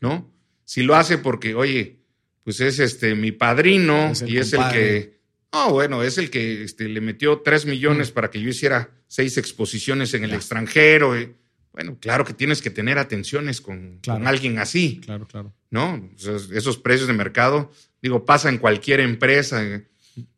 ¿no? 0.00 0.30
Si 0.64 0.82
lo 0.82 0.96
hace 0.96 1.18
porque, 1.18 1.54
oye, 1.54 1.98
pues 2.42 2.60
es 2.60 2.78
este 2.78 3.14
mi 3.14 3.32
padrino 3.32 4.12
y 4.26 4.38
es 4.38 4.52
el 4.52 4.68
que, 4.72 5.18
no, 5.52 5.70
bueno, 5.70 6.02
es 6.02 6.18
el 6.18 6.30
que 6.30 6.64
este, 6.64 6.88
le 6.88 7.00
metió 7.00 7.40
tres 7.40 7.66
millones 7.66 8.10
mm. 8.10 8.14
para 8.14 8.30
que 8.30 8.40
yo 8.40 8.48
hiciera 8.48 8.90
seis 9.06 9.38
exposiciones 9.38 10.12
en 10.14 10.24
el 10.24 10.34
extranjero. 10.34 11.16
Eh. 11.16 11.34
Bueno, 11.72 11.98
claro 12.00 12.24
que 12.24 12.34
tienes 12.34 12.62
que 12.62 12.70
tener 12.70 12.98
atenciones 12.98 13.60
con, 13.60 14.00
alguien 14.24 14.58
así. 14.58 15.00
Claro, 15.04 15.26
claro. 15.26 15.52
¿No? 15.70 16.08
esos 16.16 16.78
precios 16.78 17.06
de 17.06 17.14
mercado, 17.14 17.70
digo, 18.00 18.24
pasa 18.24 18.48
en 18.48 18.58
cualquier 18.58 19.00
empresa. 19.00 19.64
Eh. 19.64 19.86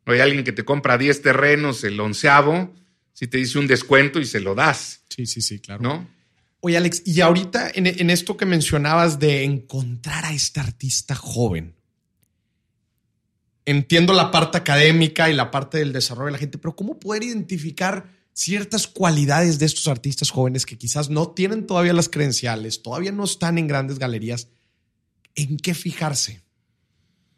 Hay 0.06 0.20
alguien 0.20 0.44
que 0.44 0.52
te 0.52 0.64
compra 0.64 0.98
10 0.98 1.22
terrenos, 1.22 1.84
el 1.84 1.98
onceavo, 2.00 2.74
si 3.18 3.26
te 3.26 3.38
dice 3.38 3.58
un 3.58 3.66
descuento 3.66 4.20
y 4.20 4.24
se 4.24 4.38
lo 4.38 4.54
das. 4.54 5.00
Sí, 5.08 5.26
sí, 5.26 5.42
sí, 5.42 5.58
claro. 5.58 5.82
¿No? 5.82 6.08
Oye, 6.60 6.76
Alex, 6.76 7.02
y 7.04 7.20
ahorita 7.20 7.68
en, 7.74 8.10
esto 8.10 8.36
que 8.36 8.46
mencionabas 8.46 9.18
de 9.18 9.42
encontrar 9.42 10.24
a 10.24 10.32
este 10.32 10.60
artista 10.60 11.16
joven, 11.16 11.74
entiendo 13.66 14.12
la 14.12 14.30
parte 14.30 14.56
académica 14.58 15.28
y 15.28 15.34
la 15.34 15.50
parte 15.50 15.78
del 15.78 15.92
desarrollo 15.92 16.26
de 16.26 16.32
la 16.32 16.38
gente, 16.38 16.58
pero 16.58 16.76
¿cómo 16.76 17.00
poder 17.00 17.24
identificar 17.24 18.08
ciertas 18.34 18.86
cualidades 18.86 19.58
de 19.58 19.66
estos 19.66 19.88
artistas 19.88 20.30
jóvenes 20.30 20.64
que 20.64 20.78
quizás 20.78 21.10
no 21.10 21.30
tienen 21.30 21.66
todavía 21.66 21.94
las 21.94 22.08
credenciales, 22.08 22.82
todavía 22.82 23.10
no 23.10 23.24
están 23.24 23.58
en 23.58 23.66
grandes 23.66 23.98
galerías? 23.98 24.46
¿En 25.34 25.56
qué 25.56 25.74
fijarse? 25.74 26.44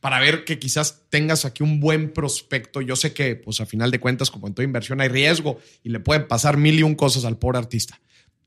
Para 0.01 0.19
ver 0.19 0.45
que 0.45 0.59
quizás 0.59 1.03
tengas 1.11 1.45
aquí 1.45 1.63
un 1.63 1.79
buen 1.79 2.13
prospecto. 2.13 2.81
Yo 2.81 2.97
sé 2.97 3.13
que, 3.13 3.37
pues 3.37 3.61
a 3.61 3.67
final 3.67 3.91
de 3.91 4.01
cuentas, 4.01 4.31
como 4.31 4.47
en 4.47 4.55
toda 4.55 4.65
inversión, 4.65 5.01
hay 5.01 5.09
riesgo 5.09 5.61
y 5.83 5.91
le 5.91 6.01
pueden 6.01 6.27
pasar 6.27 6.57
mil 6.57 6.79
y 6.79 6.83
un 6.83 6.95
cosas 6.95 7.25
al 7.25 7.39
pobre 7.39 7.59
artista 7.59 8.01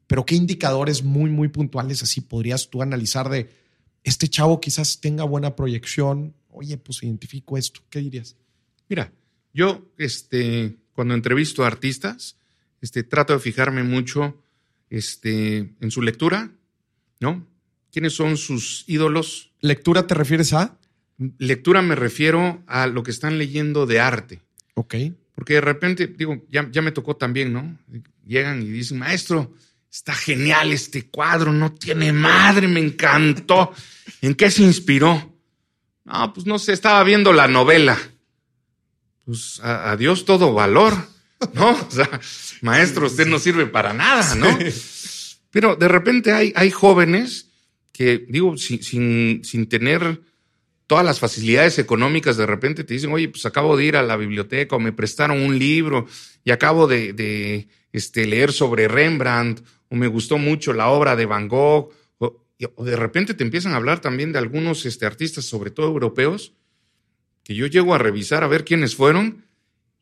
pero 0.08 0.26
¿qué 0.26 0.36
indicadores 0.36 1.04
muy, 1.04 1.30
muy 1.30 1.48
puntuales 1.48 2.04
así 2.04 2.22
podrías 2.22 2.70
tú 2.70 2.82
analizar 2.82 3.30
de 3.30 3.50
este 4.04 4.28
chavo 4.28 4.60
quizás 4.60 5.02
tenga 5.02 5.24
buena 5.24 5.56
proyección? 5.56 6.36
Oye, 6.50 6.78
pues 6.78 7.02
identifico 7.04 7.58
esto. 7.58 7.82
¿Qué 7.90 8.00
dirías? 8.00 8.36
Mira, 8.90 9.12
yo 9.54 9.92
este, 9.98 10.78
cuando 10.94 11.14
entrevisto 11.14 11.64
a 11.64 11.68
artistas, 11.68 12.38
este, 12.82 13.04
trato 13.04 13.34
de 13.34 13.40
fijarme 13.40 13.84
mucho 13.84 14.40
este, 14.90 15.74
en 15.80 15.90
su 15.90 16.02
lectura, 16.02 16.52
¿no? 17.20 17.48
¿Quiénes 17.92 18.14
son 18.14 18.38
sus 18.38 18.84
ídolos? 18.88 19.52
¿Lectura 19.62 20.06
te 20.06 20.14
refieres 20.14 20.54
a? 20.54 20.78
Lectura 21.38 21.82
me 21.82 21.96
refiero 21.96 22.64
a 22.68 22.88
lo 22.88 23.04
que 23.04 23.12
están 23.12 23.38
leyendo 23.38 23.86
de 23.86 24.00
arte. 24.00 24.42
Ok. 24.76 24.96
Porque 25.36 25.56
de 25.56 25.62
repente, 25.62 26.08
digo, 26.08 26.46
ya, 26.50 26.70
ya 26.72 26.82
me 26.82 26.92
tocó 26.92 27.16
también, 27.16 27.54
¿no? 27.54 27.78
Llegan 28.26 28.62
y 28.62 28.70
dicen, 28.70 29.00
maestro, 29.00 29.54
Está 29.94 30.16
genial 30.16 30.74
este 30.74 31.06
cuadro, 31.06 31.54
no 31.54 31.72
tiene 31.72 32.12
madre, 32.12 32.68
me 32.68 32.80
encantó. 32.80 33.72
¿En 34.22 34.34
qué 34.34 34.50
se 34.50 34.64
inspiró? 34.64 35.38
No, 36.04 36.34
pues 36.34 36.48
no 36.48 36.58
sé, 36.58 36.74
estaba 36.74 37.04
viendo 37.04 37.32
la 37.32 37.48
novela. 37.48 37.96
Pues 39.24 39.60
adiós 39.62 40.26
todo 40.26 40.52
valor, 40.52 40.96
¿no? 41.54 41.72
O 41.88 41.92
sea, 41.92 42.10
maestro, 42.62 43.06
usted 43.06 43.28
no 43.28 43.38
sirve 43.38 43.68
para 43.68 43.94
nada, 43.94 44.34
¿no? 44.34 44.58
Pero 45.52 45.76
de 45.76 45.88
repente 45.88 46.32
hay, 46.32 46.52
hay 46.56 46.72
jóvenes 46.72 47.50
que, 47.92 48.26
digo, 48.28 48.58
sin, 48.58 49.44
sin, 49.44 49.70
tener 49.70 50.22
todas 50.88 51.06
las 51.06 51.20
facilidades 51.20 51.80
económicas, 51.80 52.38
de 52.38 52.46
repente 52.46 52.84
te 52.84 52.94
dicen, 52.94 53.12
oye, 53.12 53.30
pues 53.30 53.46
acabo 53.46 53.78
de 53.78 53.86
ir 53.86 53.96
a 53.98 54.04
la 54.04 54.18
biblioteca 54.18 54.76
o 54.76 54.80
me 54.80 54.94
prestaron 54.94 55.42
un 55.42 55.58
libro 55.58 56.08
y 56.44 56.52
acabo 56.52 56.88
de, 56.88 57.68
este, 57.92 58.26
leer 58.28 58.52
sobre 58.52 58.88
Rembrandt 58.88 59.62
o 59.90 59.96
me 59.96 60.08
gustó 60.08 60.38
mucho 60.38 60.74
la 60.74 60.90
obra 60.90 61.16
de 61.16 61.26
Van 61.26 61.48
Gogh, 61.48 61.92
o, 62.18 62.86
de 62.86 62.96
repente 62.96 63.34
te 63.34 63.44
empiezan 63.44 63.74
a 63.74 63.78
hablar 63.78 64.00
también 64.00 64.32
de 64.32 64.40
algunos 64.40 64.86
este, 64.86 65.06
artistas, 65.06 65.46
sobre 65.46 65.72
todo 65.72 65.88
europeos, 65.88 66.54
que 67.44 67.56
yo 67.56 67.68
llego 67.68 67.94
a 67.94 67.98
revisar 67.98 68.44
a 68.44 68.48
ver 68.48 68.64
quiénes 68.64 68.96
fueron 68.96 69.44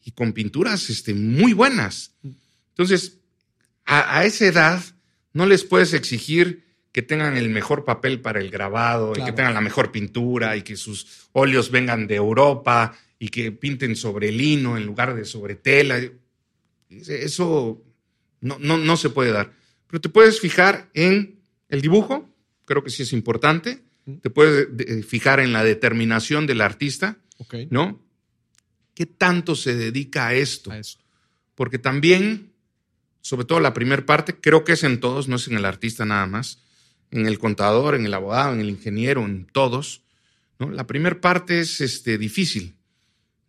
y 0.04 0.12
con 0.12 0.34
pinturas 0.34 0.90
este, 0.90 1.14
muy 1.14 1.54
buenas. 1.54 2.16
Entonces, 2.70 3.20
a, 3.86 4.26
esa 4.26 4.46
edad 4.46 4.84
no 5.34 5.46
les 5.46 5.64
puedes 5.64 5.94
exigir 5.94 6.64
que 6.92 7.02
tengan 7.02 7.38
el 7.38 7.50
mejor 7.50 7.86
papel 7.86 8.20
para 8.20 8.40
el 8.40 8.50
grabado 8.50 9.14
y 9.16 9.24
que 9.24 9.32
tengan 9.32 9.54
la 9.54 9.62
mejor 9.62 9.92
pintura 9.92 10.58
y 10.58 10.62
que 10.62 10.76
sus 10.76 11.30
óleos 11.32 11.72
vengan 11.72 12.06
de 12.06 12.16
Europa 12.16 12.98
y 13.18 13.30
que 13.30 13.52
pinten 13.52 13.96
sobre 13.96 14.32
lino 14.32 14.78
en 14.78 14.86
lugar 14.86 15.16
de 15.16 15.24
sobre 15.24 15.56
tela. 15.56 16.02
Eso 16.90 17.82
no, 18.42 18.58
no, 18.60 18.78
no 18.78 18.98
se 18.98 19.10
puede 19.10 19.32
dar. 19.32 19.54
Pero 19.88 20.02
te 20.02 20.10
puedes 20.10 20.40
fijar 20.40 20.90
en 20.94 21.40
el 21.70 21.82
dibujo, 21.82 22.30
creo 22.66 22.84
que 22.84 22.90
sí 22.90 23.04
es 23.04 23.14
importante. 23.14 23.84
Te 24.22 24.30
puedes 24.30 24.68
eh, 24.80 25.04
fijar 25.04 25.40
en 25.40 25.54
la 25.54 25.64
determinación 25.64 26.48
del 26.48 26.62
artista, 26.62 27.18
¿no? 27.70 28.04
¿Qué 28.94 29.06
tanto 29.06 29.56
se 29.56 29.76
dedica 29.76 30.28
a 30.28 30.34
esto? 30.34 30.72
Porque 31.56 31.80
también, 31.80 32.52
sobre 33.22 33.46
todo 33.46 33.60
la 33.60 33.74
primera 33.74 34.06
parte, 34.06 34.36
creo 34.36 34.64
que 34.64 34.74
es 34.74 34.84
en 34.84 35.00
todos, 35.00 35.28
no 35.28 35.38
es 35.38 35.48
en 35.48 35.56
el 35.56 35.66
artista 35.66 36.04
nada 36.06 36.26
más, 36.26 36.61
en 37.12 37.28
el 37.28 37.38
contador, 37.40 37.96
en 37.96 38.06
el 38.06 38.14
abogado, 38.14 38.54
en 38.54 38.62
el 38.62 38.70
ingeniero, 38.70 39.26
en 39.26 39.46
todos. 39.46 40.02
¿no? 40.60 40.70
La 40.72 40.88
primera 40.88 41.20
parte 41.20 41.60
es 41.60 41.82
este, 41.82 42.18
difícil. 42.18 42.76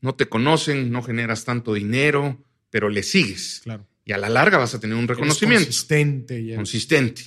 No 0.00 0.14
te 0.14 0.28
conocen, 0.28 0.90
no 0.90 1.02
generas 1.02 1.44
tanto 1.44 1.74
dinero, 1.74 2.42
pero 2.70 2.88
le 2.88 3.02
sigues. 3.02 3.60
Claro 3.62 3.86
y 4.04 4.12
a 4.12 4.18
la 4.18 4.28
larga 4.28 4.58
vas 4.58 4.74
a 4.74 4.80
tener 4.80 4.96
un 4.96 5.08
reconocimiento. 5.08 5.66
consistente. 5.66 6.54
Consistente. 6.54 7.22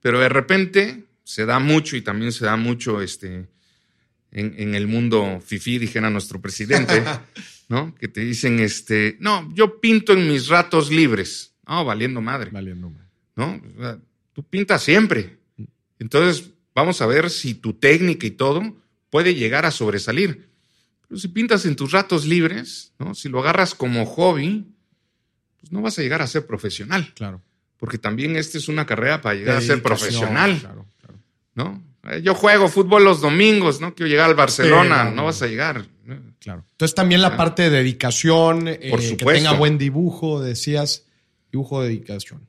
Pero 0.00 0.20
de 0.20 0.28
repente 0.28 1.04
se 1.24 1.46
da 1.46 1.58
mucho 1.58 1.96
y 1.96 2.02
también 2.02 2.32
se 2.32 2.44
da 2.44 2.56
mucho 2.56 3.00
este, 3.00 3.48
en, 4.30 4.74
el 4.74 4.86
mundo 4.86 5.40
fifi, 5.44 5.78
dijera 5.78 6.10
nuestro 6.10 6.40
presidente, 6.40 7.02
¿no? 7.68 7.94
Que 7.94 8.08
te 8.08 8.20
dicen, 8.20 8.60
este, 8.60 9.16
no, 9.20 9.52
yo 9.54 9.80
pinto 9.80 10.12
en 10.12 10.28
mis 10.28 10.48
ratos 10.48 10.90
libres. 10.90 11.52
No, 11.66 11.84
valiendo 11.84 12.20
madre. 12.20 12.50
Valiendo 12.50 12.90
madre. 12.90 13.08
¿No? 13.36 13.60
tú 14.32 14.44
pintas 14.44 14.82
siempre. 14.82 15.38
Entonces, 15.98 16.50
vamos 16.74 17.00
a 17.00 17.06
ver 17.06 17.30
si 17.30 17.54
tu 17.54 17.74
técnica 17.74 18.26
y 18.26 18.32
todo 18.32 18.62
puede 19.10 19.34
llegar 19.34 19.64
a 19.64 19.70
sobresalir. 19.70 20.48
Pero 21.08 21.20
si 21.20 21.28
pintas 21.28 21.66
en 21.66 21.76
tus 21.76 21.92
ratos 21.92 22.26
libres, 22.26 22.92
¿no? 22.98 23.14
Si 23.14 23.28
lo 23.28 23.40
agarras 23.40 23.74
como 23.74 24.04
hobby, 24.06 24.66
pues 25.60 25.72
no 25.72 25.82
vas 25.82 25.98
a 25.98 26.02
llegar 26.02 26.22
a 26.22 26.26
ser 26.26 26.46
profesional. 26.46 27.12
Claro. 27.14 27.40
Porque 27.76 27.98
también 27.98 28.36
esta 28.36 28.58
es 28.58 28.68
una 28.68 28.86
carrera 28.86 29.20
para 29.20 29.34
llegar 29.34 29.56
a 29.56 29.60
ser 29.60 29.82
profesional. 29.82 30.58
Claro, 30.58 30.86
claro. 31.00 31.18
¿No? 31.54 31.84
Eh, 32.10 32.22
yo 32.22 32.34
juego 32.34 32.68
fútbol 32.68 33.04
los 33.04 33.20
domingos, 33.20 33.80
no 33.80 33.94
quiero 33.94 34.08
llegar 34.08 34.28
al 34.28 34.34
Barcelona, 34.34 35.10
no, 35.10 35.24
vas 35.24 35.42
a 35.42 35.46
llegar. 35.46 35.86
Claro. 36.38 36.64
Entonces 36.72 36.94
también 36.94 37.22
la 37.22 37.36
parte 37.36 37.62
de 37.62 37.70
dedicación, 37.70 38.68
eh, 38.68 38.78
que 39.18 39.24
tenga 39.24 39.52
buen 39.52 39.78
dibujo, 39.78 40.42
decías, 40.42 41.06
dibujo 41.50 41.82
de 41.82 41.88
dedicación. 41.88 42.46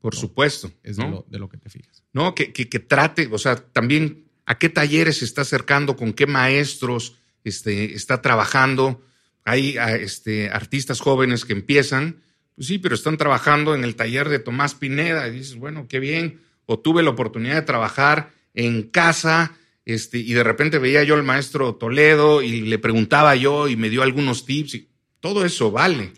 Por 0.00 0.14
supuesto. 0.14 0.70
Es 0.82 0.96
de, 0.96 1.38
lo, 1.38 1.48
que 1.48 1.56
te 1.56 1.68
fijas. 1.70 2.04
No, 2.12 2.34
que, 2.34 2.52
que, 2.52 2.68
que, 2.68 2.78
trate, 2.78 3.28
o 3.30 3.38
sea, 3.38 3.56
también 3.56 4.24
a 4.46 4.58
qué 4.58 4.68
talleres 4.68 5.18
se 5.18 5.24
está 5.24 5.42
acercando, 5.42 5.96
con 5.96 6.12
qué 6.12 6.26
maestros 6.26 7.16
este, 7.44 7.94
está 7.94 8.22
trabajando. 8.22 9.02
Hay 9.44 9.76
este, 10.00 10.50
artistas 10.50 11.00
jóvenes 11.00 11.44
que 11.44 11.52
empiezan 11.52 12.22
pues 12.58 12.66
sí, 12.66 12.78
pero 12.78 12.96
están 12.96 13.16
trabajando 13.16 13.76
en 13.76 13.84
el 13.84 13.94
taller 13.94 14.28
de 14.28 14.40
Tomás 14.40 14.74
Pineda 14.74 15.28
y 15.28 15.30
dices, 15.30 15.54
bueno, 15.54 15.86
qué 15.86 16.00
bien. 16.00 16.40
O 16.66 16.80
tuve 16.80 17.04
la 17.04 17.10
oportunidad 17.10 17.54
de 17.54 17.62
trabajar 17.62 18.32
en 18.52 18.82
casa 18.82 19.56
este, 19.84 20.18
y 20.18 20.32
de 20.32 20.42
repente 20.42 20.78
veía 20.78 21.04
yo 21.04 21.14
al 21.14 21.22
maestro 21.22 21.76
Toledo 21.76 22.42
y 22.42 22.62
le 22.62 22.80
preguntaba 22.80 23.36
yo 23.36 23.68
y 23.68 23.76
me 23.76 23.90
dio 23.90 24.02
algunos 24.02 24.44
tips. 24.44 24.74
Y 24.74 24.88
todo 25.20 25.44
eso 25.44 25.70
vale, 25.70 26.14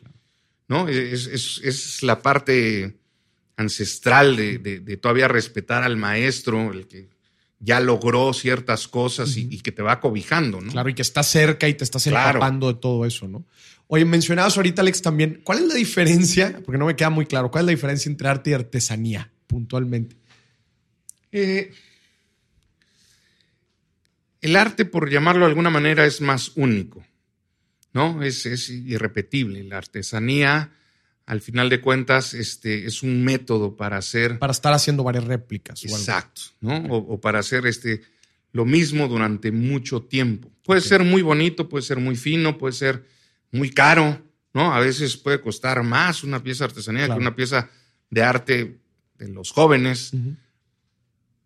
¿no? 0.66 0.89
Es, 0.89 2.03
la 2.03 2.22
parte 2.22 3.00
ancestral 3.61 4.37
de, 4.37 4.99
todavía 5.01 5.29
respetar 5.29 5.83
al 5.83 5.97
maestro, 5.97 6.73
el 6.73 6.87
que 6.87 7.09
ya 7.59 7.79
logró 7.79 8.33
ciertas 8.33 8.89
cosas 8.89 9.37
y, 9.37 9.61
que 9.61 9.71
te 9.71 9.83
va 9.83 10.01
cobijando, 10.01 10.61
¿no? 10.61 10.73
Claro, 10.73 10.89
y 10.89 10.95
que 10.95 11.03
está 11.03 11.23
cerca 11.23 11.69
y 11.69 11.75
te 11.75 11.85
estás 11.85 12.07
empapando 12.07 12.73
de 12.73 12.81
todo 12.81 13.05
eso, 13.05 13.29
¿no? 13.29 13.45
Oye, 13.87 14.05
mencionabas 14.05 14.57
ahorita, 14.57 14.83
Alex, 14.83 15.03
también, 15.03 15.41
¿cuál 15.45 15.59
es 15.59 15.65
la 15.67 15.75
diferencia? 15.75 16.61
Porque 16.65 16.79
no 16.79 16.87
me 16.87 16.97
queda 16.97 17.11
muy 17.11 17.27
claro, 17.27 17.51
¿cuál 17.51 17.63
es 17.63 17.67
la 17.67 17.73
diferencia 17.73 18.09
entre 18.09 18.29
arte 18.29 18.51
y 18.51 18.53
artesanía, 18.55 19.31
puntualmente? 19.47 20.17
Eh, 21.33 21.73
el 24.41 24.57
arte, 24.57 24.85
por 24.85 25.11
llamarlo 25.11 25.45
de 25.45 25.51
alguna 25.51 25.71
manera, 25.71 26.07
es 26.07 26.21
más 26.21 26.53
único, 26.57 27.05
¿no? 27.93 28.23
Es, 28.23 28.71
irrepetible. 28.71 29.63
La 29.65 29.79
artesanía, 29.79 30.73
al 31.31 31.41
final 31.41 31.68
de 31.68 31.81
cuentas, 31.81 32.35
este, 32.35 32.87
es 32.87 33.05
un 33.05 33.22
método 33.22 33.76
para 33.76 33.97
hacer... 33.97 34.41
Para 34.41 34.51
estar 34.51 34.72
haciendo 34.72 35.05
varias 35.05 35.22
réplicas. 35.26 35.85
Exacto, 35.85 36.43
¿no? 36.61 36.83
O, 36.89 37.20
para 37.20 37.39
hacer 37.39 37.66
este, 37.66 38.03
lo 38.51 38.64
mismo 38.64 39.07
durante 39.07 39.53
mucho 39.53 40.03
tiempo. 40.03 40.51
Puede 40.64 40.81
ser 40.81 41.05
muy 41.05 41.22
bonito, 41.22 41.68
puede 41.68 41.85
ser 41.85 41.99
muy 41.99 42.16
fino, 42.16 42.59
puede 42.59 42.72
ser 42.72 43.07
muy 43.53 43.70
caro, 43.70 44.20
¿no? 44.53 44.74
A 44.74 44.81
veces 44.81 45.16
puede 45.16 45.41
costar 45.41 45.85
más 45.85 46.24
una 46.24 46.43
pieza 46.43 46.64
de 46.64 46.70
artesanía 46.70 47.07
que 47.07 47.12
una 47.12 47.37
pieza 47.37 47.70
de 48.11 48.22
arte 48.24 48.81
de 49.16 49.28
los 49.28 49.53
jóvenes. 49.53 50.11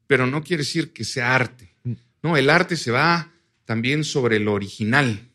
pero 0.06 0.26
no 0.26 0.42
quiere 0.42 0.62
decir 0.62 0.94
que 0.94 1.04
sea 1.04 1.34
arte. 1.34 1.74
No, 2.22 2.38
el 2.38 2.48
arte 2.48 2.76
se 2.76 2.90
va 2.90 3.32
también 3.66 4.02
sobre 4.02 4.40
lo 4.40 4.54
original. 4.54 5.28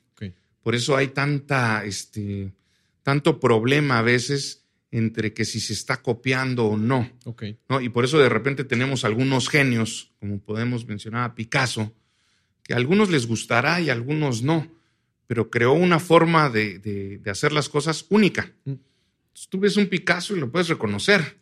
Por 0.64 0.74
eso 0.74 0.98
hay 0.98 1.10
tanta, 1.10 1.86
este, 1.86 2.52
tanto 3.10 3.40
problema 3.40 3.98
a 3.98 4.04
veces 4.04 4.68
entre 4.92 5.34
que 5.34 5.44
si 5.44 5.60
se 5.60 5.74
está 5.74 6.04
copiando 6.04 6.68
o 6.68 6.78
no. 6.78 7.12
¿no? 7.68 7.82
Y 7.82 7.90
por 7.90 8.06
eso 8.06 8.20
de 8.20 8.30
repente 8.30 8.64
tenemos 8.64 9.04
algunos 9.04 9.50
genios, 9.50 10.12
como 10.20 10.40
podemos 10.40 10.86
mencionar 10.86 11.24
a 11.24 11.34
Picasso, 11.34 11.92
que 12.62 12.74
a 12.74 12.78
algunos 12.78 13.10
les 13.10 13.26
gustará 13.26 13.82
y 13.82 13.90
a 13.90 13.94
algunos 13.94 14.44
no, 14.44 14.72
pero 15.26 15.50
creó 15.50 15.74
una 15.74 16.00
forma 16.00 16.52
de, 16.52 17.20
hacer 17.26 17.52
las 17.52 17.68
cosas 17.68 18.06
única. 18.10 18.54
Mm. 18.66 18.74
tú 19.50 19.60
ves 19.60 19.76
un 19.76 19.88
Picasso 19.88 20.38
y 20.38 20.40
lo 20.40 20.52
puedes 20.52 20.68
reconocer. 20.68 21.40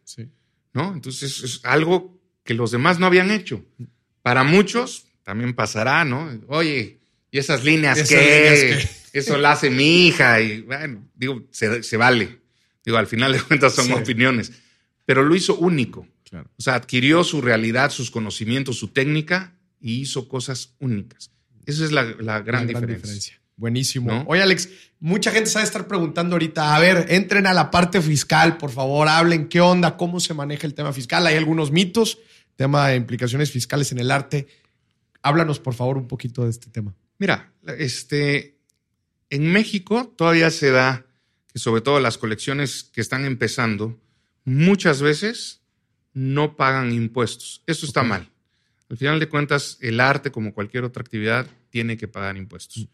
¿no? 0.71 0.93
Entonces 0.93 1.43
es 1.43 1.59
algo 1.65 2.17
que 2.45 2.53
los 2.53 2.71
demás 2.71 2.97
no 2.97 3.07
habían 3.07 3.29
hecho. 3.29 3.65
Mm. 3.77 3.83
Para 4.21 4.45
muchos 4.45 5.05
también 5.23 5.53
pasará, 5.53 6.05
¿no? 6.05 6.31
Oye, 6.47 7.01
¿y 7.29 7.37
esas 7.37 7.65
líneas 7.65 8.07
qué? 8.07 8.87
Eso 9.17 9.37
la 9.37 9.51
hace 9.51 9.69
mi 9.69 10.07
hija 10.07 10.39
y 10.41 10.61
bueno, 10.61 11.07
digo, 11.15 11.47
se, 11.51 11.97
vale. 11.97 12.39
Digo, 12.85 12.97
al 12.97 13.07
final 13.07 13.33
de 13.33 13.41
cuentas 13.41 13.73
son 13.73 13.91
opiniones, 13.91 14.51
pero 15.05 15.23
lo 15.23 15.35
hizo 15.35 15.55
único. 15.55 16.07
O 16.33 16.61
sea, 16.61 16.75
adquirió 16.75 17.23
su 17.23 17.41
realidad, 17.41 17.89
sus 17.89 18.11
conocimientos, 18.11 18.77
su 18.77 18.89
técnica 18.89 19.55
y 19.79 20.01
hizo 20.01 20.27
cosas 20.27 20.75
únicas. 20.79 21.31
Esa 21.65 21.85
es 21.85 21.91
la, 21.91 22.03
gran, 22.41 22.67
diferencia. 22.67 23.39
Buenísimo. 23.55 24.23
Oye, 24.27 24.41
Alex, 24.41 24.69
mucha 24.99 25.31
gente 25.31 25.49
sabe 25.49 25.65
estar 25.65 25.87
preguntando 25.87 26.35
ahorita, 26.35 26.75
a 26.75 26.79
ver, 26.79 27.07
entren 27.09 27.47
a 27.47 27.53
la 27.53 27.71
parte 27.71 28.01
fiscal, 28.01 28.57
por 28.57 28.71
favor, 28.71 29.07
hablen 29.07 29.47
qué 29.47 29.61
onda, 29.61 29.97
cómo 29.97 30.19
se 30.19 30.33
maneja 30.33 30.67
el 30.67 30.73
tema 30.73 30.93
fiscal. 30.93 31.25
Hay 31.25 31.35
algunos 31.35 31.71
mitos, 31.71 32.19
tema 32.55 32.89
de 32.89 32.97
implicaciones 32.97 33.51
fiscales 33.51 33.91
en 33.91 33.99
el 33.99 34.11
arte. 34.11 34.47
Háblanos, 35.23 35.59
por 35.59 35.73
favor, 35.73 35.97
un 35.97 36.07
poquito 36.07 36.43
de 36.43 36.51
este 36.51 36.69
tema. 36.69 36.95
Mira, 37.17 37.51
este, 37.79 38.56
en 39.29 39.51
México 39.51 40.13
todavía 40.17 40.51
se 40.51 40.71
da 40.71 41.05
que 41.51 41.59
sobre 41.59 41.81
todo 41.81 41.99
las 41.99 42.17
colecciones 42.17 42.83
que 42.83 43.01
están 43.01 43.25
empezando, 43.25 43.99
muchas 44.45 45.01
veces 45.01 45.61
no 46.13 46.55
pagan 46.55 46.91
impuestos. 46.91 47.63
Eso 47.67 47.85
está 47.85 48.03
mal. 48.03 48.29
Al 48.89 48.97
final 48.97 49.19
de 49.19 49.29
cuentas, 49.29 49.77
el 49.81 49.99
arte, 49.99 50.31
como 50.31 50.53
cualquier 50.53 50.83
otra 50.83 51.01
actividad, 51.01 51.47
tiene 51.69 51.97
que 51.97 52.07
pagar 52.07 52.37
impuestos. 52.37 52.83
Mm. 52.83 52.87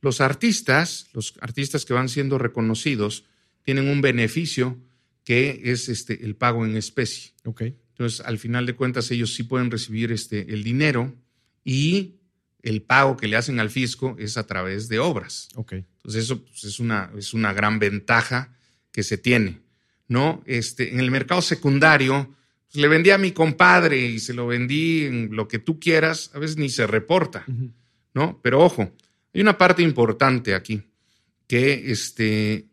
Los 0.00 0.20
artistas, 0.20 1.08
los 1.12 1.34
artistas 1.40 1.84
que 1.84 1.94
van 1.94 2.08
siendo 2.08 2.38
reconocidos, 2.38 3.24
tienen 3.62 3.88
un 3.88 4.00
beneficio 4.00 4.78
que 5.24 5.62
es 5.64 5.88
este, 5.88 6.24
el 6.24 6.36
pago 6.36 6.64
en 6.66 6.76
especie. 6.76 7.32
Entonces, 7.44 8.20
al 8.20 8.38
final 8.38 8.66
de 8.66 8.74
cuentas, 8.74 9.10
ellos 9.10 9.34
sí 9.34 9.44
pueden 9.44 9.70
recibir 9.70 10.12
este, 10.12 10.52
el 10.52 10.62
dinero 10.62 11.14
y 11.64 12.16
el 12.64 12.82
pago 12.82 13.16
que 13.16 13.28
le 13.28 13.36
hacen 13.36 13.60
al 13.60 13.70
fisco 13.70 14.16
es 14.18 14.36
a 14.36 14.46
través 14.46 14.88
de 14.88 14.98
obras. 14.98 15.48
Okay. 15.54 15.84
Entonces 15.96 16.24
eso 16.24 16.42
pues, 16.42 16.64
es, 16.64 16.80
una, 16.80 17.10
es 17.16 17.32
una 17.34 17.52
gran 17.52 17.78
ventaja 17.78 18.54
que 18.90 19.02
se 19.02 19.18
tiene. 19.18 19.64
¿no? 20.08 20.42
Este, 20.46 20.92
en 20.92 21.00
el 21.00 21.10
mercado 21.10 21.42
secundario, 21.42 22.34
pues, 22.66 22.76
le 22.76 22.88
vendí 22.88 23.10
a 23.10 23.18
mi 23.18 23.32
compadre 23.32 23.98
y 23.98 24.18
se 24.18 24.34
lo 24.34 24.46
vendí 24.46 25.04
en 25.04 25.34
lo 25.34 25.48
que 25.48 25.58
tú 25.58 25.78
quieras, 25.78 26.30
a 26.34 26.38
veces 26.38 26.56
ni 26.56 26.68
se 26.68 26.86
reporta, 26.86 27.44
¿no? 28.14 28.40
Pero 28.42 28.60
ojo, 28.60 28.92
hay 29.32 29.40
una 29.40 29.58
parte 29.58 29.82
importante 29.82 30.54
aquí, 30.54 30.82
que 31.46 31.90
este, 31.90 32.66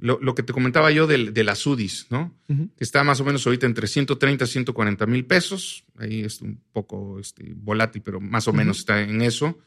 lo, 0.00 0.34
que 0.34 0.42
te 0.42 0.52
comentaba 0.52 0.90
yo 0.90 1.06
de, 1.06 1.44
las 1.44 1.66
UDIs, 1.66 2.06
¿no? 2.10 2.34
Está 2.78 3.04
más 3.04 3.20
o 3.20 3.24
menos 3.24 3.46
ahorita 3.46 3.66
entre 3.66 3.86
130 3.86 4.44
y 4.44 4.48
140 4.48 5.06
mil 5.06 5.24
pesos. 5.26 5.84
Ahí 5.96 6.22
es 6.22 6.40
un 6.40 6.60
poco 6.72 7.18
este, 7.20 7.52
volátil, 7.54 8.02
pero 8.02 8.20
más 8.20 8.48
o 8.48 8.52
menos 8.52 8.78
está 8.78 9.02
en 9.02 9.22
eso. 9.22 9.58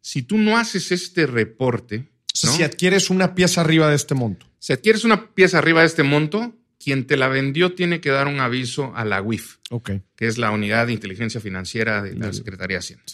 Si 0.00 0.22
tú 0.22 0.38
no 0.38 0.58
haces 0.58 0.92
este 0.92 1.26
reporte. 1.26 2.08
Si 2.32 2.62
adquieres 2.62 3.10
una 3.10 3.34
pieza 3.34 3.60
arriba 3.60 3.88
de 3.88 3.96
este 3.96 4.14
monto. 4.14 4.46
Si 4.58 4.72
adquieres 4.72 5.04
una 5.04 5.30
pieza 5.30 5.58
arriba 5.58 5.80
de 5.80 5.86
este 5.86 6.02
monto, 6.02 6.54
quien 6.78 7.06
te 7.06 7.16
la 7.16 7.28
vendió 7.28 7.72
tiene 7.74 8.00
que 8.00 8.10
dar 8.10 8.26
un 8.26 8.40
aviso 8.40 8.94
a 8.96 9.04
la 9.04 9.22
UIF, 9.22 9.56
que 10.16 10.26
es 10.26 10.38
la 10.38 10.50
Unidad 10.50 10.86
de 10.86 10.92
Inteligencia 10.92 11.40
Financiera 11.40 12.02
de 12.02 12.14
la 12.14 12.32
Secretaría 12.32 12.76
de 12.76 12.80
Hacienda. 12.80 13.04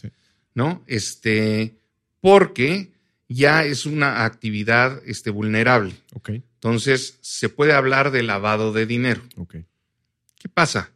¿No? 0.54 0.82
Este, 0.86 1.76
porque 2.20 2.92
ya 3.28 3.64
es 3.64 3.86
una 3.86 4.24
actividad 4.24 5.02
este, 5.06 5.30
vulnerable. 5.30 5.94
Entonces, 6.26 7.18
se 7.20 7.48
puede 7.48 7.72
hablar 7.72 8.10
de 8.10 8.22
lavado 8.22 8.72
de 8.72 8.86
dinero. 8.86 9.22
¿Qué 10.38 10.48
pasa? 10.48 10.90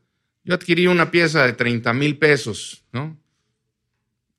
Yo 0.44 0.54
adquirí 0.54 0.86
una 0.86 1.10
pieza 1.10 1.44
de 1.44 1.52
30 1.52 1.92
mil 1.92 2.18
pesos, 2.18 2.84
¿no? 2.92 3.18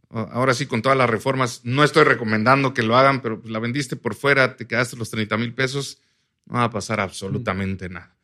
Ahora 0.09 0.53
sí, 0.53 0.65
con 0.65 0.81
todas 0.81 0.97
las 0.97 1.09
reformas, 1.09 1.61
no 1.65 1.83
estoy 1.83 2.05
recomendando 2.05 2.73
que 2.73 2.81
lo 2.81 2.95
hagan, 2.95 3.21
pero 3.21 3.41
la 3.45 3.59
vendiste 3.59 3.97
por 3.97 4.15
fuera, 4.15 4.55
te 4.55 4.65
quedaste 4.65 4.95
los 4.95 5.09
30 5.09 5.35
mil 5.37 5.53
pesos, 5.53 6.01
no 6.45 6.55
va 6.55 6.63
a 6.63 6.69
pasar 6.69 7.01
absolutamente 7.01 7.89
nada. 7.89 8.15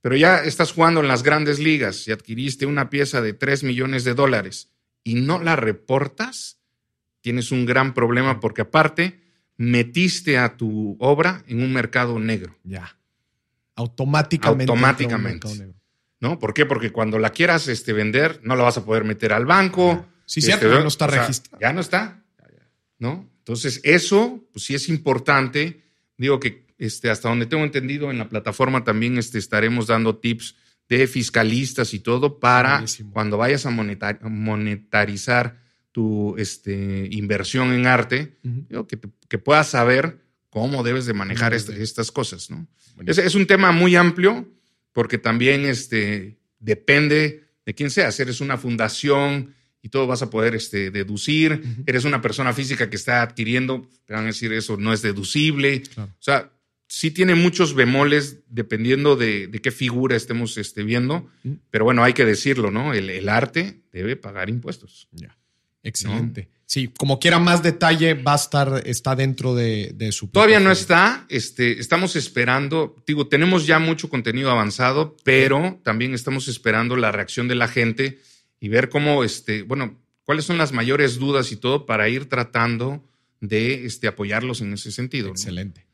Pero 0.00 0.16
ya 0.16 0.44
estás 0.44 0.72
jugando 0.72 1.00
en 1.00 1.08
las 1.08 1.22
grandes 1.24 1.58
ligas 1.58 2.06
y 2.06 2.12
adquiriste 2.12 2.66
una 2.66 2.88
pieza 2.88 3.20
de 3.20 3.32
3 3.32 3.64
millones 3.64 4.04
de 4.04 4.14
dólares 4.14 4.70
y 5.02 5.14
no 5.14 5.42
la 5.42 5.56
reportas, 5.56 6.60
tienes 7.24 7.52
un 7.52 7.64
gran 7.64 7.94
problema 7.94 8.38
porque 8.38 8.60
aparte 8.60 9.18
metiste 9.56 10.36
a 10.36 10.58
tu 10.58 10.94
obra 11.00 11.42
en 11.46 11.62
un 11.62 11.72
mercado 11.72 12.18
negro. 12.18 12.54
Ya. 12.64 12.98
Automáticamente. 13.76 14.70
Automáticamente. 14.70 15.72
¿No? 16.20 16.38
¿Por 16.38 16.52
qué? 16.52 16.66
Porque 16.66 16.92
cuando 16.92 17.18
la 17.18 17.30
quieras 17.30 17.66
este, 17.68 17.94
vender, 17.94 18.40
no 18.42 18.56
la 18.56 18.64
vas 18.64 18.76
a 18.76 18.84
poder 18.84 19.04
meter 19.04 19.32
al 19.32 19.46
banco. 19.46 20.04
Sí, 20.26 20.40
este, 20.40 20.52
cierto, 20.52 20.70
ya 20.76 20.82
no 20.82 20.88
está 20.88 21.06
registrado. 21.06 21.58
Ya 21.62 21.72
no 21.72 21.80
está. 21.80 22.22
¿No? 22.98 23.26
Entonces, 23.38 23.80
eso, 23.84 24.44
pues 24.52 24.66
sí 24.66 24.74
es 24.74 24.90
importante. 24.90 25.80
Digo 26.18 26.38
que 26.38 26.66
este, 26.76 27.08
hasta 27.08 27.30
donde 27.30 27.46
tengo 27.46 27.64
entendido, 27.64 28.10
en 28.10 28.18
la 28.18 28.28
plataforma 28.28 28.84
también 28.84 29.16
este, 29.16 29.38
estaremos 29.38 29.86
dando 29.86 30.18
tips 30.18 30.56
de 30.90 31.06
fiscalistas 31.06 31.94
y 31.94 32.00
todo 32.00 32.38
para 32.38 32.84
cuando 33.12 33.38
vayas 33.38 33.64
a 33.64 33.70
monetarizar 33.70 35.63
tu 35.94 36.34
este, 36.38 37.06
inversión 37.12 37.72
en 37.72 37.86
arte, 37.86 38.36
que, 38.88 38.98
que, 39.28 39.38
puedas 39.38 39.68
saber 39.68 40.18
cómo 40.50 40.82
debes 40.82 41.06
de 41.06 41.14
manejar 41.14 41.54
estas 41.54 42.10
cosas. 42.10 42.50
¿no? 42.50 42.66
Es, 43.06 43.18
es, 43.18 43.36
un 43.36 43.46
tema 43.46 43.70
muy 43.70 43.94
amplio 43.94 44.52
porque 44.92 45.18
también 45.18 45.64
este, 45.64 46.36
depende 46.58 47.44
de 47.64 47.74
quién 47.74 47.90
seas. 47.90 48.18
Eres 48.18 48.40
una 48.40 48.58
fundación 48.58 49.54
y 49.82 49.88
todo 49.88 50.08
vas 50.08 50.22
a 50.22 50.30
poder 50.30 50.56
este, 50.56 50.90
deducir. 50.90 51.62
Eres 51.86 52.04
una 52.04 52.20
persona 52.20 52.52
física 52.52 52.90
que 52.90 52.96
está 52.96 53.22
adquiriendo, 53.22 53.88
te 54.04 54.14
van 54.14 54.24
a 54.24 54.26
decir 54.26 54.52
eso 54.52 54.76
no 54.76 54.92
es 54.92 55.00
deducible. 55.00 55.84
O 55.96 56.08
sea, 56.18 56.50
sí 56.88 57.12
tiene 57.12 57.36
muchos 57.36 57.72
bemoles 57.72 58.42
dependiendo 58.48 59.14
de, 59.14 59.48
qué 59.62 59.70
figura 59.70 60.16
estemos 60.16 60.58
este, 60.58 60.82
viendo, 60.82 61.30
pero 61.70 61.84
bueno, 61.84 62.02
hay 62.02 62.14
que 62.14 62.24
decirlo, 62.24 62.72
¿no? 62.72 62.94
El, 62.94 63.10
el 63.10 63.28
arte 63.28 63.84
debe 63.92 64.16
pagar 64.16 64.50
impuestos. 64.50 65.06
Ya. 65.12 65.38
Excelente. 65.84 66.48
Sí, 66.66 66.90
como 66.98 67.20
quiera 67.20 67.38
más 67.38 67.62
detalle, 67.62 68.14
va 68.14 68.32
a 68.32 68.36
estar, 68.36 68.82
está 68.86 69.14
dentro 69.14 69.54
de, 69.54 70.08
su. 70.10 70.28
Todavía 70.28 70.60
no 70.60 70.72
está. 70.72 71.26
Este, 71.28 71.78
estamos 71.78 72.16
esperando. 72.16 72.96
Digo, 73.06 73.28
tenemos 73.28 73.66
ya 73.66 73.78
mucho 73.78 74.08
contenido 74.08 74.50
avanzado, 74.50 75.16
pero 75.22 75.78
también 75.84 76.14
estamos 76.14 76.48
esperando 76.48 76.96
la 76.96 77.12
reacción 77.12 77.48
de 77.48 77.54
la 77.54 77.68
gente 77.68 78.18
y 78.60 78.68
ver 78.68 78.88
cómo, 78.88 79.24
este, 79.24 79.62
bueno, 79.62 80.00
cuáles 80.24 80.46
son 80.46 80.56
las 80.56 80.72
mayores 80.72 81.18
dudas 81.18 81.52
y 81.52 81.56
todo 81.56 81.84
para 81.84 82.08
ir 82.08 82.28
tratando 82.28 83.04
de 83.40 83.84
este, 83.84 84.08
apoyarlos 84.08 84.62
en 84.62 84.72
ese 84.72 84.90
sentido. 84.90 85.28
Excelente. 85.28 85.86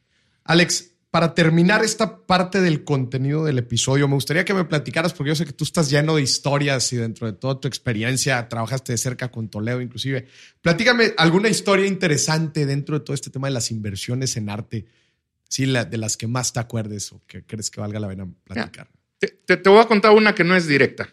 Alex, 0.45 0.93
para 1.11 1.35
terminar 1.35 1.83
esta 1.83 2.25
parte 2.25 2.61
del 2.61 2.85
contenido 2.85 3.45
del 3.45 3.59
episodio, 3.59 4.07
me 4.07 4.15
gustaría 4.15 4.45
que 4.45 4.55
me 4.55 4.65
platicaras, 4.65 5.13
porque 5.13 5.31
yo 5.31 5.35
sé 5.35 5.45
que 5.45 5.53
tú 5.53 5.65
estás 5.65 5.91
lleno 5.91 6.15
de 6.15 6.23
historias 6.23 6.93
y 6.93 6.97
dentro 6.97 7.27
de 7.27 7.33
toda 7.33 7.59
tu 7.59 7.67
experiencia 7.67 8.49
trabajaste 8.49 8.93
de 8.93 8.99
cerca 8.99 9.29
con 9.29 9.49
Toledo 9.49 9.81
inclusive. 9.81 10.29
Platícame 10.61 11.13
alguna 11.17 11.49
historia 11.49 11.87
interesante 11.87 12.65
dentro 12.65 12.99
de 12.99 13.05
todo 13.05 13.15
este 13.15 13.31
tema 13.31 13.49
de 13.49 13.55
las 13.55 13.73
inversiones 13.73 14.37
en 14.37 14.51
arte, 14.51 14.87
sí, 15.49 15.67
de 15.67 15.99
las 15.99 16.17
que 16.17 16.29
más 16.29 16.53
te 16.53 16.61
acuerdes 16.61 17.11
o 17.13 17.21
que 17.27 17.45
crees 17.45 17.71
que 17.71 17.81
valga 17.81 17.99
la 17.99 18.09
pena 18.09 18.29
platicar. 18.45 18.89
Te, 19.19 19.57
voy 19.69 19.81
a 19.81 19.87
contar 19.87 20.13
una 20.13 20.33
que 20.33 20.45
no 20.45 20.55
es 20.55 20.69
directa, 20.69 21.13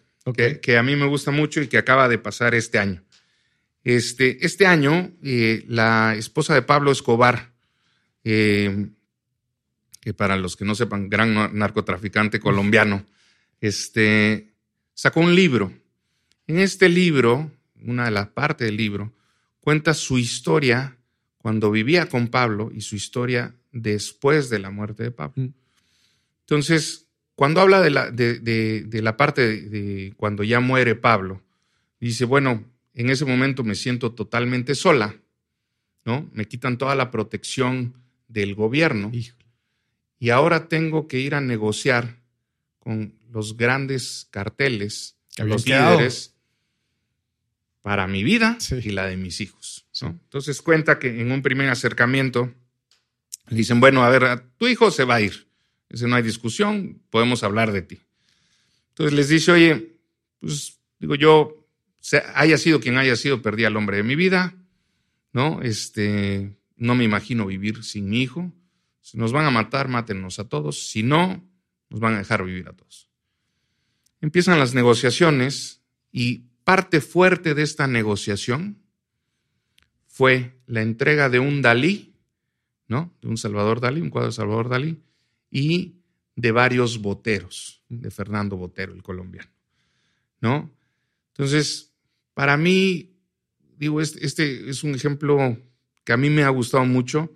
que, 0.62 0.78
a 0.78 0.84
mí 0.84 0.96
me 0.96 1.08
gusta 1.08 1.32
mucho 1.32 1.60
y 1.60 1.68
que 1.68 1.80
acaba 1.80 2.08
de 2.08 2.20
pasar 2.20 2.54
este 2.54 2.78
año. 2.78 3.04
Este, 3.84 4.46
este 4.46 4.68
año, 4.68 5.12
eh, 5.24 5.66
la 5.68 6.14
esposa 6.16 6.54
de 6.54 6.62
Pablo 6.62 6.92
Escobar, 6.92 7.54
eh, 8.24 8.90
que 10.08 10.14
para 10.14 10.38
los 10.38 10.56
que 10.56 10.64
no 10.64 10.74
sepan, 10.74 11.10
gran 11.10 11.58
narcotraficante 11.58 12.40
colombiano, 12.40 13.06
este, 13.60 14.54
sacó 14.94 15.20
un 15.20 15.36
libro. 15.36 15.74
En 16.48 16.60
este 16.60 16.88
libro, 16.88 17.52
una 17.84 18.06
de 18.06 18.12
las 18.12 18.30
partes 18.30 18.68
del 18.68 18.78
libro, 18.78 19.14
cuenta 19.60 19.94
su 19.94 20.18
historia 20.18 20.96
cuando 21.40 21.72
vivía 21.72 22.08
con 22.08 22.30
Pablo 22.30 22.72
y 22.74 22.80
su 22.80 22.96
historia 22.96 23.54
después 23.74 24.50
de 24.50 24.60
la 24.60 24.70
muerte 24.70 25.04
de 25.04 25.12
Pablo. 25.12 25.34
Mm. 25.44 25.54
Entonces, 26.40 27.10
cuando 27.36 27.60
habla 27.60 27.82
de 27.82 27.90
la, 27.90 28.10
de, 28.10 28.88
la 29.04 29.18
parte 29.18 29.42
de, 29.46 30.14
cuando 30.16 30.46
ya 30.46 30.62
muere 30.62 30.96
Pablo, 30.96 31.44
Dice, 32.00 32.24
bueno, 32.24 32.64
en 32.94 33.10
ese 33.10 33.26
momento 33.26 33.66
me 33.66 33.76
siento 33.76 34.14
totalmente 34.14 34.74
sola, 34.74 35.16
¿no? 36.06 36.30
Me 36.32 36.46
quitan 36.46 36.78
toda 36.78 36.96
la 36.96 37.12
protección 37.12 37.96
del 38.30 38.56
gobierno. 38.56 39.12
Y 40.20 40.30
ahora 40.30 40.68
tengo 40.68 41.08
que 41.08 41.20
ir 41.20 41.36
a 41.36 41.42
negociar 41.42 42.22
con 42.80 43.14
los 43.32 43.58
grandes 43.58 44.28
carteles, 44.32 45.18
los 45.38 45.66
líderes, 45.66 46.34
para 47.82 48.08
mi 48.08 48.24
vida 48.24 48.58
y 48.84 48.90
la 48.90 49.06
de 49.06 49.18
mis 49.18 49.40
hijos. 49.42 49.86
Entonces 50.02 50.62
cuenta 50.62 51.00
que 51.00 51.22
en 51.22 51.32
un 51.32 51.42
primer 51.42 51.70
acercamiento 51.70 52.54
le 53.48 53.58
dicen, 53.58 53.80
bueno, 53.80 54.04
a 54.04 54.10
ver, 54.10 54.44
tu 54.58 54.68
hijo 54.68 54.92
se 54.92 55.06
va 55.06 55.16
a 55.16 55.22
ir. 55.22 55.48
Dice, 55.90 56.08
no 56.08 56.16
hay 56.16 56.24
discusión, 56.24 57.02
podemos 57.10 57.44
hablar 57.44 57.72
de 57.72 57.82
ti. 57.82 58.00
Entonces 58.90 59.14
les 59.14 59.30
dice, 59.30 59.52
oye, 59.52 60.00
pues 60.40 60.80
digo 61.00 61.16
yo, 61.16 61.66
haya 62.36 62.58
sido 62.58 62.80
quien 62.80 62.98
haya 62.98 63.16
sido, 63.16 63.42
perdí 63.42 63.66
al 63.66 63.78
hombre 63.78 63.98
de 63.98 64.04
mi 64.04 64.16
vida, 64.16 64.56
¿no? 65.32 65.62
Este, 65.62 66.58
no 66.76 66.96
me 66.96 67.04
imagino 67.04 67.46
vivir 67.46 67.84
sin 67.84 68.10
mi 68.10 68.22
hijo. 68.22 68.52
Si 69.08 69.18
nos 69.18 69.32
van 69.32 69.46
a 69.46 69.52
matar, 69.52 69.88
mátenos 69.88 70.38
a 70.38 70.50
todos. 70.50 70.90
Si 70.90 71.02
no, 71.02 71.42
nos 71.90 72.02
van 72.02 72.16
a 72.16 72.18
dejar 72.18 72.44
vivir 72.44 72.68
a 72.68 72.74
todos. 72.74 73.10
Empiezan 74.20 74.60
las 74.60 74.74
negociaciones 74.74 75.82
y 76.12 76.40
parte 76.66 77.00
fuerte 77.00 77.54
de 77.54 77.62
esta 77.64 77.88
negociación 77.88 78.84
fue 80.08 80.60
la 80.66 80.82
entrega 80.82 81.30
de 81.30 81.40
un 81.40 81.62
Dalí, 81.62 82.18
¿no? 82.90 83.16
De 83.22 83.30
un 83.30 83.38
Salvador 83.38 83.80
Dalí, 83.80 84.02
un 84.02 84.10
cuadro 84.10 84.28
de 84.28 84.34
Salvador 84.34 84.68
Dalí, 84.68 85.02
y 85.50 86.02
de 86.36 86.52
varios 86.52 87.02
boteros, 87.02 87.86
de 87.88 88.12
Fernando 88.12 88.58
Botero, 88.58 88.94
el 88.94 89.04
colombiano, 89.04 89.52
¿no? 90.42 90.70
Entonces, 91.30 91.94
para 92.34 92.58
mí, 92.58 93.16
digo, 93.78 94.02
este, 94.02 94.26
este 94.26 94.70
es 94.70 94.84
un 94.84 94.96
ejemplo 94.96 95.58
que 96.04 96.12
a 96.12 96.18
mí 96.18 96.30
me 96.30 96.44
ha 96.44 96.50
gustado 96.50 96.84
mucho 96.84 97.34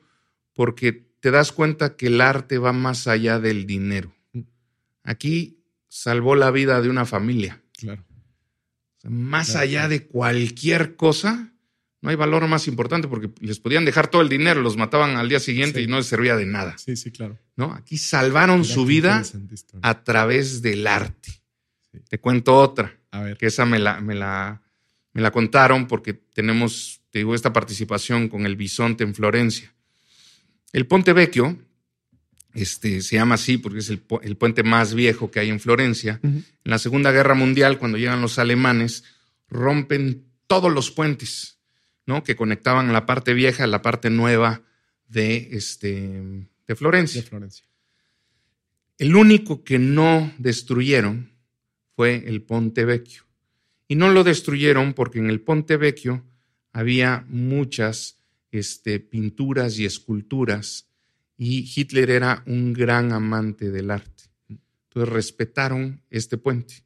porque 0.51 1.10
te 1.21 1.31
das 1.31 1.51
cuenta 1.51 1.95
que 1.95 2.07
el 2.07 2.19
arte 2.19 2.57
va 2.57 2.73
más 2.73 3.07
allá 3.07 3.39
del 3.39 3.65
dinero. 3.65 4.13
Aquí 5.03 5.63
salvó 5.87 6.35
la 6.35 6.51
vida 6.51 6.81
de 6.81 6.89
una 6.89 7.05
familia. 7.05 7.61
Claro. 7.77 8.05
más 9.03 9.55
allá 9.55 9.87
de 9.87 10.05
cualquier 10.05 10.95
cosa, 10.95 11.51
no 12.01 12.11
hay 12.11 12.15
valor 12.15 12.47
más 12.47 12.67
importante 12.67 13.07
porque 13.07 13.31
les 13.39 13.59
podían 13.59 13.85
dejar 13.85 14.07
todo 14.07 14.21
el 14.21 14.29
dinero, 14.29 14.61
los 14.61 14.77
mataban 14.77 15.17
al 15.17 15.29
día 15.29 15.39
siguiente 15.39 15.81
y 15.81 15.87
no 15.87 15.97
les 15.97 16.05
servía 16.05 16.35
de 16.35 16.45
nada. 16.45 16.77
Sí, 16.77 16.95
sí, 16.95 17.09
claro. 17.09 17.39
¿No? 17.55 17.73
Aquí 17.73 17.97
salvaron 17.97 18.65
su 18.65 18.85
vida 18.85 19.23
a 19.81 20.03
través 20.03 20.61
del 20.61 20.85
arte. 20.85 21.41
Te 22.07 22.19
cuento 22.19 22.55
otra, 22.55 22.95
a 23.09 23.21
ver. 23.21 23.37
que 23.37 23.47
esa 23.47 23.65
me 23.65 23.79
la, 23.79 23.99
me 23.99 24.13
la, 24.13 24.61
me 25.13 25.21
la 25.21 25.31
contaron 25.31 25.87
porque 25.87 26.13
tenemos, 26.13 27.01
te 27.09 27.19
digo, 27.19 27.33
esta 27.33 27.51
participación 27.51 28.29
con 28.29 28.45
el 28.45 28.55
bisonte 28.55 29.03
en 29.03 29.15
Florencia. 29.15 29.73
El 30.73 30.87
Ponte 30.87 31.13
Vecchio, 31.13 31.57
este, 32.53 33.01
se 33.01 33.15
llama 33.15 33.35
así 33.35 33.57
porque 33.57 33.79
es 33.79 33.89
el, 33.89 33.99
puente 33.99 34.63
más 34.63 34.93
viejo 34.93 35.31
que 35.31 35.39
hay 35.39 35.49
en 35.49 35.59
Florencia. 35.59 36.19
En 36.23 36.45
la 36.63 36.79
Segunda 36.79 37.11
Guerra 37.11 37.33
Mundial, 37.33 37.77
cuando 37.77 37.97
llegan 37.97 38.21
los 38.21 38.39
alemanes, 38.39 39.03
rompen 39.49 40.25
todos 40.47 40.71
los 40.71 40.91
puentes 40.91 41.59
¿no? 42.05 42.23
que 42.23 42.35
conectaban 42.35 42.91
la 42.93 43.05
parte 43.05 43.33
vieja 43.33 43.63
a 43.63 43.67
la 43.67 43.81
parte 43.81 44.09
nueva 44.09 44.61
de, 45.07 45.49
este, 45.51 46.47
de 46.67 46.75
Florencia. 46.75 47.21
De 47.21 47.27
Florencia. 47.27 47.65
El 48.97 49.15
único 49.15 49.63
que 49.63 49.79
no 49.79 50.31
destruyeron 50.37 51.31
fue 51.95 52.23
el 52.27 52.41
Ponte 52.43 52.85
Vecchio. 52.85 53.23
Y 53.87 53.95
no 53.95 54.09
lo 54.09 54.23
destruyeron 54.23 54.93
porque 54.93 55.19
en 55.19 55.29
el 55.29 55.41
Ponte 55.41 55.75
Vecchio 55.75 56.23
había 56.71 57.25
muchas 57.27 58.20
este, 58.51 58.99
pinturas 58.99 59.79
y 59.79 59.85
esculturas 59.85 60.87
y 61.37 61.71
Hitler 61.75 62.11
era 62.11 62.43
un 62.45 62.71
gran 62.71 63.13
amante 63.13 63.71
del 63.71 63.89
arte. 63.89 64.25
Entonces 64.47 65.11
respetaron 65.11 66.03
este 66.11 66.37
puente. 66.37 66.83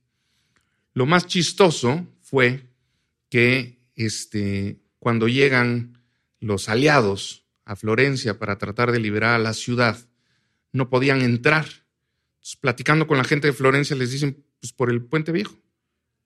Lo 0.93 1.05
más 1.05 1.28
chistoso 1.28 2.07
fue 2.22 2.70
que 3.30 3.84
este, 3.95 4.80
cuando 4.99 5.28
llegan 5.28 6.01
los 6.39 6.70
aliados 6.70 7.45
a 7.66 7.76
Florencia 7.76 8.39
para 8.39 8.57
tratar 8.57 8.93
de 8.93 8.99
liberar 8.99 9.36
a 9.36 9.43
la 9.43 9.53
ciudad, 9.53 9.97
no 10.72 10.89
podían 10.89 11.22
entrar. 11.22 11.66
platicando 12.61 13.07
con 13.07 13.18
la 13.18 13.24
gente 13.24 13.47
de 13.47 13.53
Florencia 13.53 13.95
les 13.95 14.11
dicen, 14.11 14.45
pues 14.61 14.72
por 14.72 14.89
el 14.89 15.03
puente 15.03 15.32
viejo. 15.34 15.57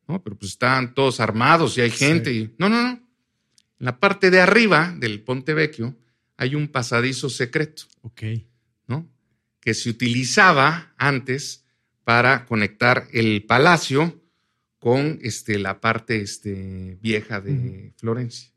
No, 0.07 0.21
pero 0.21 0.37
pues 0.37 0.51
están 0.51 0.93
todos 0.93 1.19
armados 1.19 1.77
y 1.77 1.81
hay 1.81 1.91
gente. 1.91 2.31
Y... 2.31 2.53
No, 2.57 2.69
no, 2.69 2.83
no. 2.83 3.08
En 3.79 3.85
la 3.85 3.99
parte 3.99 4.29
de 4.29 4.41
arriba 4.41 4.93
del 4.97 5.21
Ponte 5.21 5.53
Vecchio 5.53 5.95
hay 6.37 6.55
un 6.55 6.67
pasadizo 6.67 7.29
secreto. 7.29 7.83
Ok. 8.01 8.23
¿No? 8.87 9.09
Que 9.59 9.73
se 9.73 9.89
utilizaba 9.89 10.93
antes 10.97 11.65
para 12.03 12.45
conectar 12.45 13.07
el 13.11 13.45
palacio 13.45 14.21
con 14.79 15.19
este, 15.21 15.59
la 15.59 15.79
parte 15.81 16.21
este, 16.21 16.97
vieja 17.01 17.41
de 17.41 17.93
Florencia. 17.97 18.51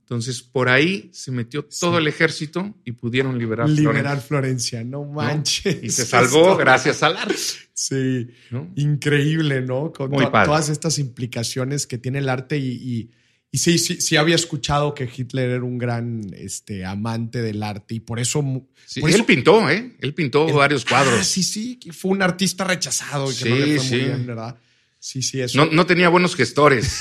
Entonces, 0.00 0.42
por 0.42 0.68
ahí 0.68 1.08
se 1.12 1.30
metió 1.30 1.64
todo 1.66 1.98
el 1.98 2.08
ejército 2.08 2.74
y 2.84 2.92
pudieron 2.92 3.38
liberar 3.38 3.68
Liberar 3.68 4.20
Florencia, 4.20 4.82
no 4.82 5.04
manches. 5.04 5.78
Y 5.84 5.90
se 5.90 6.04
salvó 6.04 6.56
gracias 6.58 7.04
al 7.04 7.16
arte. 7.16 7.36
Sí, 7.72 8.26
increíble, 8.74 9.60
¿no? 9.60 9.92
Con 9.92 10.10
todas 10.10 10.68
estas 10.68 10.98
implicaciones 10.98 11.86
que 11.86 11.96
tiene 11.96 12.18
el 12.18 12.28
arte 12.28 12.58
y, 12.58 12.70
y, 12.72 13.10
sí, 13.58 13.78
sí, 13.78 14.00
sí, 14.00 14.16
había 14.16 14.36
escuchado 14.36 14.94
que 14.94 15.08
Hitler 15.14 15.50
era 15.50 15.64
un 15.64 15.78
gran 15.78 16.32
este, 16.34 16.84
amante 16.84 17.42
del 17.42 17.62
arte 17.62 17.96
y 17.96 18.00
por 18.00 18.20
eso... 18.20 18.44
Sí, 18.86 19.00
él 19.04 19.24
pintó, 19.24 19.68
¿eh? 19.68 19.96
Él 20.00 20.14
pintó 20.14 20.46
varios 20.52 20.84
cuadros. 20.84 21.20
Ah, 21.20 21.24
sí, 21.24 21.42
sí, 21.42 21.78
fue 21.92 22.12
un 22.12 22.22
artista 22.22 22.64
rechazado 22.64 23.30
y 23.30 23.34
que 23.34 23.50
no 23.50 23.56
le 23.56 23.78
fue 23.78 23.88
muy 23.88 23.98
bien, 23.98 24.26
¿verdad? 24.26 24.56
Sí, 25.00 25.22
sí, 25.22 25.40
eso. 25.40 25.64
No, 25.66 25.86
tenía 25.86 26.10
buenos 26.10 26.36
gestores. 26.36 27.00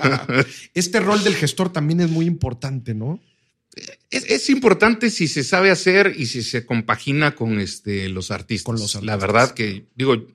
este 0.74 1.00
rol 1.00 1.24
del 1.24 1.34
gestor 1.34 1.72
también 1.72 2.00
es 2.00 2.08
muy 2.08 2.26
importante, 2.26 2.94
¿no? 2.94 3.20
Es, 4.08 4.48
importante 4.50 5.10
si 5.10 5.26
se 5.26 5.42
sabe 5.42 5.72
hacer 5.72 6.14
y 6.16 6.26
si 6.26 6.44
se 6.44 6.64
compagina 6.64 7.34
con 7.34 7.58
este, 7.58 8.08
los, 8.08 8.30
artistas. 8.30 8.64
Con 8.64 8.76
los 8.76 8.94
artistas. 8.94 9.04
La 9.04 9.16
verdad 9.16 9.52
que, 9.52 9.86
digo, 9.96 10.28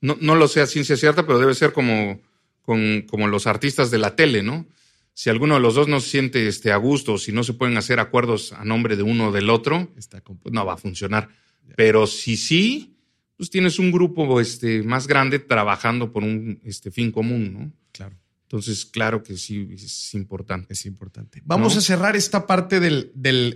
no, 0.00 0.16
no 0.20 0.36
lo 0.36 0.46
sé 0.46 0.60
a 0.60 0.66
ciencia 0.66 0.96
cierta, 0.96 1.26
pero 1.26 1.40
debe 1.40 1.54
ser 1.54 1.72
como, 1.72 2.20
con, 2.62 3.02
como 3.02 3.28
los 3.28 3.46
artistas 3.46 3.90
de 3.90 3.98
la 3.98 4.16
tele, 4.16 4.42
¿no? 4.42 4.66
Si 5.12 5.28
alguno 5.28 5.54
de 5.54 5.60
los 5.60 5.74
dos 5.74 5.88
no 5.88 6.00
se 6.00 6.08
siente 6.08 6.46
este, 6.48 6.72
a 6.72 6.76
gusto, 6.76 7.18
si 7.18 7.32
no 7.32 7.44
se 7.44 7.52
pueden 7.52 7.76
hacer 7.76 8.00
acuerdos 8.00 8.52
a 8.52 8.64
nombre 8.64 8.96
de 8.96 9.02
uno 9.02 9.28
o 9.28 9.32
del 9.32 9.50
otro, 9.50 9.90
pues 9.94 10.52
no 10.52 10.64
va 10.64 10.74
a 10.74 10.78
funcionar. 10.78 11.28
Pero 11.76 12.06
si 12.06 12.36
sí, 12.36 12.96
pues 13.36 13.50
tienes 13.50 13.78
un 13.78 13.90
grupo 13.90 14.40
este, 14.40 14.82
más 14.82 15.06
grande 15.06 15.38
trabajando 15.38 16.12
por 16.12 16.22
un 16.22 16.60
este, 16.64 16.90
fin 16.90 17.10
común, 17.10 17.52
¿no? 17.52 17.72
Claro. 17.92 18.16
Entonces, 18.50 18.84
claro 18.84 19.22
que 19.22 19.36
sí, 19.36 19.68
es 19.72 20.12
importante. 20.12 20.72
Es 20.72 20.84
importante. 20.84 21.40
Vamos 21.44 21.76
a 21.76 21.80
cerrar 21.80 22.16
esta 22.16 22.46
parte 22.46 22.80
del, 22.80 23.12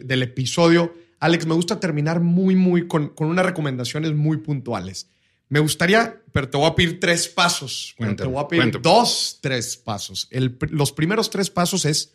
episodio. 0.08 0.94
Alex, 1.18 1.46
me 1.46 1.54
gusta 1.54 1.80
terminar 1.80 2.20
muy, 2.20 2.54
muy 2.54 2.86
con, 2.86 3.12
unas 3.18 3.44
recomendaciones 3.44 4.14
muy 4.14 4.36
puntuales. 4.36 5.10
Me 5.48 5.60
gustaría, 5.60 6.22
pero 6.32 6.48
te 6.48 6.56
voy 6.56 6.66
a 6.66 6.74
pedir 6.74 7.00
tres 7.00 7.28
pasos. 7.28 7.94
te 7.96 8.24
voy 8.24 8.42
a 8.42 8.48
pedir 8.48 8.80
dos, 8.80 9.38
tres 9.40 9.76
pasos. 9.76 10.28
los 10.30 10.92
primeros 10.92 11.30
tres 11.30 11.50
pasos 11.50 11.84
es 11.84 12.14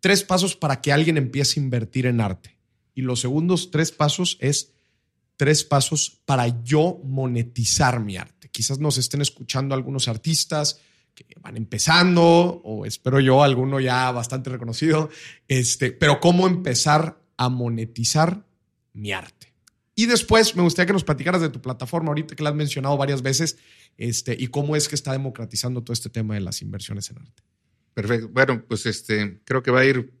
tres 0.00 0.22
pasos 0.22 0.54
para 0.56 0.80
que 0.80 0.92
alguien 0.92 1.16
empiece 1.16 1.58
a 1.58 1.62
invertir 1.62 2.06
en 2.06 2.20
arte. 2.20 2.56
Y 2.94 3.02
los 3.02 3.20
segundos 3.20 3.70
tres 3.70 3.92
pasos 3.92 4.36
es 4.40 4.74
tres 5.36 5.64
pasos 5.64 6.20
para 6.24 6.62
yo 6.62 7.00
monetizar 7.04 8.00
mi 8.00 8.16
arte. 8.16 8.48
Quizás 8.50 8.78
nos 8.78 8.98
estén 8.98 9.22
escuchando 9.22 9.74
algunos 9.74 10.08
artistas 10.08 10.80
que 11.14 11.24
van 11.40 11.56
empezando, 11.56 12.22
o 12.22 12.84
espero 12.86 13.20
yo, 13.20 13.42
alguno 13.42 13.80
ya 13.80 14.10
bastante 14.12 14.50
reconocido, 14.50 15.10
este, 15.46 15.90
pero 15.92 16.20
cómo 16.20 16.46
empezar 16.46 17.20
a 17.36 17.48
monetizar 17.48 18.44
mi 18.92 19.12
arte. 19.12 19.47
Y 19.98 20.06
después 20.06 20.54
me 20.54 20.62
gustaría 20.62 20.86
que 20.86 20.92
nos 20.92 21.02
platicaras 21.02 21.40
de 21.40 21.48
tu 21.48 21.60
plataforma, 21.60 22.10
ahorita 22.10 22.36
que 22.36 22.44
la 22.44 22.50
has 22.50 22.54
mencionado 22.54 22.96
varias 22.96 23.20
veces, 23.20 23.58
este, 23.96 24.36
y 24.38 24.46
cómo 24.46 24.76
es 24.76 24.86
que 24.88 24.94
está 24.94 25.10
democratizando 25.10 25.82
todo 25.82 25.92
este 25.92 26.08
tema 26.08 26.34
de 26.34 26.40
las 26.40 26.62
inversiones 26.62 27.10
en 27.10 27.18
arte. 27.18 27.42
Perfecto. 27.94 28.28
Bueno, 28.28 28.62
pues 28.68 28.86
este, 28.86 29.40
creo 29.44 29.60
que 29.60 29.72
va 29.72 29.80
a 29.80 29.84
ir 29.84 30.12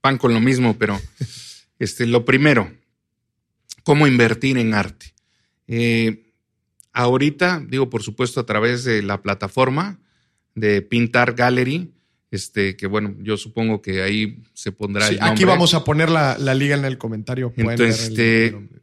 pan 0.00 0.18
con 0.18 0.34
lo 0.34 0.40
mismo, 0.40 0.76
pero 0.76 1.00
este, 1.78 2.04
lo 2.04 2.24
primero, 2.24 2.68
cómo 3.84 4.08
invertir 4.08 4.58
en 4.58 4.74
arte. 4.74 5.14
Eh, 5.68 6.32
ahorita, 6.92 7.64
digo, 7.64 7.88
por 7.88 8.02
supuesto, 8.02 8.40
a 8.40 8.44
través 8.44 8.82
de 8.82 9.04
la 9.04 9.22
plataforma 9.22 10.00
de 10.56 10.82
Pintar 10.82 11.34
Gallery, 11.34 11.92
este, 12.32 12.76
que 12.76 12.88
bueno, 12.88 13.14
yo 13.20 13.36
supongo 13.36 13.82
que 13.82 14.02
ahí 14.02 14.42
se 14.52 14.72
pondrá 14.72 15.06
el 15.06 15.22
Aquí 15.22 15.44
vamos 15.44 15.74
a 15.74 15.84
poner 15.84 16.10
la, 16.10 16.36
liga 16.56 16.74
en 16.74 16.84
el 16.84 16.98
comentario. 16.98 17.52
Entonces, 17.56 18.08
este, 18.08 18.81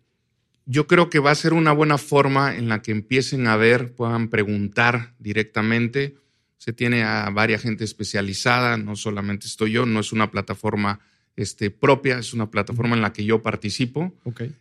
yo 0.70 0.86
creo 0.86 1.10
que 1.10 1.20
va 1.20 1.32
a 1.32 1.36
ser 1.36 1.54
una 1.54 1.72
buena 1.72 1.98
forma 1.98 2.56
en 2.56 2.70
la 2.70 2.82
que 2.82 2.92
empiecen 2.92 3.48
a 3.48 3.56
ver, 3.58 3.94
puedan 3.94 4.30
preguntar 4.30 5.14
directamente 5.18 6.16
se 6.60 6.74
tiene 6.74 7.04
a 7.04 7.30
varias 7.30 7.62
gente 7.62 7.86
especializada, 7.86 8.78
no 8.78 8.96
solamente 8.98 9.48
estoy 9.48 9.72
yo, 9.72 9.86
no 9.86 10.02
es 10.02 10.12
una 10.12 10.30
plataforma 10.30 11.00
este, 11.38 11.72
propia, 11.72 12.20
es 12.20 12.34
una 12.34 12.52
plataforma 12.52 12.98
en 12.98 13.02
la 13.02 13.14
que 13.14 13.24
yo 13.24 13.42
participo, 13.42 14.14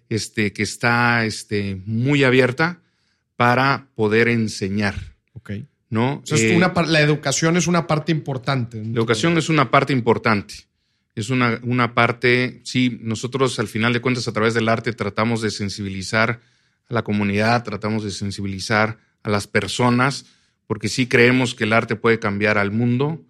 este, 0.08 0.52
que 0.52 0.62
está 0.62 1.24
este, 1.24 1.82
muy 1.86 2.22
abierta 2.22 2.80
para 3.36 3.88
poder 3.96 4.28
enseñar. 4.28 4.94
¿no? 5.90 6.22
Eh, 6.30 6.60
la 6.86 7.00
educación 7.00 7.56
es 7.56 7.66
una 7.66 7.86
parte 7.88 8.12
importante. 8.12 8.80
La 8.80 8.92
educación 8.92 9.36
es 9.36 9.48
una 9.48 9.70
parte 9.70 9.92
importante. 9.92 10.54
Es 11.18 11.30
una, 11.30 11.58
una 11.64 11.94
parte, 11.94 12.60
sí, 12.62 12.96
nosotros 13.02 13.58
al 13.58 13.66
final 13.66 13.92
de 13.92 14.00
cuentas 14.00 14.28
a 14.28 14.32
través 14.32 14.54
del 14.54 14.68
arte 14.68 14.92
tratamos 14.92 15.42
de 15.42 15.50
sensibilizar 15.50 16.40
a 16.88 16.94
la 16.94 17.02
comunidad, 17.02 17.64
tratamos 17.64 18.04
de 18.04 18.12
sensibilizar 18.12 18.98
a 19.24 19.28
las 19.28 19.48
personas, 19.48 20.26
porque 20.68 20.88
sí 20.88 21.08
creemos 21.08 21.56
que 21.56 21.64
el 21.64 21.72
arte 21.72 21.96
puede 21.96 22.20
cambiar 22.20 22.56
al 22.56 22.70
mundo 22.70 23.20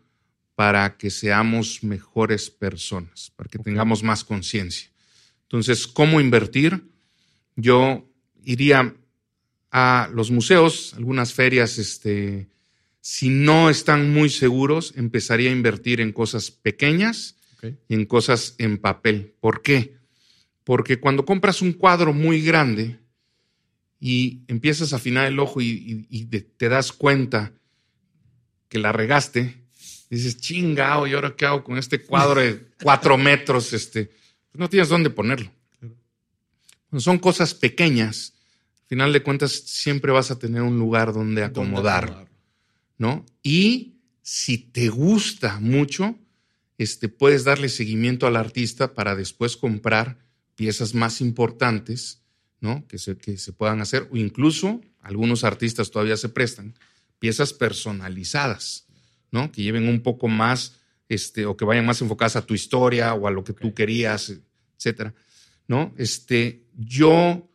para 0.54 0.98
que 0.98 1.08
seamos 1.08 1.82
mejores 1.82 2.50
personas, 2.50 3.32
para 3.34 3.48
que 3.48 3.58
tengamos 3.58 4.02
más 4.02 4.22
conciencia. 4.22 4.90
Entonces, 5.44 5.86
¿cómo 5.86 6.20
invertir? 6.20 6.90
Yo 7.56 8.06
iría 8.44 8.94
a 9.70 10.10
los 10.12 10.30
museos, 10.30 10.92
algunas 10.94 11.32
ferias, 11.32 11.78
este, 11.78 12.50
si 13.00 13.30
no 13.30 13.70
están 13.70 14.12
muy 14.12 14.28
seguros, 14.28 14.92
empezaría 14.94 15.48
a 15.48 15.54
invertir 15.54 16.02
en 16.02 16.12
cosas 16.12 16.50
pequeñas 16.50 17.37
y 17.62 17.94
en 17.94 18.06
cosas 18.06 18.54
en 18.58 18.78
papel. 18.78 19.34
¿Por 19.40 19.62
qué? 19.62 19.96
Porque 20.64 21.00
cuando 21.00 21.24
compras 21.24 21.62
un 21.62 21.72
cuadro 21.72 22.12
muy 22.12 22.42
grande 22.42 22.98
y 24.00 24.42
empiezas 24.48 24.92
a 24.92 24.96
afinar 24.96 25.26
el 25.26 25.38
ojo 25.38 25.60
y, 25.60 26.04
te 26.56 26.68
das 26.68 26.92
cuenta 26.92 27.52
que 28.68 28.78
la 28.78 28.92
regaste, 28.92 29.64
dices, 30.10 30.38
chingao, 30.40 31.06
¿y 31.06 31.14
ahora 31.14 31.34
qué 31.34 31.46
hago 31.46 31.64
con 31.64 31.78
este 31.78 32.02
cuadro 32.02 32.40
de 32.40 32.68
cuatro 32.82 33.16
metros? 33.18 33.72
Este, 33.72 34.10
no 34.52 34.68
tienes 34.68 34.88
dónde 34.88 35.10
ponerlo. 35.10 35.50
son 36.96 37.18
cosas 37.18 37.54
pequeñas. 37.54 38.34
Al 38.82 38.88
final 38.88 39.12
de 39.12 39.22
cuentas, 39.22 39.52
siempre 39.52 40.12
vas 40.12 40.30
a 40.30 40.38
tener 40.38 40.62
un 40.62 40.78
lugar 40.78 41.12
donde 41.12 41.44
acomodar, 41.44 42.28
¿no? 42.96 43.24
Y 43.42 43.96
si 44.22 44.58
te 44.58 44.88
gusta 44.88 45.60
mucho, 45.60 46.18
este, 46.78 47.08
puedes 47.08 47.44
darle 47.44 47.68
seguimiento 47.68 48.26
al 48.26 48.36
artista 48.36 48.94
para 48.94 49.14
después 49.14 49.56
comprar 49.56 50.18
piezas 50.54 50.94
más 50.94 51.20
importantes, 51.20 52.22
¿no? 52.60 52.86
Que 52.88 52.98
se, 52.98 53.16
que 53.16 53.36
se 53.36 53.52
puedan 53.52 53.80
hacer, 53.80 54.08
o 54.10 54.16
incluso 54.16 54.80
algunos 55.00 55.44
artistas 55.44 55.90
todavía 55.90 56.16
se 56.16 56.28
prestan, 56.28 56.74
piezas 57.18 57.52
personalizadas 57.52 58.88
¿no? 59.30 59.52
Que 59.52 59.62
lleven 59.62 59.88
un 59.88 60.00
poco 60.00 60.28
más, 60.28 60.80
este, 61.08 61.46
o 61.46 61.56
que 61.56 61.64
vayan 61.64 61.86
más 61.86 62.00
enfocadas 62.02 62.36
a 62.36 62.46
tu 62.46 62.54
historia 62.54 63.14
o 63.14 63.26
a 63.26 63.30
lo 63.30 63.44
que 63.44 63.52
tú 63.52 63.74
querías, 63.74 64.34
etcétera, 64.76 65.14
¿no? 65.66 65.94
Este, 65.98 66.64
yo, 66.76 67.50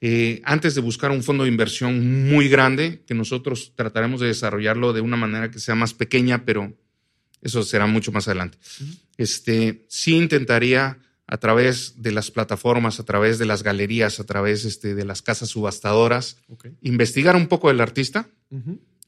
eh, 0.00 0.40
antes 0.44 0.74
de 0.74 0.80
buscar 0.80 1.10
un 1.10 1.22
fondo 1.22 1.44
de 1.44 1.50
inversión 1.50 2.28
muy 2.28 2.48
grande, 2.48 3.02
que 3.06 3.14
nosotros 3.14 3.72
trataremos 3.74 4.20
de 4.20 4.28
desarrollarlo 4.28 4.92
de 4.92 5.00
una 5.00 5.16
manera 5.16 5.50
que 5.50 5.58
sea 5.58 5.74
más 5.74 5.94
pequeña, 5.94 6.44
pero 6.44 6.74
eso 7.42 7.62
será 7.62 7.86
mucho 7.86 8.12
más 8.12 8.28
adelante. 8.28 8.58
Este, 9.16 9.84
sí 9.88 10.16
intentaría 10.16 10.98
a 11.26 11.36
través 11.36 12.00
de 12.02 12.10
las 12.10 12.30
plataformas, 12.30 13.00
a 13.00 13.04
través 13.04 13.38
de 13.38 13.44
las 13.44 13.62
galerías, 13.62 14.18
a 14.18 14.24
través 14.24 14.64
este, 14.64 14.94
de 14.94 15.04
las 15.04 15.20
casas 15.20 15.50
subastadoras, 15.50 16.38
investigar 16.80 17.36
un 17.36 17.48
poco 17.48 17.68
del 17.68 17.80
artista, 17.80 18.28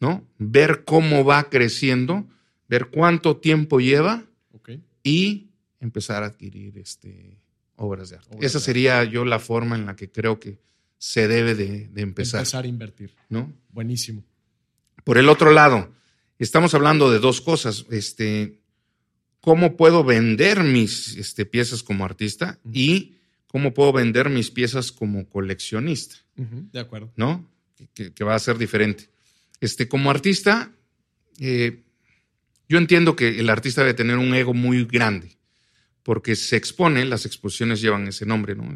¿no? 0.00 0.26
Ver 0.38 0.84
cómo 0.84 1.24
va 1.24 1.48
creciendo, 1.48 2.28
ver 2.68 2.90
cuánto 2.90 3.38
tiempo 3.38 3.80
lleva 3.80 4.26
y 5.02 5.50
empezar 5.80 6.22
a 6.22 6.26
adquirir 6.26 6.76
este, 6.76 7.38
obras 7.76 8.10
de 8.10 8.16
arte. 8.16 8.36
Esa 8.40 8.60
sería 8.60 9.02
yo 9.04 9.24
la 9.24 9.38
forma 9.38 9.76
en 9.76 9.86
la 9.86 9.96
que 9.96 10.10
creo 10.10 10.38
que 10.38 10.58
se 10.98 11.26
debe 11.26 11.54
de, 11.54 11.90
empezar. 11.96 12.40
Empezar 12.40 12.64
a 12.64 12.68
invertir. 12.68 13.14
¿No? 13.30 13.50
Buenísimo. 13.70 14.22
Por 15.04 15.16
el 15.16 15.30
otro 15.30 15.50
lado, 15.50 15.90
estamos 16.44 16.74
hablando 16.74 17.10
de 17.10 17.18
dos 17.18 17.40
cosas. 17.40 17.86
Este, 17.90 18.60
¿Cómo 19.40 19.76
puedo 19.76 20.04
vender 20.04 20.62
mis 20.62 21.16
este, 21.16 21.46
piezas 21.46 21.82
como 21.82 22.04
artista 22.04 22.58
y 22.72 23.16
cómo 23.46 23.72
puedo 23.72 23.92
vender 23.92 24.28
mis 24.28 24.50
piezas 24.50 24.92
como 24.92 25.28
coleccionista? 25.28 26.16
De 26.36 26.80
acuerdo. 26.80 27.12
¿No? 27.16 27.48
que 27.94 28.24
va 28.24 28.34
a 28.34 28.38
ser 28.38 28.58
diferente. 28.58 29.08
Este, 29.60 29.88
como 29.88 30.10
artista, 30.10 30.72
eh, 31.38 31.82
yo 32.68 32.78
entiendo 32.78 33.16
que 33.16 33.40
el 33.40 33.48
artista 33.50 33.82
debe 33.82 33.94
tener 33.94 34.16
un 34.16 34.34
ego 34.34 34.54
muy 34.54 34.84
grande, 34.84 35.38
porque 36.02 36.36
se 36.36 36.56
expone, 36.56 37.04
las 37.04 37.26
exposiciones 37.26 37.80
llevan 37.80 38.06
ese 38.06 38.26
nombre, 38.26 38.54
¿no? 38.54 38.74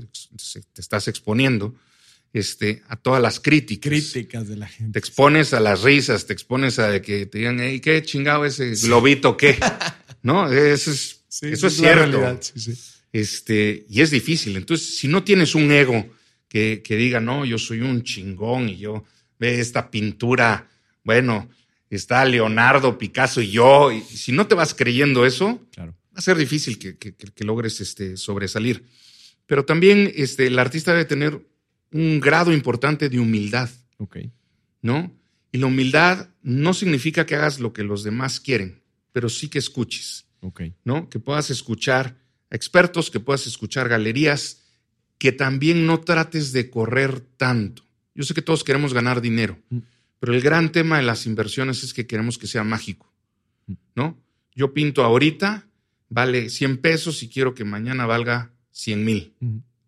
te 0.73 0.81
estás 0.81 1.09
exponiendo 1.09 1.75
este, 2.35 2.83
a 2.89 2.97
todas 2.97 3.23
las 3.23 3.41
críticas. 3.41 3.89
Críticas 3.89 4.47
de 4.49 4.57
la 4.57 4.69
gente. 4.69 4.93
Te 4.93 4.99
expones 4.99 5.55
a 5.55 5.61
las 5.61 5.83
risas, 5.83 6.27
te 6.27 6.35
expones 6.35 6.79
a 6.79 7.01
que 7.01 7.25
te 7.25 7.39
digan, 7.39 7.59
hey, 7.59 7.81
qué 7.81 8.03
chingado 8.03 8.45
ese 8.45 8.75
globito, 8.75 9.39
qué. 9.39 9.59
¿No? 10.23 10.53
Eso 10.53 10.91
es, 10.91 11.25
eso 11.41 11.67
es 11.67 11.77
cierto. 11.77 12.39
Este, 13.13 13.87
y 13.89 14.03
es 14.03 14.11
difícil. 14.11 14.57
Entonces, 14.57 14.99
si 14.99 15.09
no 15.09 15.25
tienes 15.25 15.55
un 15.55 15.73
ego 15.73 16.07
que, 16.49 16.83
que 16.85 16.97
diga, 16.97 17.21
no, 17.21 17.47
yo 17.47 17.57
soy 17.57 17.81
un 17.81 18.03
chingón 18.03 18.69
y 18.69 18.77
yo 18.77 19.05
ve 19.39 19.61
esta 19.61 19.91
pintura 19.91 20.69
bueno, 21.05 21.51
está 21.91 22.25
Leonardo, 22.25 22.99
Picasso 22.99 23.41
y 23.41 23.51
yo, 23.51 23.93
y 23.93 24.01
si 24.01 24.33
no 24.33 24.47
te 24.47 24.55
vas 24.55 24.75
creyendo 24.75 25.25
eso, 25.27 25.61
va 25.79 25.93
a 26.15 26.23
ser 26.23 26.37
difícil 26.37 26.79
que, 26.79 27.15
logres 27.45 27.81
este, 27.81 28.17
sobresalir. 28.17 28.85
Pero 29.47 29.67
también 29.67 30.11
este, 30.17 30.47
el 30.47 30.59
artista 30.59 30.93
debe 30.93 31.05
tener 31.05 31.47
un 31.95 32.21
grado 32.21 32.53
importante 32.53 33.09
de 33.09 33.19
humildad. 33.19 33.71
¿No? 34.83 35.11
Y 35.51 35.59
la 35.59 35.67
humildad 35.67 36.29
no 36.43 36.75
significa 36.75 37.25
que 37.25 37.37
hagas 37.37 37.61
lo 37.61 37.73
que 37.73 37.85
los 37.85 38.03
demás 38.03 38.41
quieren, 38.41 38.83
pero 39.13 39.31
sí 39.31 39.49
que 39.49 39.59
escuches. 39.59 40.27
¿No? 40.85 41.09
Que 41.09 41.19
puedas 41.19 41.49
escuchar 41.51 42.19
a 42.51 42.57
expertos, 42.57 43.11
que 43.11 43.21
puedas 43.21 43.47
escuchar 43.47 43.89
galerías, 43.89 44.63
que 45.17 45.33
también 45.33 45.87
no 45.87 46.01
trates 46.01 46.53
de 46.53 46.69
correr 46.69 47.21
tanto. 47.21 47.83
Yo 48.15 48.25
sé 48.25 48.35
que 48.35 48.43
todos 48.43 48.65
queremos 48.65 48.93
ganar 48.93 49.23
dinero, 49.23 49.59
mm. 49.71 49.79
Pero 50.25 50.33
el 50.33 50.41
gran 50.41 50.73
tema 50.73 50.97
de 50.97 51.03
las 51.03 51.27
inversiones 51.27 51.85
es 51.85 51.93
que 51.93 52.07
queremos 52.07 52.39
que 52.39 52.47
sea 52.47 52.65
mágico, 52.65 53.13
¿no? 53.95 54.19
Yo 54.55 54.73
pinto 54.73 55.05
ahorita, 55.05 55.67
vale 56.09 56.49
100 56.49 56.79
pesos 56.79 57.23
y 57.23 57.29
quiero 57.29 57.55
que 57.55 57.65
mañana 57.65 58.07
valga 58.07 58.51
100 58.71 59.05
mil. 59.05 59.35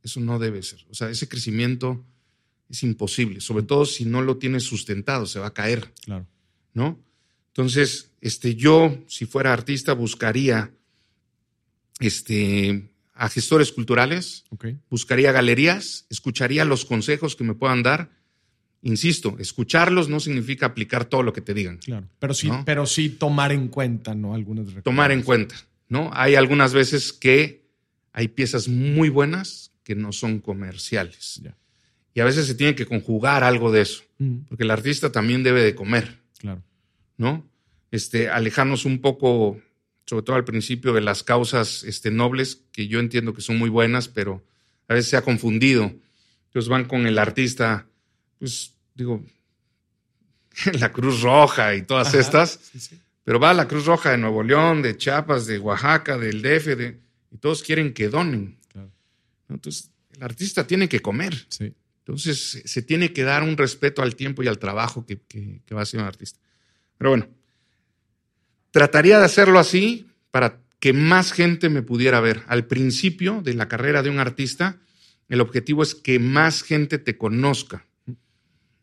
Eso 0.07 0.20
no 0.20 0.38
debe 0.38 0.62
ser. 0.62 0.84
O 0.88 0.94
sea, 0.94 1.11
ese 1.11 1.28
crecimiento 1.28 2.04
es 2.70 2.84
imposible, 2.84 3.40
sobre 3.40 3.64
todo 3.64 3.84
si 3.84 4.04
no 4.04 4.22
lo 4.22 4.36
tienes 4.36 4.62
sustentado, 4.62 5.26
se 5.26 5.40
va 5.40 5.48
a 5.48 5.52
caer. 5.52 5.92
Claro. 6.04 6.28
¿No? 6.74 7.00
Entonces, 7.48 8.12
este, 8.20 8.54
yo, 8.54 8.96
si 9.09 9.26
fuera 9.26 9.52
artista, 9.52 9.94
buscaría 9.94 10.70
este, 11.98 12.88
a 13.14 13.28
gestores 13.28 13.72
culturales, 13.72 14.44
buscaría 14.88 15.32
galerías, 15.32 16.07
escucharía 16.09 16.64
los 16.64 16.84
consejos 16.84 17.34
que 17.34 17.42
me 17.42 17.54
puedan 17.54 17.82
dar 17.82 18.11
insisto, 18.82 19.34
escucharlos 19.40 20.09
no 20.09 20.20
significa 20.20 20.66
aplicar 20.66 21.07
todo 21.07 21.24
lo 21.24 21.32
que 21.32 21.40
te 21.40 21.52
digan. 21.52 21.78
Claro, 21.78 22.07
pero 22.20 22.32
sí, 22.32 22.48
pero 22.64 22.86
sí 22.86 23.09
tomar 23.09 23.50
en 23.50 23.66
cuenta, 23.66 24.14
¿no? 24.14 24.34
Algunas 24.34 24.68
Tomar 24.84 25.11
en 25.11 25.22
cuenta, 25.22 25.57
¿no? 25.88 26.11
Hay 26.12 26.36
algunas 26.36 26.72
veces 26.72 27.12
que 27.12 27.66
hay 28.12 28.28
piezas 28.28 28.68
muy 28.68 29.09
buenas 29.09 29.72
que 29.87 29.95
no 29.95 30.12
son 30.12 30.41
comerciales. 30.41 31.41
Y 32.12 32.18
a 32.18 32.24
veces 32.24 32.49
se 32.49 32.57
tiene 32.57 32.74
que 32.74 32.87
conjugar 32.87 33.45
algo 33.45 33.70
de 33.70 33.82
eso, 33.82 34.03
porque 34.49 34.64
el 34.64 34.72
artista 34.72 35.12
también 35.12 35.45
debe 35.45 35.62
de 35.62 35.76
comer. 35.76 36.18
Claro. 36.41 36.61
¿No? 37.16 37.49
Este, 37.93 38.28
alejarnos 38.28 38.84
un 38.84 39.01
poco, 39.01 39.61
sobre 40.05 40.24
todo 40.24 40.34
al 40.34 40.45
principio, 40.45 40.93
de 40.93 41.03
las 41.03 41.22
causas 41.22 41.84
este, 41.84 42.11
nobles, 42.11 42.64
que 42.72 42.89
yo 42.89 42.99
entiendo 42.99 43.32
que 43.32 43.43
son 43.43 43.59
muy 43.59 43.70
buenas, 43.70 44.09
pero 44.09 44.45
a 44.89 44.95
veces 44.95 45.11
se 45.11 45.16
ha 45.18 45.22
confundido. 45.22 45.95
Entonces 46.47 46.68
van 46.68 46.87
con 46.87 47.07
el 47.07 47.16
artista, 47.16 47.87
pues 48.41 48.74
digo, 48.97 49.24
la 50.80 50.91
Cruz 50.91 51.20
Roja 51.20 51.76
y 51.76 51.82
todas 51.82 52.12
estas, 52.12 52.72
pero 53.22 53.39
va 53.39 53.51
a 53.51 53.55
la 53.55 53.68
Cruz 53.68 53.87
Roja 53.87 54.11
de 54.11 54.18
Nuevo 54.18 54.43
León, 54.43 54.82
de 54.82 54.97
Chiapas, 54.97 55.47
de 55.47 55.61
Oaxaca, 55.61 56.18
del 56.18 56.43
DF, 56.43 56.76
de, 56.76 56.99
y 57.30 57.37
todos 57.37 57.62
quieren 57.62 57.95
que 57.95 58.09
donen. 58.09 58.55
Entonces, 59.49 59.90
el 60.12 60.22
artista 60.22 60.66
tiene 60.66 60.88
que 60.88 61.01
comer. 61.01 61.47
Entonces, 61.99 62.62
se 62.64 62.82
tiene 62.82 63.12
que 63.12 63.22
dar 63.22 63.42
un 63.42 63.57
respeto 63.57 64.03
al 64.03 64.16
tiempo 64.16 64.42
y 64.42 64.49
al 64.49 64.59
trabajo 64.59 65.05
que, 65.05 65.20
que, 65.20 65.74
va 65.74 65.80
a 65.80 65.82
hacer 65.82 66.01
un 66.01 66.07
artista. 66.07 66.38
Pero 66.99 67.11
bueno, 67.11 67.28
trataría 68.70 69.18
de 69.18 69.24
hacerlo 69.24 69.59
así 69.59 70.07
para 70.30 70.61
que 70.78 70.92
más 70.92 71.32
gente 71.32 71.68
me 71.68 71.82
pudiera 71.82 72.20
ver. 72.20 72.42
Al 72.47 72.66
principio 72.66 73.42
de 73.42 73.55
la 73.55 73.68
carrera 73.68 74.03
de 74.03 74.11
un 74.11 74.18
artista, 74.18 74.78
el 75.28 75.40
objetivo 75.40 75.82
es 75.82 75.94
que 75.94 76.18
más 76.18 76.62
gente 76.62 76.99
te 76.99 77.18
conozca. 77.18 77.86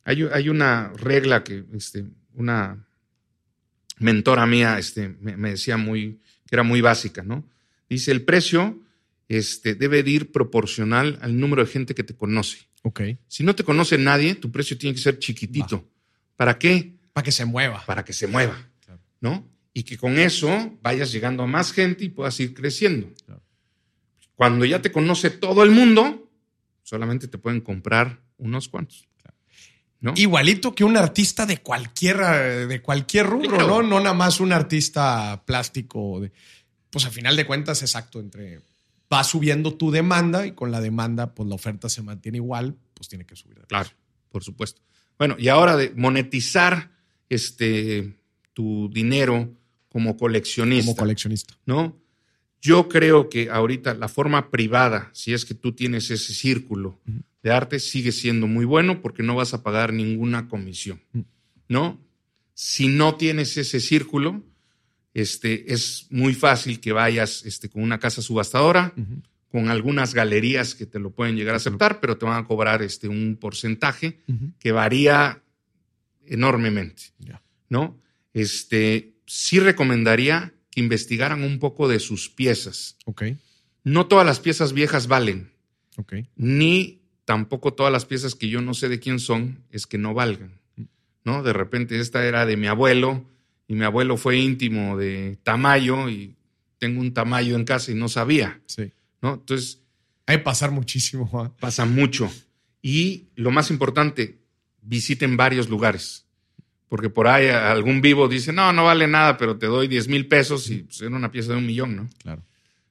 Hay, 0.05 0.49
una 0.49 0.91
regla 0.97 1.45
que, 1.45 1.63
este, 1.73 2.03
una, 2.33 2.85
mentora 3.99 4.45
mía 4.45 4.77
este, 4.77 5.15
me, 5.21 5.37
me 5.37 5.51
decía 5.51 5.77
muy, 5.77 6.19
que 6.47 6.55
era 6.55 6.63
muy 6.63 6.81
básica, 6.81 7.23
¿no? 7.23 7.47
Dice, 7.89 8.11
el 8.11 8.23
precio 8.23 8.81
este, 9.33 9.75
debe 9.75 10.03
de 10.03 10.11
ir 10.11 10.31
proporcional 10.31 11.19
al 11.21 11.39
número 11.39 11.63
de 11.65 11.71
gente 11.71 11.93
que 11.95 12.03
te 12.03 12.15
conoce. 12.15 12.57
Si 13.27 13.43
no 13.43 13.55
te 13.55 13.63
conoce 13.63 13.97
nadie, 13.97 14.35
tu 14.35 14.51
precio 14.51 14.77
tiene 14.77 14.95
que 14.95 15.01
ser 15.01 15.19
chiquitito. 15.19 15.87
¿Para 16.35 16.57
qué? 16.57 16.95
Para 17.13 17.23
que 17.23 17.31
se 17.31 17.45
mueva. 17.45 17.85
Para 17.85 18.03
que 18.03 18.11
se 18.13 18.27
mueva, 18.27 18.69
¿no? 19.21 19.47
Y 19.73 19.83
que 19.83 19.97
con 19.97 20.19
eso 20.19 20.77
vayas 20.81 21.11
llegando 21.11 21.43
a 21.43 21.47
más 21.47 21.71
gente 21.71 22.03
y 22.05 22.09
puedas 22.09 22.39
ir 22.39 22.53
creciendo. 22.53 23.11
Claro. 23.25 23.41
Cuando 24.35 24.65
ya 24.65 24.81
te 24.81 24.91
conoce 24.91 25.29
todo 25.29 25.63
el 25.63 25.71
mundo, 25.71 26.29
solamente 26.83 27.27
te 27.27 27.37
pueden 27.37 27.61
comprar 27.61 28.19
unos 28.37 28.67
cuantos. 28.67 29.07
¿no? 30.01 30.13
Igualito 30.17 30.75
que 30.75 30.83
un 30.83 30.97
artista 30.97 31.45
de 31.45 31.59
cualquier, 31.59 32.17
de 32.67 32.81
cualquier 32.81 33.25
rubro. 33.25 33.57
¿no? 33.65 33.81
No 33.81 33.99
nada 34.01 34.13
más 34.13 34.41
un 34.41 34.51
artista 34.51 35.43
plástico. 35.45 36.19
de- 36.19 36.31
pues 36.89 37.05
a 37.05 37.09
final 37.09 37.35
de 37.37 37.45
cuentas, 37.45 37.81
exacto, 37.81 38.19
entre 38.19 38.59
va 39.13 39.23
subiendo 39.23 39.75
tu 39.75 39.91
demanda 39.91 40.47
y 40.47 40.53
con 40.53 40.71
la 40.71 40.81
demanda, 40.81 41.35
pues 41.35 41.47
la 41.47 41.55
oferta 41.55 41.87
se 41.87 42.01
mantiene 42.01 42.39
igual, 42.39 42.75
pues 42.93 43.07
tiene 43.07 43.25
que 43.25 43.35
subir. 43.35 43.59
de 43.59 43.67
Claro, 43.67 43.89
por 44.29 44.43
supuesto. 44.43 44.81
Bueno, 45.17 45.35
y 45.37 45.49
ahora 45.49 45.77
de 45.77 45.91
monetizar 45.95 46.91
este, 47.29 48.15
tu 48.53 48.89
dinero 48.91 49.53
como 49.89 50.17
coleccionista. 50.17 50.85
Como 50.85 50.97
coleccionista. 50.97 51.57
¿no? 51.65 52.01
Yo 52.61 52.87
creo 52.89 53.29
que 53.29 53.49
ahorita 53.49 53.93
la 53.93 54.07
forma 54.07 54.49
privada, 54.49 55.09
si 55.13 55.33
es 55.33 55.45
que 55.45 55.53
tú 55.53 55.73
tienes 55.73 56.09
ese 56.09 56.33
círculo 56.33 56.99
de 57.43 57.51
arte, 57.51 57.79
sigue 57.79 58.11
siendo 58.11 58.47
muy 58.47 58.65
bueno 58.65 59.01
porque 59.01 59.21
no 59.21 59.35
vas 59.35 59.53
a 59.53 59.63
pagar 59.63 59.93
ninguna 59.93 60.47
comisión, 60.47 61.01
¿no? 61.67 61.99
Si 62.53 62.87
no 62.87 63.15
tienes 63.15 63.57
ese 63.57 63.81
círculo, 63.81 64.43
este, 65.13 65.71
es 65.73 66.07
muy 66.09 66.33
fácil 66.33 66.79
que 66.79 66.91
vayas 66.91 67.45
este, 67.45 67.69
con 67.69 67.83
una 67.83 67.99
casa 67.99 68.21
subastadora, 68.21 68.93
con 69.51 69.69
algunas 69.69 70.13
galerías 70.13 70.73
que 70.73 70.87
te 70.87 70.99
lo 70.99 71.11
pueden 71.11 71.35
llegar 71.35 71.53
a 71.53 71.57
aceptar, 71.57 71.99
pero 71.99 72.17
te 72.17 72.25
van 72.25 72.43
a 72.43 72.47
cobrar 72.47 72.81
este, 72.81 73.07
un 73.07 73.37
porcentaje 73.39 74.19
que 74.59 74.71
varía 74.71 75.43
enormemente. 76.25 77.03
¿no? 77.69 77.99
Este, 78.33 79.13
sí 79.27 79.59
recomendaría 79.59 80.53
que 80.71 80.81
investigaran 80.81 81.43
un 81.43 81.59
poco 81.59 81.87
de 81.87 81.99
sus 81.99 82.29
piezas. 82.29 82.97
No 83.83 84.07
todas 84.07 84.25
las 84.25 84.39
piezas 84.39 84.73
viejas 84.73 85.07
valen, 85.07 85.51
ni 86.35 87.01
tampoco 87.25 87.73
todas 87.73 87.91
las 87.91 88.05
piezas 88.05 88.33
que 88.33 88.49
yo 88.49 88.61
no 88.61 88.73
sé 88.73 88.89
de 88.89 88.99
quién 88.99 89.19
son 89.19 89.63
es 89.69 89.85
que 89.85 89.97
no 89.97 90.13
valgan, 90.13 90.59
¿no? 91.23 91.43
De 91.43 91.53
repente 91.53 91.99
esta 91.99 92.25
era 92.25 92.45
de 92.45 92.57
mi 92.57 92.67
abuelo 92.67 93.25
y 93.67 93.75
mi 93.75 93.83
abuelo 93.83 94.17
fue 94.17 94.37
íntimo 94.37 94.97
de 94.97 95.37
Tamayo 95.43 96.09
y 96.09 96.35
tengo 96.79 96.99
un 97.01 97.13
Tamayo 97.13 97.55
en 97.55 97.63
casa 97.65 97.91
y 97.91 97.95
no 97.95 98.09
sabía, 98.09 98.61
Sí. 98.65 98.91
¿no? 99.21 99.35
Entonces 99.35 99.79
Hay 100.25 100.37
que 100.37 100.43
pasar 100.43 100.71
muchísimo. 100.71 101.53
pasa 101.59 101.85
mucho. 101.85 102.31
Y 102.81 103.27
lo 103.35 103.51
más 103.51 103.69
importante, 103.71 104.39
visiten 104.81 105.35
varios 105.37 105.69
lugares. 105.69 106.25
Porque 106.89 107.09
por 107.09 107.27
ahí 107.27 107.47
algún 107.47 108.01
vivo 108.01 108.27
dice, 108.27 108.53
no, 108.53 108.71
no 108.71 108.83
vale 108.85 109.07
nada, 109.07 109.37
pero 109.37 109.57
te 109.57 109.65
doy 109.65 109.87
10 109.87 110.07
mil 110.09 110.27
pesos 110.27 110.69
y 110.69 110.83
pues, 110.83 111.01
era 111.01 111.15
una 111.15 111.31
pieza 111.31 111.51
de 111.53 111.57
un 111.57 111.65
millón, 111.65 111.95
¿no? 111.95 112.09
Claro. 112.21 112.43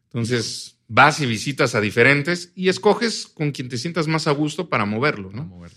Entonces 0.07 0.77
vas 0.89 1.20
y 1.20 1.27
visitas 1.27 1.75
a 1.75 1.81
diferentes 1.81 2.53
y 2.55 2.68
escoges 2.68 3.27
con 3.27 3.51
quien 3.53 3.68
te 3.68 3.79
sientas 3.79 4.09
más 4.09 4.27
a 4.27 4.33
gusto 4.33 4.68
para 4.68 4.85
moverlo, 4.85 5.31
¿no? 5.33 5.43
Vamos 5.45 5.59
a 5.61 5.62
ver. 5.62 5.73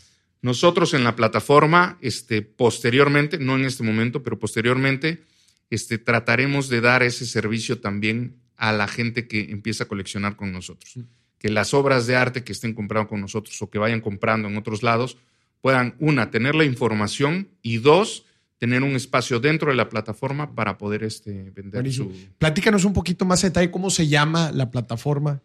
Nosotros 0.45 0.93
en 0.93 1.03
la 1.03 1.15
plataforma, 1.15 1.97
este, 2.01 2.43
posteriormente, 2.43 3.39
no 3.39 3.55
en 3.55 3.65
este 3.65 3.81
momento, 3.81 4.21
pero 4.21 4.37
posteriormente, 4.37 5.23
este, 5.71 5.97
trataremos 5.97 6.69
de 6.69 6.81
dar 6.81 7.01
ese 7.01 7.25
servicio 7.25 7.79
también 7.79 8.35
a 8.55 8.71
la 8.71 8.87
gente 8.87 9.27
que 9.27 9.49
empieza 9.49 9.85
a 9.85 9.87
coleccionar 9.87 10.35
con 10.35 10.51
nosotros. 10.51 10.99
Que 11.39 11.49
las 11.49 11.73
obras 11.73 12.05
de 12.05 12.15
arte 12.15 12.43
que 12.43 12.51
estén 12.51 12.75
comprando 12.75 13.09
con 13.09 13.21
nosotros 13.21 13.59
o 13.59 13.71
que 13.71 13.79
vayan 13.79 14.01
comprando 14.01 14.47
en 14.47 14.55
otros 14.55 14.83
lados 14.83 15.17
puedan, 15.61 15.95
una, 15.97 16.29
tener 16.29 16.53
la 16.53 16.63
información 16.63 17.47
y 17.63 17.77
dos, 17.77 18.27
tener 18.59 18.83
un 18.83 18.95
espacio 18.95 19.39
dentro 19.39 19.71
de 19.71 19.75
la 19.77 19.89
plataforma 19.89 20.53
para 20.53 20.77
poder 20.77 21.03
este, 21.03 21.49
vender 21.55 21.81
Buenísimo. 21.81 22.11
su... 22.11 22.35
Platícanos 22.37 22.85
un 22.85 22.93
poquito 22.93 23.25
más 23.25 23.43
a 23.43 23.47
detalle 23.47 23.71
cómo 23.71 23.89
se 23.89 24.07
llama 24.07 24.51
la 24.51 24.69
plataforma 24.69 25.41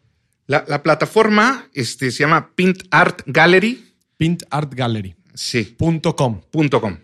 La, 0.46 0.62
la 0.68 0.82
plataforma 0.82 1.70
este, 1.72 2.10
se 2.10 2.18
llama 2.18 2.50
Pint 2.54 2.82
Art 2.90 3.22
Gallery. 3.24 3.86
pintartgallery.com. 4.20 5.24
Sí. 5.34 5.76
.com. 6.70 6.98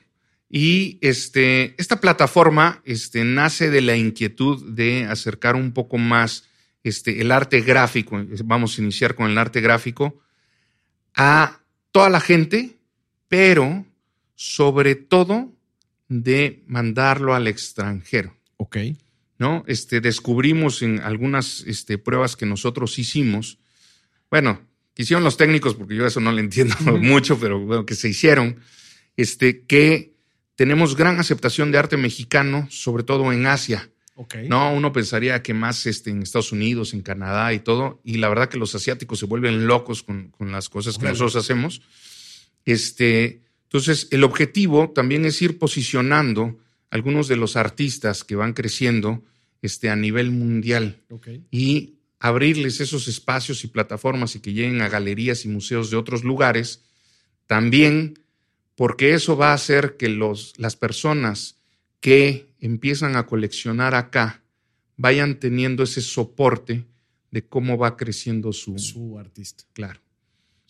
Y 0.50 0.98
este, 1.00 1.74
esta 1.80 1.98
plataforma 1.98 2.82
este, 2.84 3.24
nace 3.24 3.70
de 3.70 3.80
la 3.80 3.96
inquietud 3.96 4.74
de 4.74 5.06
acercar 5.06 5.56
un 5.56 5.72
poco 5.72 5.96
más 5.96 6.44
este, 6.84 7.22
el 7.22 7.32
arte 7.32 7.62
gráfico, 7.62 8.22
vamos 8.44 8.78
a 8.78 8.82
iniciar 8.82 9.14
con 9.14 9.30
el 9.30 9.38
arte 9.38 9.62
gráfico, 9.62 10.20
a 11.14 11.62
toda 11.90 12.10
la 12.10 12.20
gente, 12.20 12.76
pero 13.28 13.86
sobre 14.34 14.94
todo 14.94 15.54
de 16.08 16.62
mandarlo 16.66 17.34
al 17.34 17.48
extranjero. 17.48 18.36
Ok. 18.58 18.76
¿no? 19.38 19.64
Este, 19.66 20.02
descubrimos 20.02 20.82
en 20.82 21.00
algunas 21.00 21.64
este, 21.66 21.96
pruebas 21.96 22.36
que 22.36 22.44
nosotros 22.44 22.98
hicimos, 22.98 23.58
bueno, 24.30 24.60
que 24.96 25.02
hicieron 25.02 25.22
los 25.22 25.36
técnicos, 25.36 25.74
porque 25.74 25.94
yo 25.94 26.06
eso 26.06 26.20
no 26.20 26.32
le 26.32 26.40
entiendo 26.40 26.74
mucho, 27.00 27.38
pero 27.38 27.60
bueno, 27.60 27.84
que 27.84 27.94
se 27.94 28.08
hicieron, 28.08 28.56
este, 29.18 29.60
que 29.60 30.14
tenemos 30.54 30.96
gran 30.96 31.20
aceptación 31.20 31.70
de 31.70 31.76
arte 31.76 31.98
mexicano, 31.98 32.66
sobre 32.70 33.02
todo 33.02 33.30
en 33.30 33.46
Asia. 33.46 33.90
Ok. 34.14 34.36
No, 34.48 34.72
uno 34.72 34.94
pensaría 34.94 35.42
que 35.42 35.52
más 35.52 35.84
este, 35.84 36.08
en 36.08 36.22
Estados 36.22 36.50
Unidos, 36.50 36.94
en 36.94 37.02
Canadá 37.02 37.52
y 37.52 37.58
todo, 37.58 38.00
y 38.04 38.16
la 38.16 38.30
verdad 38.30 38.48
que 38.48 38.56
los 38.56 38.74
asiáticos 38.74 39.18
se 39.18 39.26
vuelven 39.26 39.66
locos 39.66 40.02
con, 40.02 40.30
con 40.30 40.50
las 40.50 40.70
cosas 40.70 40.96
que 40.96 41.04
nosotros 41.04 41.36
hacemos. 41.36 41.82
Este, 42.64 43.42
entonces, 43.64 44.08
el 44.12 44.24
objetivo 44.24 44.90
también 44.94 45.26
es 45.26 45.42
ir 45.42 45.58
posicionando 45.58 46.58
algunos 46.88 47.28
de 47.28 47.36
los 47.36 47.56
artistas 47.56 48.24
que 48.24 48.34
van 48.34 48.54
creciendo 48.54 49.22
este, 49.60 49.90
a 49.90 49.96
nivel 49.96 50.30
mundial 50.30 51.02
Ok. 51.10 51.28
y 51.50 51.95
abrirles 52.18 52.80
esos 52.80 53.08
espacios 53.08 53.64
y 53.64 53.68
plataformas 53.68 54.34
y 54.34 54.40
que 54.40 54.52
lleguen 54.52 54.80
a 54.82 54.88
galerías 54.88 55.44
y 55.44 55.48
museos 55.48 55.90
de 55.90 55.96
otros 55.96 56.24
lugares, 56.24 56.82
también 57.46 58.18
porque 58.74 59.14
eso 59.14 59.36
va 59.36 59.50
a 59.50 59.54
hacer 59.54 59.96
que 59.96 60.08
los, 60.08 60.54
las 60.58 60.76
personas 60.76 61.58
que 62.00 62.46
empiezan 62.60 63.16
a 63.16 63.26
coleccionar 63.26 63.94
acá 63.94 64.42
vayan 64.96 65.38
teniendo 65.38 65.82
ese 65.82 66.00
soporte 66.00 66.84
de 67.30 67.46
cómo 67.46 67.76
va 67.76 67.96
creciendo 67.96 68.52
su... 68.52 68.78
Su 68.78 69.18
artista. 69.18 69.64
claro, 69.72 70.00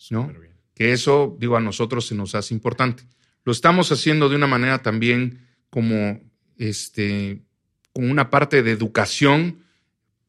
¿no? 0.09 0.27
Bien. 0.27 0.53
que 0.73 0.91
eso, 0.91 1.35
digo, 1.39 1.57
a 1.57 1.61
nosotros 1.61 2.07
se 2.07 2.15
nos 2.15 2.35
hace 2.35 2.53
importante. 2.53 3.03
Lo 3.43 3.51
estamos 3.51 3.91
haciendo 3.91 4.29
de 4.29 4.35
una 4.35 4.47
manera 4.47 4.81
también 4.81 5.47
como, 5.69 6.19
este, 6.57 7.41
con 7.93 8.09
una 8.09 8.29
parte 8.29 8.63
de 8.63 8.71
educación. 8.71 9.63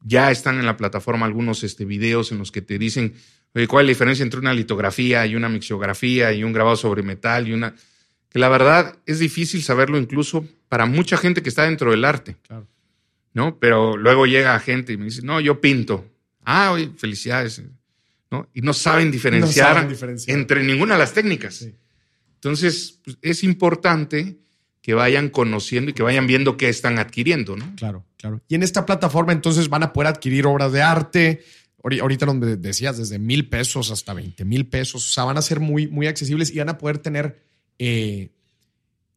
Ya 0.01 0.31
están 0.31 0.59
en 0.59 0.65
la 0.65 0.77
plataforma 0.77 1.25
algunos 1.25 1.63
este, 1.63 1.85
videos 1.85 2.31
en 2.31 2.37
los 2.37 2.51
que 2.51 2.61
te 2.61 2.77
dicen, 2.77 3.13
oye, 3.53 3.67
¿cuál 3.67 3.83
es 3.83 3.87
la 3.87 3.91
diferencia 3.91 4.23
entre 4.23 4.39
una 4.39 4.53
litografía 4.53 5.25
y 5.25 5.35
una 5.35 5.49
mixiografía 5.49 6.33
y 6.33 6.43
un 6.43 6.53
grabado 6.53 6.75
sobre 6.75 7.03
metal 7.03 7.47
y 7.47 7.53
una... 7.53 7.75
Que 8.29 8.39
la 8.39 8.49
verdad 8.49 8.97
es 9.05 9.19
difícil 9.19 9.63
saberlo 9.63 9.97
incluso 9.97 10.47
para 10.67 10.85
mucha 10.85 11.17
gente 11.17 11.41
que 11.41 11.49
está 11.49 11.63
dentro 11.63 11.91
del 11.91 12.05
arte. 12.05 12.37
Claro. 12.47 12.67
¿no? 13.33 13.57
Pero 13.59 13.97
luego 13.97 14.25
llega 14.25 14.59
gente 14.59 14.93
y 14.93 14.97
me 14.97 15.05
dice, 15.05 15.21
no, 15.23 15.39
yo 15.39 15.61
pinto. 15.61 16.05
Ah, 16.43 16.71
oye, 16.71 16.91
felicidades. 16.97 17.61
¿no? 18.31 18.49
Y 18.53 18.61
no 18.61 18.73
saben 18.73 19.11
diferenciar, 19.11 19.75
saben 19.75 19.89
diferenciar. 19.89 20.37
entre 20.37 20.63
ninguna 20.63 20.95
de 20.95 20.99
las 20.99 21.13
técnicas. 21.13 21.55
Sí. 21.55 21.75
Entonces, 22.35 22.99
pues, 23.03 23.17
es 23.21 23.43
importante 23.43 24.39
que 24.81 24.93
vayan 24.93 25.29
conociendo 25.29 25.91
y 25.91 25.93
que 25.93 26.03
vayan 26.03 26.25
viendo 26.27 26.57
qué 26.57 26.69
están 26.69 26.99
adquiriendo, 26.99 27.55
¿no? 27.57 27.75
Claro, 27.75 28.05
claro. 28.17 28.41
Y 28.47 28.55
en 28.55 28.63
esta 28.63 28.85
plataforma 28.85 29.33
entonces 29.33 29.69
van 29.69 29.83
a 29.83 29.93
poder 29.93 30.07
adquirir 30.07 30.45
obras 30.45 30.71
de 30.71 30.81
arte. 30.81 31.41
Ahori- 31.83 32.01
Ahorita 32.01 32.25
donde 32.25 32.57
decías, 32.57 32.97
desde 32.97 33.19
mil 33.19 33.49
pesos 33.49 33.91
hasta 33.91 34.13
20 34.13 34.45
mil 34.45 34.67
pesos. 34.67 35.05
O 35.09 35.13
sea, 35.13 35.23
van 35.25 35.37
a 35.37 35.41
ser 35.41 35.59
muy, 35.59 35.87
muy 35.87 36.07
accesibles 36.07 36.51
y 36.53 36.59
van 36.59 36.69
a 36.69 36.77
poder 36.77 36.97
tener 36.99 37.39
eh, 37.77 38.29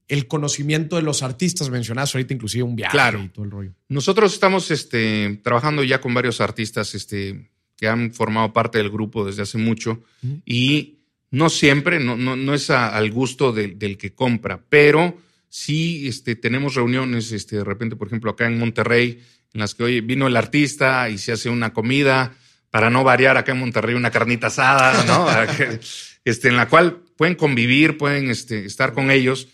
el 0.08 0.26
conocimiento 0.28 0.96
de 0.96 1.02
los 1.02 1.22
artistas 1.22 1.70
mencionados 1.70 2.14
ahorita, 2.14 2.34
inclusive 2.34 2.64
un 2.64 2.76
viaje 2.76 2.92
Claro. 2.92 3.22
y 3.22 3.28
todo 3.28 3.44
el 3.44 3.50
rollo. 3.50 3.72
Nosotros 3.88 4.32
estamos 4.34 4.70
este, 4.70 5.40
trabajando 5.42 5.82
ya 5.84 6.00
con 6.00 6.12
varios 6.12 6.40
artistas 6.40 6.94
este, 6.94 7.50
que 7.76 7.86
han 7.88 8.12
formado 8.12 8.52
parte 8.52 8.78
del 8.78 8.90
grupo 8.90 9.24
desde 9.24 9.42
hace 9.42 9.58
mucho 9.58 10.02
y 10.44 10.98
no 11.30 11.48
siempre, 11.48 11.98
no, 11.98 12.16
no, 12.16 12.36
no 12.36 12.52
es 12.52 12.68
a- 12.70 12.94
al 12.94 13.10
gusto 13.10 13.52
del- 13.52 13.78
del 13.78 13.96
que 13.96 14.12
compra, 14.12 14.60
pero 14.68 15.16
sí 15.52 16.08
este, 16.08 16.34
tenemos 16.34 16.74
reuniones, 16.74 17.30
este, 17.30 17.56
de 17.56 17.64
repente, 17.64 17.94
por 17.94 18.06
ejemplo, 18.06 18.30
acá 18.30 18.46
en 18.46 18.58
Monterrey, 18.58 19.22
en 19.52 19.60
las 19.60 19.74
que, 19.74 19.84
oye, 19.84 20.00
vino 20.00 20.26
el 20.26 20.36
artista 20.36 21.10
y 21.10 21.18
se 21.18 21.32
hace 21.32 21.50
una 21.50 21.74
comida, 21.74 22.34
para 22.70 22.88
no 22.88 23.04
variar 23.04 23.36
acá 23.36 23.52
en 23.52 23.58
Monterrey, 23.58 23.94
una 23.94 24.10
carnita 24.10 24.46
asada, 24.46 25.04
¿no? 25.04 25.26
Este, 26.24 26.48
en 26.48 26.56
la 26.56 26.68
cual 26.68 27.02
pueden 27.16 27.34
convivir, 27.34 27.98
pueden 27.98 28.30
este, 28.30 28.64
estar 28.64 28.92
con 28.92 29.10
ellos 29.10 29.48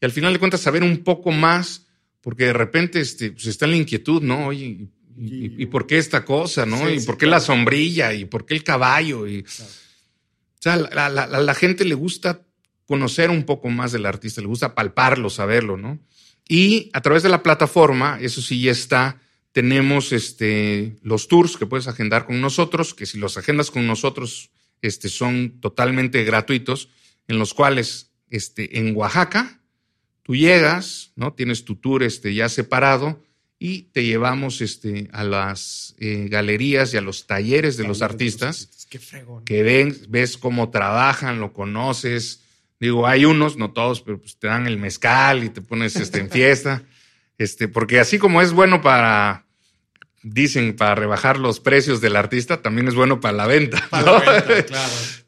y 0.00 0.04
al 0.06 0.10
final 0.10 0.32
de 0.32 0.38
cuentas 0.38 0.62
saber 0.62 0.82
un 0.82 1.04
poco 1.04 1.30
más, 1.30 1.86
porque 2.20 2.46
de 2.46 2.54
repente 2.54 2.98
este, 2.98 3.32
pues 3.32 3.46
está 3.46 3.66
la 3.66 3.76
inquietud, 3.76 4.22
¿no? 4.22 4.46
Oye, 4.46 4.88
¿y, 5.18 5.66
por 5.66 5.86
qué 5.86 5.98
esta 5.98 6.24
cosa, 6.24 6.64
no? 6.64 6.88
¿Y 6.88 7.00
por 7.00 7.18
qué 7.18 7.26
la 7.26 7.40
sombrilla? 7.40 8.14
¿Y 8.14 8.24
por 8.24 8.46
qué 8.46 8.54
el 8.54 8.64
caballo? 8.64 9.28
Y, 9.28 9.40
O 9.40 10.60
sea, 10.60 10.74
a 10.74 11.08
la, 11.10 11.26
la, 11.26 11.54
gente 11.54 11.84
le 11.84 11.94
gusta 11.94 12.42
conocer 12.86 13.30
un 13.30 13.44
poco 13.44 13.70
más 13.70 13.92
del 13.92 14.06
artista, 14.06 14.40
le 14.40 14.46
gusta 14.46 14.74
palparlo, 14.74 15.30
saberlo, 15.30 15.76
¿no? 15.76 15.98
Y 16.48 16.90
a 16.92 17.00
través 17.00 17.22
de 17.22 17.28
la 17.30 17.42
plataforma, 17.42 18.18
eso 18.20 18.42
sí 18.42 18.60
ya 18.60 18.72
está, 18.72 19.20
tenemos 19.52 20.12
este, 20.12 20.96
los 21.02 21.28
tours 21.28 21.56
que 21.56 21.66
puedes 21.66 21.88
agendar 21.88 22.26
con 22.26 22.40
nosotros, 22.40 22.92
que 22.92 23.06
si 23.06 23.18
los 23.18 23.38
agendas 23.38 23.70
con 23.70 23.86
nosotros 23.86 24.50
este, 24.82 25.08
son 25.08 25.60
totalmente 25.60 26.24
gratuitos, 26.24 26.90
en 27.28 27.38
los 27.38 27.54
cuales 27.54 28.10
este, 28.30 28.78
en 28.78 28.94
Oaxaca 28.94 29.62
tú 30.22 30.34
llegas, 30.34 31.12
¿no? 31.16 31.32
Tienes 31.32 31.64
tu 31.64 31.76
tour 31.76 32.02
este, 32.02 32.34
ya 32.34 32.48
separado 32.48 33.22
y 33.58 33.82
te 33.92 34.04
llevamos 34.04 34.60
este, 34.60 35.08
a 35.12 35.24
las 35.24 35.94
eh, 35.98 36.26
galerías 36.28 36.92
y 36.92 36.96
a 36.98 37.00
los 37.00 37.26
talleres 37.26 37.76
de 37.76 37.84
los 37.84 38.02
artistas. 38.02 38.86
Qué 38.90 38.98
fregón. 38.98 39.44
Que 39.44 39.62
ven, 39.62 39.96
ves 40.08 40.36
cómo 40.36 40.70
trabajan, 40.70 41.40
lo 41.40 41.52
conoces. 41.52 42.43
Digo, 42.80 43.06
hay 43.06 43.24
unos, 43.24 43.56
no 43.56 43.72
todos, 43.72 44.00
pero 44.02 44.20
pues 44.20 44.36
te 44.38 44.48
dan 44.48 44.66
el 44.66 44.78
mezcal 44.78 45.44
y 45.44 45.48
te 45.48 45.60
pones 45.60 45.96
este, 45.96 46.20
en 46.20 46.30
fiesta. 46.30 46.82
Este, 47.36 47.66
porque 47.66 47.98
así 47.98 48.16
como 48.16 48.42
es 48.42 48.52
bueno 48.52 48.80
para 48.80 49.44
dicen 50.24 50.74
para 50.74 50.94
rebajar 50.94 51.38
los 51.38 51.60
precios 51.60 52.00
del 52.00 52.16
artista, 52.16 52.62
también 52.62 52.88
es 52.88 52.94
bueno 52.94 53.20
para 53.20 53.36
la 53.36 53.46
venta. 53.46 53.86
claro, 53.90 54.22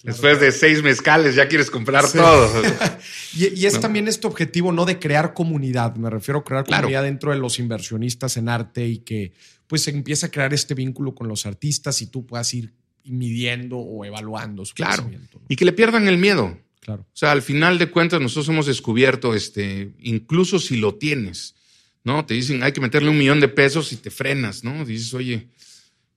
Después 0.03 0.41
de 0.41 0.51
seis 0.53 0.83
mezcales 0.83 1.35
ya 1.35 1.49
quieres 1.49 1.71
comprar 1.71 2.11
todo. 2.11 2.63
y, 3.35 3.67
es 3.67 3.79
también 3.79 4.09
este 4.09 4.27
objetivo, 4.27 4.73
¿no? 4.73 4.85
De 4.85 4.99
crear 4.99 5.35
comunidad. 5.35 5.97
Me 5.97 6.09
refiero 6.09 6.41
a 6.41 6.45
crear 6.45 6.65
comunidad 6.65 7.03
dentro 7.03 7.33
de 7.33 7.39
los 7.39 7.59
inversionistas 7.59 8.37
en 8.39 8.49
arte 8.49 8.87
y 8.87 8.99
que 8.99 9.33
pues 9.67 9.83
se 9.83 9.91
empieza 9.91 10.29
a 10.29 10.31
crear 10.31 10.55
este 10.55 10.75
vínculo 10.75 11.15
con 11.15 11.29
los 11.29 11.45
artistas 11.45 12.01
y 12.01 12.07
tú 12.07 12.25
puedas 12.25 12.53
ir 12.55 12.73
midiendo 13.05 13.79
o 13.79 14.05
evaluando 14.05 14.65
su 14.65 14.75
claro. 14.75 15.11
Y 15.49 15.57
que 15.57 15.65
le 15.65 15.73
pierdan 15.73 16.09
el 16.09 16.17
miedo. 16.17 16.57
Claro. 16.81 17.03
O 17.03 17.17
sea, 17.17 17.33
al 17.33 17.43
final 17.43 17.79
de 17.79 17.91
cuentas 17.91 18.21
nosotros 18.21 18.49
hemos 18.49 18.67
descubierto, 18.67 19.35
este, 19.35 19.93
incluso 19.99 20.59
si 20.59 20.77
lo 20.77 20.95
tienes, 20.95 21.57
¿no? 22.05 22.25
Te 22.25 22.35
dicen, 22.35 22.63
hay 22.63 22.73
que 22.73 22.81
meterle 22.81 23.11
un 23.11 23.19
millón 23.19 23.41
de 23.41 23.49
pesos 23.49 23.93
y 23.93 23.97
te 23.97 24.11
frenas, 24.11 24.63
¿no? 24.63 24.85
Dices, 24.85 25.13
oye, 25.15 25.49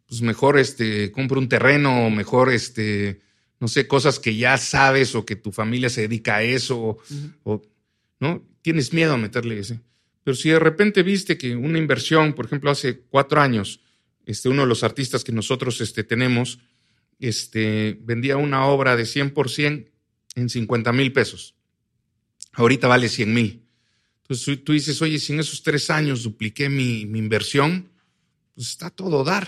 pues 0.08 0.22
mejor 0.22 0.60
este, 0.60 1.12
compra 1.12 1.40
un 1.40 1.50
terreno, 1.50 2.06
o 2.06 2.10
mejor 2.10 2.52
este, 2.52 3.22
no 3.60 3.68
sé, 3.68 3.88
cosas 3.88 4.20
que 4.20 4.36
ya 4.36 4.58
sabes 4.58 5.16
o 5.16 5.26
que 5.26 5.36
tu 5.36 5.52
familia 5.52 5.90
se 5.90 6.02
dedica 6.02 6.38
a 6.38 6.44
eso, 6.44 6.98
o, 7.44 7.62
¿no? 8.20 8.44
Tienes 8.62 8.94
miedo 8.94 9.14
a 9.14 9.18
meterle 9.18 9.60
ese. 9.60 9.82
Pero 10.24 10.36
si 10.36 10.50
de 10.50 10.60
repente 10.60 11.04
viste 11.04 11.38
que 11.38 11.56
una 11.56 11.78
inversión, 11.78 12.34
por 12.34 12.46
ejemplo, 12.46 12.70
hace 12.70 13.00
cuatro 13.00 13.42
años, 13.42 13.82
este, 14.26 14.50
uno 14.50 14.62
de 14.62 14.68
los 14.68 14.84
artistas 14.84 15.24
que 15.24 15.32
nosotros 15.32 15.82
este, 15.82 16.04
tenemos, 16.04 16.60
este, 17.20 17.98
vendía 18.02 18.38
una 18.38 18.66
obra 18.66 18.96
de 18.96 19.04
100% 19.04 19.88
en 20.36 20.50
50 20.50 20.92
mil 20.94 21.12
pesos. 21.12 21.56
Ahorita 22.54 22.88
vale 22.88 23.10
100 23.10 23.34
mil. 23.34 23.64
Entonces 24.30 24.64
tú 24.64 24.74
dices, 24.74 25.02
oye, 25.02 25.18
si 25.18 25.34
en 25.34 25.40
esos 25.40 25.64
tres 25.64 25.90
años 25.90 26.22
dupliqué 26.22 26.70
mi, 26.70 27.02
inversión, 27.02 27.90
pues 28.54 28.70
está 28.70 28.92
todo 28.92 29.24
dar, 29.24 29.48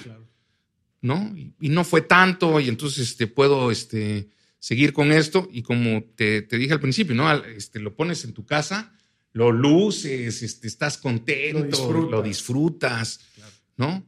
¿no? 1.01 1.31
Y, 1.37 1.69
no 1.69 1.83
fue 1.83 2.01
tanto 2.01 2.59
y 2.59 2.67
entonces 2.67 3.09
este, 3.09 3.27
puedo 3.27 3.69
este, 3.69 4.29
seguir 4.59 4.91
con 4.91 5.11
esto 5.11 5.47
y 5.51 5.61
como 5.61 6.03
te, 6.15 6.41
dije 6.41 6.73
al 6.73 6.79
principio, 6.79 7.13
¿no? 7.13 7.31
Este, 7.45 7.79
lo 7.79 7.95
pones 7.95 8.25
en 8.25 8.33
tu 8.33 8.45
casa, 8.45 8.91
lo 9.33 9.51
luces, 9.51 10.41
este, 10.41 10.67
estás 10.67 10.97
contento, 10.97 11.91
lo 12.09 12.23
disfrutas, 12.23 13.19
¿no? 13.77 14.03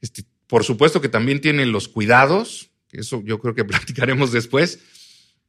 Este, 0.00 0.24
por 0.48 0.64
supuesto 0.64 1.00
que 1.00 1.08
también 1.08 1.40
tiene 1.40 1.64
los 1.64 1.86
cuidados, 1.86 2.70
que 2.88 3.02
eso 3.02 3.22
yo 3.24 3.38
creo 3.38 3.54
que 3.54 3.64
platicaremos 3.64 4.32
después, 4.32 4.80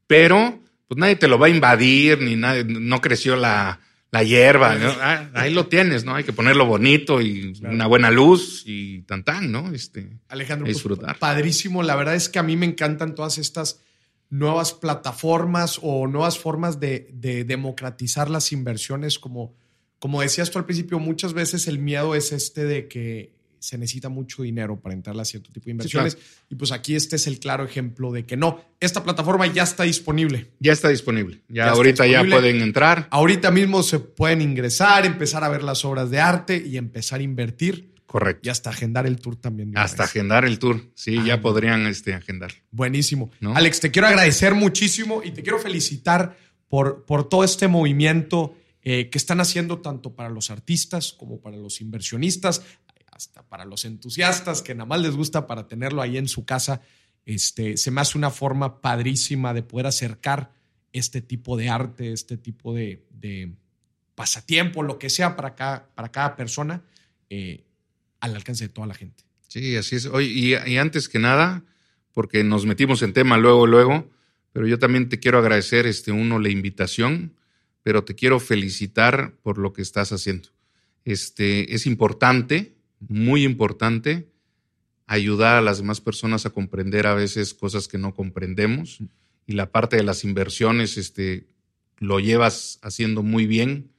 pero 0.10 0.60
pues 0.88 0.98
nadie 0.98 1.18
te 1.18 1.28
lo 1.28 1.38
va 1.38 1.46
a 1.46 1.50
invadir, 1.52 2.20
ni 2.20 2.36
nadie, 2.36 2.64
no 2.64 3.00
creció 3.00 3.36
la, 3.36 3.80
la 4.10 4.24
hierba, 4.24 4.76
ah, 5.02 5.30
ahí 5.36 5.54
lo 5.54 5.68
tienes, 5.68 6.04
¿no? 6.04 6.16
Hay 6.16 6.24
que 6.24 6.34
ponerlo 6.34 6.66
bonito 6.66 7.22
y 7.22 7.54
una 7.62 7.86
buena 7.86 8.10
luz 8.10 8.64
y 8.66 9.04
tan 9.04 9.24
tan, 9.24 9.52
¿no? 9.52 9.72
Este, 9.72 10.18
Alejandro, 10.28 10.66
pues, 10.66 10.78
disfrutar. 10.78 11.20
padrísimo. 11.20 11.84
La 11.84 11.96
verdad 11.96 12.16
es 12.16 12.28
que 12.28 12.40
a 12.40 12.44
mí 12.44 12.58
me 12.58 12.66
encantan 12.66 13.14
todas 13.14 13.38
estas 13.38 13.82
nuevas 14.32 14.74
plataformas 14.74 15.80
o 15.84 16.08
nuevas 16.08 16.40
formas 16.40 16.80
de, 16.80 17.08
de 17.14 17.44
democratizar 17.44 18.32
las 18.32 18.52
inversiones. 18.52 19.20
Como, 19.20 19.54
como 20.00 20.22
decías 20.22 20.50
tú 20.50 20.58
al 20.58 20.66
principio, 20.66 20.98
muchas 20.98 21.34
veces 21.34 21.68
el 21.68 21.78
miedo 21.78 22.16
es 22.16 22.32
este 22.32 22.66
de 22.66 22.88
que 22.88 23.36
se 23.60 23.78
necesita 23.78 24.10
mucho 24.10 24.44
dinero 24.44 24.80
para 24.80 24.94
entrar 24.94 25.20
a 25.20 25.26
cierto 25.26 25.52
tipo 25.52 25.66
de 25.66 25.72
inversiones. 25.72 26.18
Y 26.50 26.56
pues 26.56 26.72
aquí 26.72 26.96
este 26.96 27.18
es 27.18 27.28
el 27.28 27.40
claro 27.40 27.64
ejemplo 27.66 28.12
de 28.12 28.26
que 28.26 28.38
no, 28.38 28.62
esta 28.80 29.04
plataforma 29.04 29.48
ya 29.48 29.64
está 29.64 29.84
disponible. 29.84 30.52
Ya 30.60 30.74
está 30.74 30.90
disponible. 30.90 31.42
Ya, 31.50 31.70
ahorita 31.70 32.08
ya 32.08 32.24
pueden 32.24 32.62
entrar. 32.62 33.08
Ahorita 33.12 33.52
mismo 33.52 33.84
se 33.84 34.00
pueden 34.00 34.42
ingresar, 34.42 35.06
empezar 35.06 35.44
a 35.44 35.50
ver 35.50 35.64
las 35.64 35.86
obras 35.86 36.10
de 36.10 36.20
arte 36.20 36.64
y 36.66 36.78
empezar 36.78 37.20
a 37.20 37.24
invertir. 37.24 37.94
Correcto. 38.06 38.48
Y 38.48 38.50
hasta 38.50 38.72
agendar 38.72 39.06
el 39.06 39.20
tour 39.20 39.36
también. 39.36 39.78
Hasta 39.78 40.04
agendar 40.04 40.44
el 40.44 40.58
tour. 40.58 40.82
Sí, 40.96 41.24
ya 41.24 41.42
podrían 41.42 41.86
este, 41.86 42.16
agendar. 42.16 42.52
Buenísimo. 42.72 43.30
Alex, 43.54 43.82
te 43.82 43.92
quiero 43.92 44.08
agradecer 44.08 44.56
muchísimo 44.56 45.22
y 45.24 45.32
te 45.32 45.44
quiero 45.44 45.60
felicitar 45.60 46.36
por, 46.68 47.06
por 47.06 47.30
todo 47.30 47.44
este 47.44 47.68
movimiento 47.68 48.56
eh, 48.82 49.10
que 49.10 49.18
están 49.18 49.42
haciendo 49.42 49.80
tanto 49.80 50.16
para 50.16 50.30
los 50.30 50.50
artistas 50.50 51.12
como 51.12 51.42
para 51.42 51.58
los 51.58 51.82
inversionistas 51.82 52.64
hasta 53.20 53.44
para 53.44 53.66
los 53.66 53.84
entusiastas 53.84 54.62
que 54.62 54.74
nada 54.74 54.86
más 54.86 55.02
les 55.02 55.14
gusta 55.14 55.46
para 55.46 55.68
tenerlo 55.68 56.02
ahí 56.02 56.18
en 56.18 56.30
su 56.30 56.46
casa, 56.46 56.82
este, 57.26 57.76
se 57.76 57.92
me 57.92 58.00
hace 58.00 58.18
una 58.18 58.30
forma 58.30 58.80
padrísima 58.80 59.54
de 59.54 59.62
poder 59.62 59.88
acercar 59.88 60.54
este 60.94 61.22
tipo 61.22 61.58
de 61.58 61.68
arte, 61.68 62.14
este 62.14 62.38
tipo 62.38 62.74
de, 62.74 63.58
pasatiempo, 64.16 64.84
lo 64.84 64.98
que 64.98 65.10
sea 65.10 65.36
para 65.36 65.54
cada, 65.54 65.94
para 65.96 66.12
cada 66.14 66.38
persona, 66.38 66.82
eh, 67.30 67.66
al 68.22 68.36
alcance 68.36 68.66
de 68.66 68.70
toda 68.70 68.88
la 68.88 68.94
gente. 68.94 69.26
Sí, 69.50 69.76
así 69.76 69.98
es. 69.98 70.06
Oye, 70.06 70.28
y, 70.28 70.56
y, 70.56 70.78
antes 70.78 71.10
que 71.10 71.20
nada, 71.20 71.66
porque 72.14 72.46
nos 72.46 72.66
metimos 72.66 73.02
en 73.02 73.12
tema 73.12 73.38
luego, 73.38 73.68
luego, 73.68 74.10
pero 74.54 74.66
yo 74.66 74.80
también 74.80 75.10
te 75.10 75.20
quiero 75.20 75.40
agradecer, 75.40 75.88
este, 75.88 76.14
uno, 76.14 76.40
la 76.40 76.50
invitación, 76.50 77.36
pero 77.84 78.06
te 78.06 78.16
quiero 78.16 78.40
felicitar 78.40 79.34
por 79.42 79.58
lo 79.58 79.74
que 79.74 79.82
estás 79.82 80.14
haciendo. 80.14 80.50
Este, 81.04 81.74
es 81.76 81.86
importante 81.86 82.79
muy 83.00 83.44
importante 83.44 84.30
ayudar 85.08 85.58
a 85.58 85.62
las 85.62 85.80
demás 85.80 86.02
personas 86.02 86.46
a 86.46 86.52
comprender 86.52 87.08
a 87.08 87.16
veces 87.16 87.54
cosas 87.54 87.88
que 87.88 87.98
no 87.98 88.14
comprendemos 88.14 89.00
y 89.50 89.54
la 89.54 89.72
parte 89.72 89.96
de 89.96 90.04
las 90.04 90.24
inversiones 90.24 90.96
este, 90.98 91.48
lo 91.98 92.20
llevas 92.20 92.78
haciendo 92.84 93.24
muy 93.24 93.48
bien. 93.48 93.90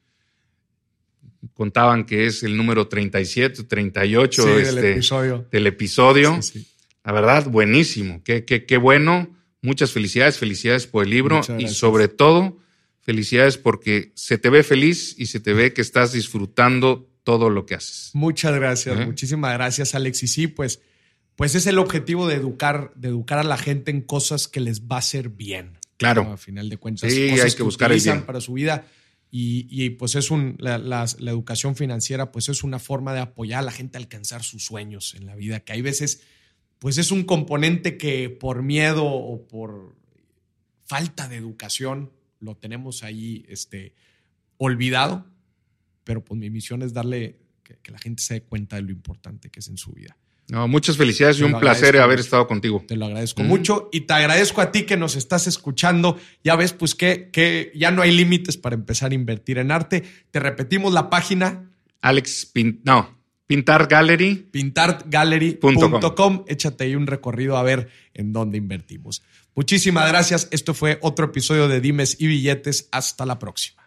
Contaban 1.55 2.05
que 2.05 2.27
es 2.27 2.45
el 2.45 2.57
número 2.57 2.87
37, 2.87 3.65
38 3.65 4.47
del 4.47 4.61
este, 4.61 4.93
episodio. 4.93 5.49
Del 5.51 5.67
episodio. 5.67 6.39
La 7.03 7.11
verdad, 7.11 7.49
buenísimo. 7.49 8.23
Qué, 8.23 8.45
qué, 8.45 8.65
qué, 8.65 8.77
bueno. 8.77 9.37
Muchas 9.61 9.91
felicidades, 9.91 10.39
felicidades 10.39 10.87
por 10.87 11.05
el 11.05 11.11
libro 11.11 11.41
y 11.59 11.67
sobre 11.67 12.07
todo 12.07 12.59
felicidades 13.01 13.59
porque 13.59 14.13
se 14.15 14.39
te 14.39 14.51
ve 14.51 14.63
feliz 14.63 15.17
y 15.19 15.27
se 15.27 15.41
te 15.41 15.53
ve 15.53 15.73
que 15.73 15.83
estás 15.83 16.13
disfrutando 16.13 17.10
todo 17.31 17.49
lo 17.49 17.65
que 17.65 17.77
haces. 17.77 18.11
Muchas 18.13 18.53
gracias, 18.57 19.07
muchísimas 19.07 19.53
gracias, 19.53 19.95
Alex. 19.95 20.25
Y 20.25 20.27
sí, 20.27 20.49
pues, 20.49 20.81
pues 21.37 21.55
es 21.55 21.69
el 21.69 21.79
objetivo 21.79 22.27
de 22.27 22.35
educar, 22.35 22.93
de 22.97 23.07
educar 23.07 23.39
a 23.39 23.45
la 23.45 23.57
gente 23.57 23.93
en 23.93 24.01
cosas 24.01 24.49
que 24.49 24.59
les 24.59 24.83
va 24.83 24.97
a 24.97 24.99
hacer 24.99 25.29
bien. 25.29 25.79
Claro. 25.97 26.23
A 26.23 26.37
final 26.37 26.69
de 26.69 26.77
cuentas. 26.77 27.13
Sí, 27.13 27.31
hay 27.31 27.53
que, 27.53 27.63
buscar 27.63 27.93
el 27.93 28.01
bien. 28.01 28.23
para 28.23 28.41
su 28.41 28.55
vida. 28.55 28.85
Y, 29.31 29.91
pues 29.91 30.17
es 30.17 30.33
un, 30.33 30.57
la, 30.59 30.77
la, 30.77 31.05
educación 31.31 31.77
financiera, 31.77 32.33
pues 32.33 32.49
es 32.49 32.65
una 32.65 32.81
forma 32.81 33.15
de 33.15 33.21
apoyar 33.21 33.61
a 33.61 33.63
la 33.63 33.71
gente 33.71 33.97
a 33.97 34.01
alcanzar 34.01 34.43
sus 34.43 34.65
sueños 34.65 35.15
en 35.15 35.27
la 35.27 35.37
vida, 35.37 35.61
que 35.61 35.73
hay 35.73 35.83
veces, 35.83 36.23
pues 36.81 36.99
es 36.99 37.13
un 37.13 37.23
componente 37.23 37.97
que 37.97 38.29
por 38.29 38.65
miedo 38.65 39.05
o 39.05 39.47
por 39.47 39.95
falta 40.85 41.29
de 41.29 41.37
educación 41.37 42.11
lo 42.41 42.57
tenemos 42.57 43.05
ahí 43.05 43.47
este, 43.49 43.95
olvidado 44.57 45.27
pero 46.11 46.25
pues 46.25 46.41
mi 46.41 46.51
misión 46.51 46.83
es 46.83 46.93
darle 46.93 47.39
que, 47.63 47.93
la 47.93 47.99
gente 48.01 48.21
se 48.21 48.35
dé 48.35 48.43
cuenta 48.43 48.75
de 48.75 48.83
lo 48.83 48.91
importante 48.91 49.49
que 49.49 49.61
es 49.61 49.69
en 49.69 49.77
su 49.77 49.93
vida. 49.93 50.17
No, 50.49 50.67
muchas 50.67 50.97
felicidades 50.97 51.39
y 51.39 51.45
un 51.45 51.57
placer 51.61 51.97
haber 51.99 52.19
estado 52.19 52.49
contigo. 52.49 52.85
Te 52.89 52.97
lo 52.97 53.07
agradezco 53.07 53.45
mucho 53.45 53.89
y 53.93 54.01
te 54.01 54.13
agradezco 54.13 54.61
a 54.61 54.73
ti 54.73 54.83
que 54.83 54.97
nos 54.97 55.15
estás 55.15 55.47
escuchando. 55.47 56.19
Ya 56.43 56.57
ves, 56.57 56.73
pues 56.73 56.97
que, 56.97 57.31
que 57.31 57.71
ya 57.77 57.93
no 57.93 58.03
hay 58.03 58.11
límites 58.11 58.57
para 58.57 58.75
empezar 58.75 59.13
a 59.13 59.15
invertir 59.15 59.59
en 59.59 59.71
arte. 59.71 60.03
Te 60.33 60.41
repetimos 60.41 60.93
la 60.93 61.11
página. 61.11 61.71
Alex, 62.03 62.47
Pin, 62.47 62.81
no, 62.83 63.17
Pintar 63.47 63.87
Gallery. 63.87 64.35
Pintargallery.com. 64.51 66.45
Échate 66.49 66.83
ahí 66.83 66.97
un 66.97 67.07
recorrido 67.07 67.57
a 67.57 67.63
ver 67.63 67.89
en 68.15 68.33
dónde 68.33 68.59
invertimos. 68.59 69.23
Muchísimas 69.55 70.09
gracias. 70.09 70.49
Esto 70.51 70.75
fue 70.75 70.99
otro 71.03 71.27
episodio 71.27 71.69
de 71.69 71.81
Dimes 71.81 72.17
y 72.19 72.27
Billetes. 72.27 72.89
Hasta 72.91 73.25
la 73.25 73.39
próxima. 73.39 73.80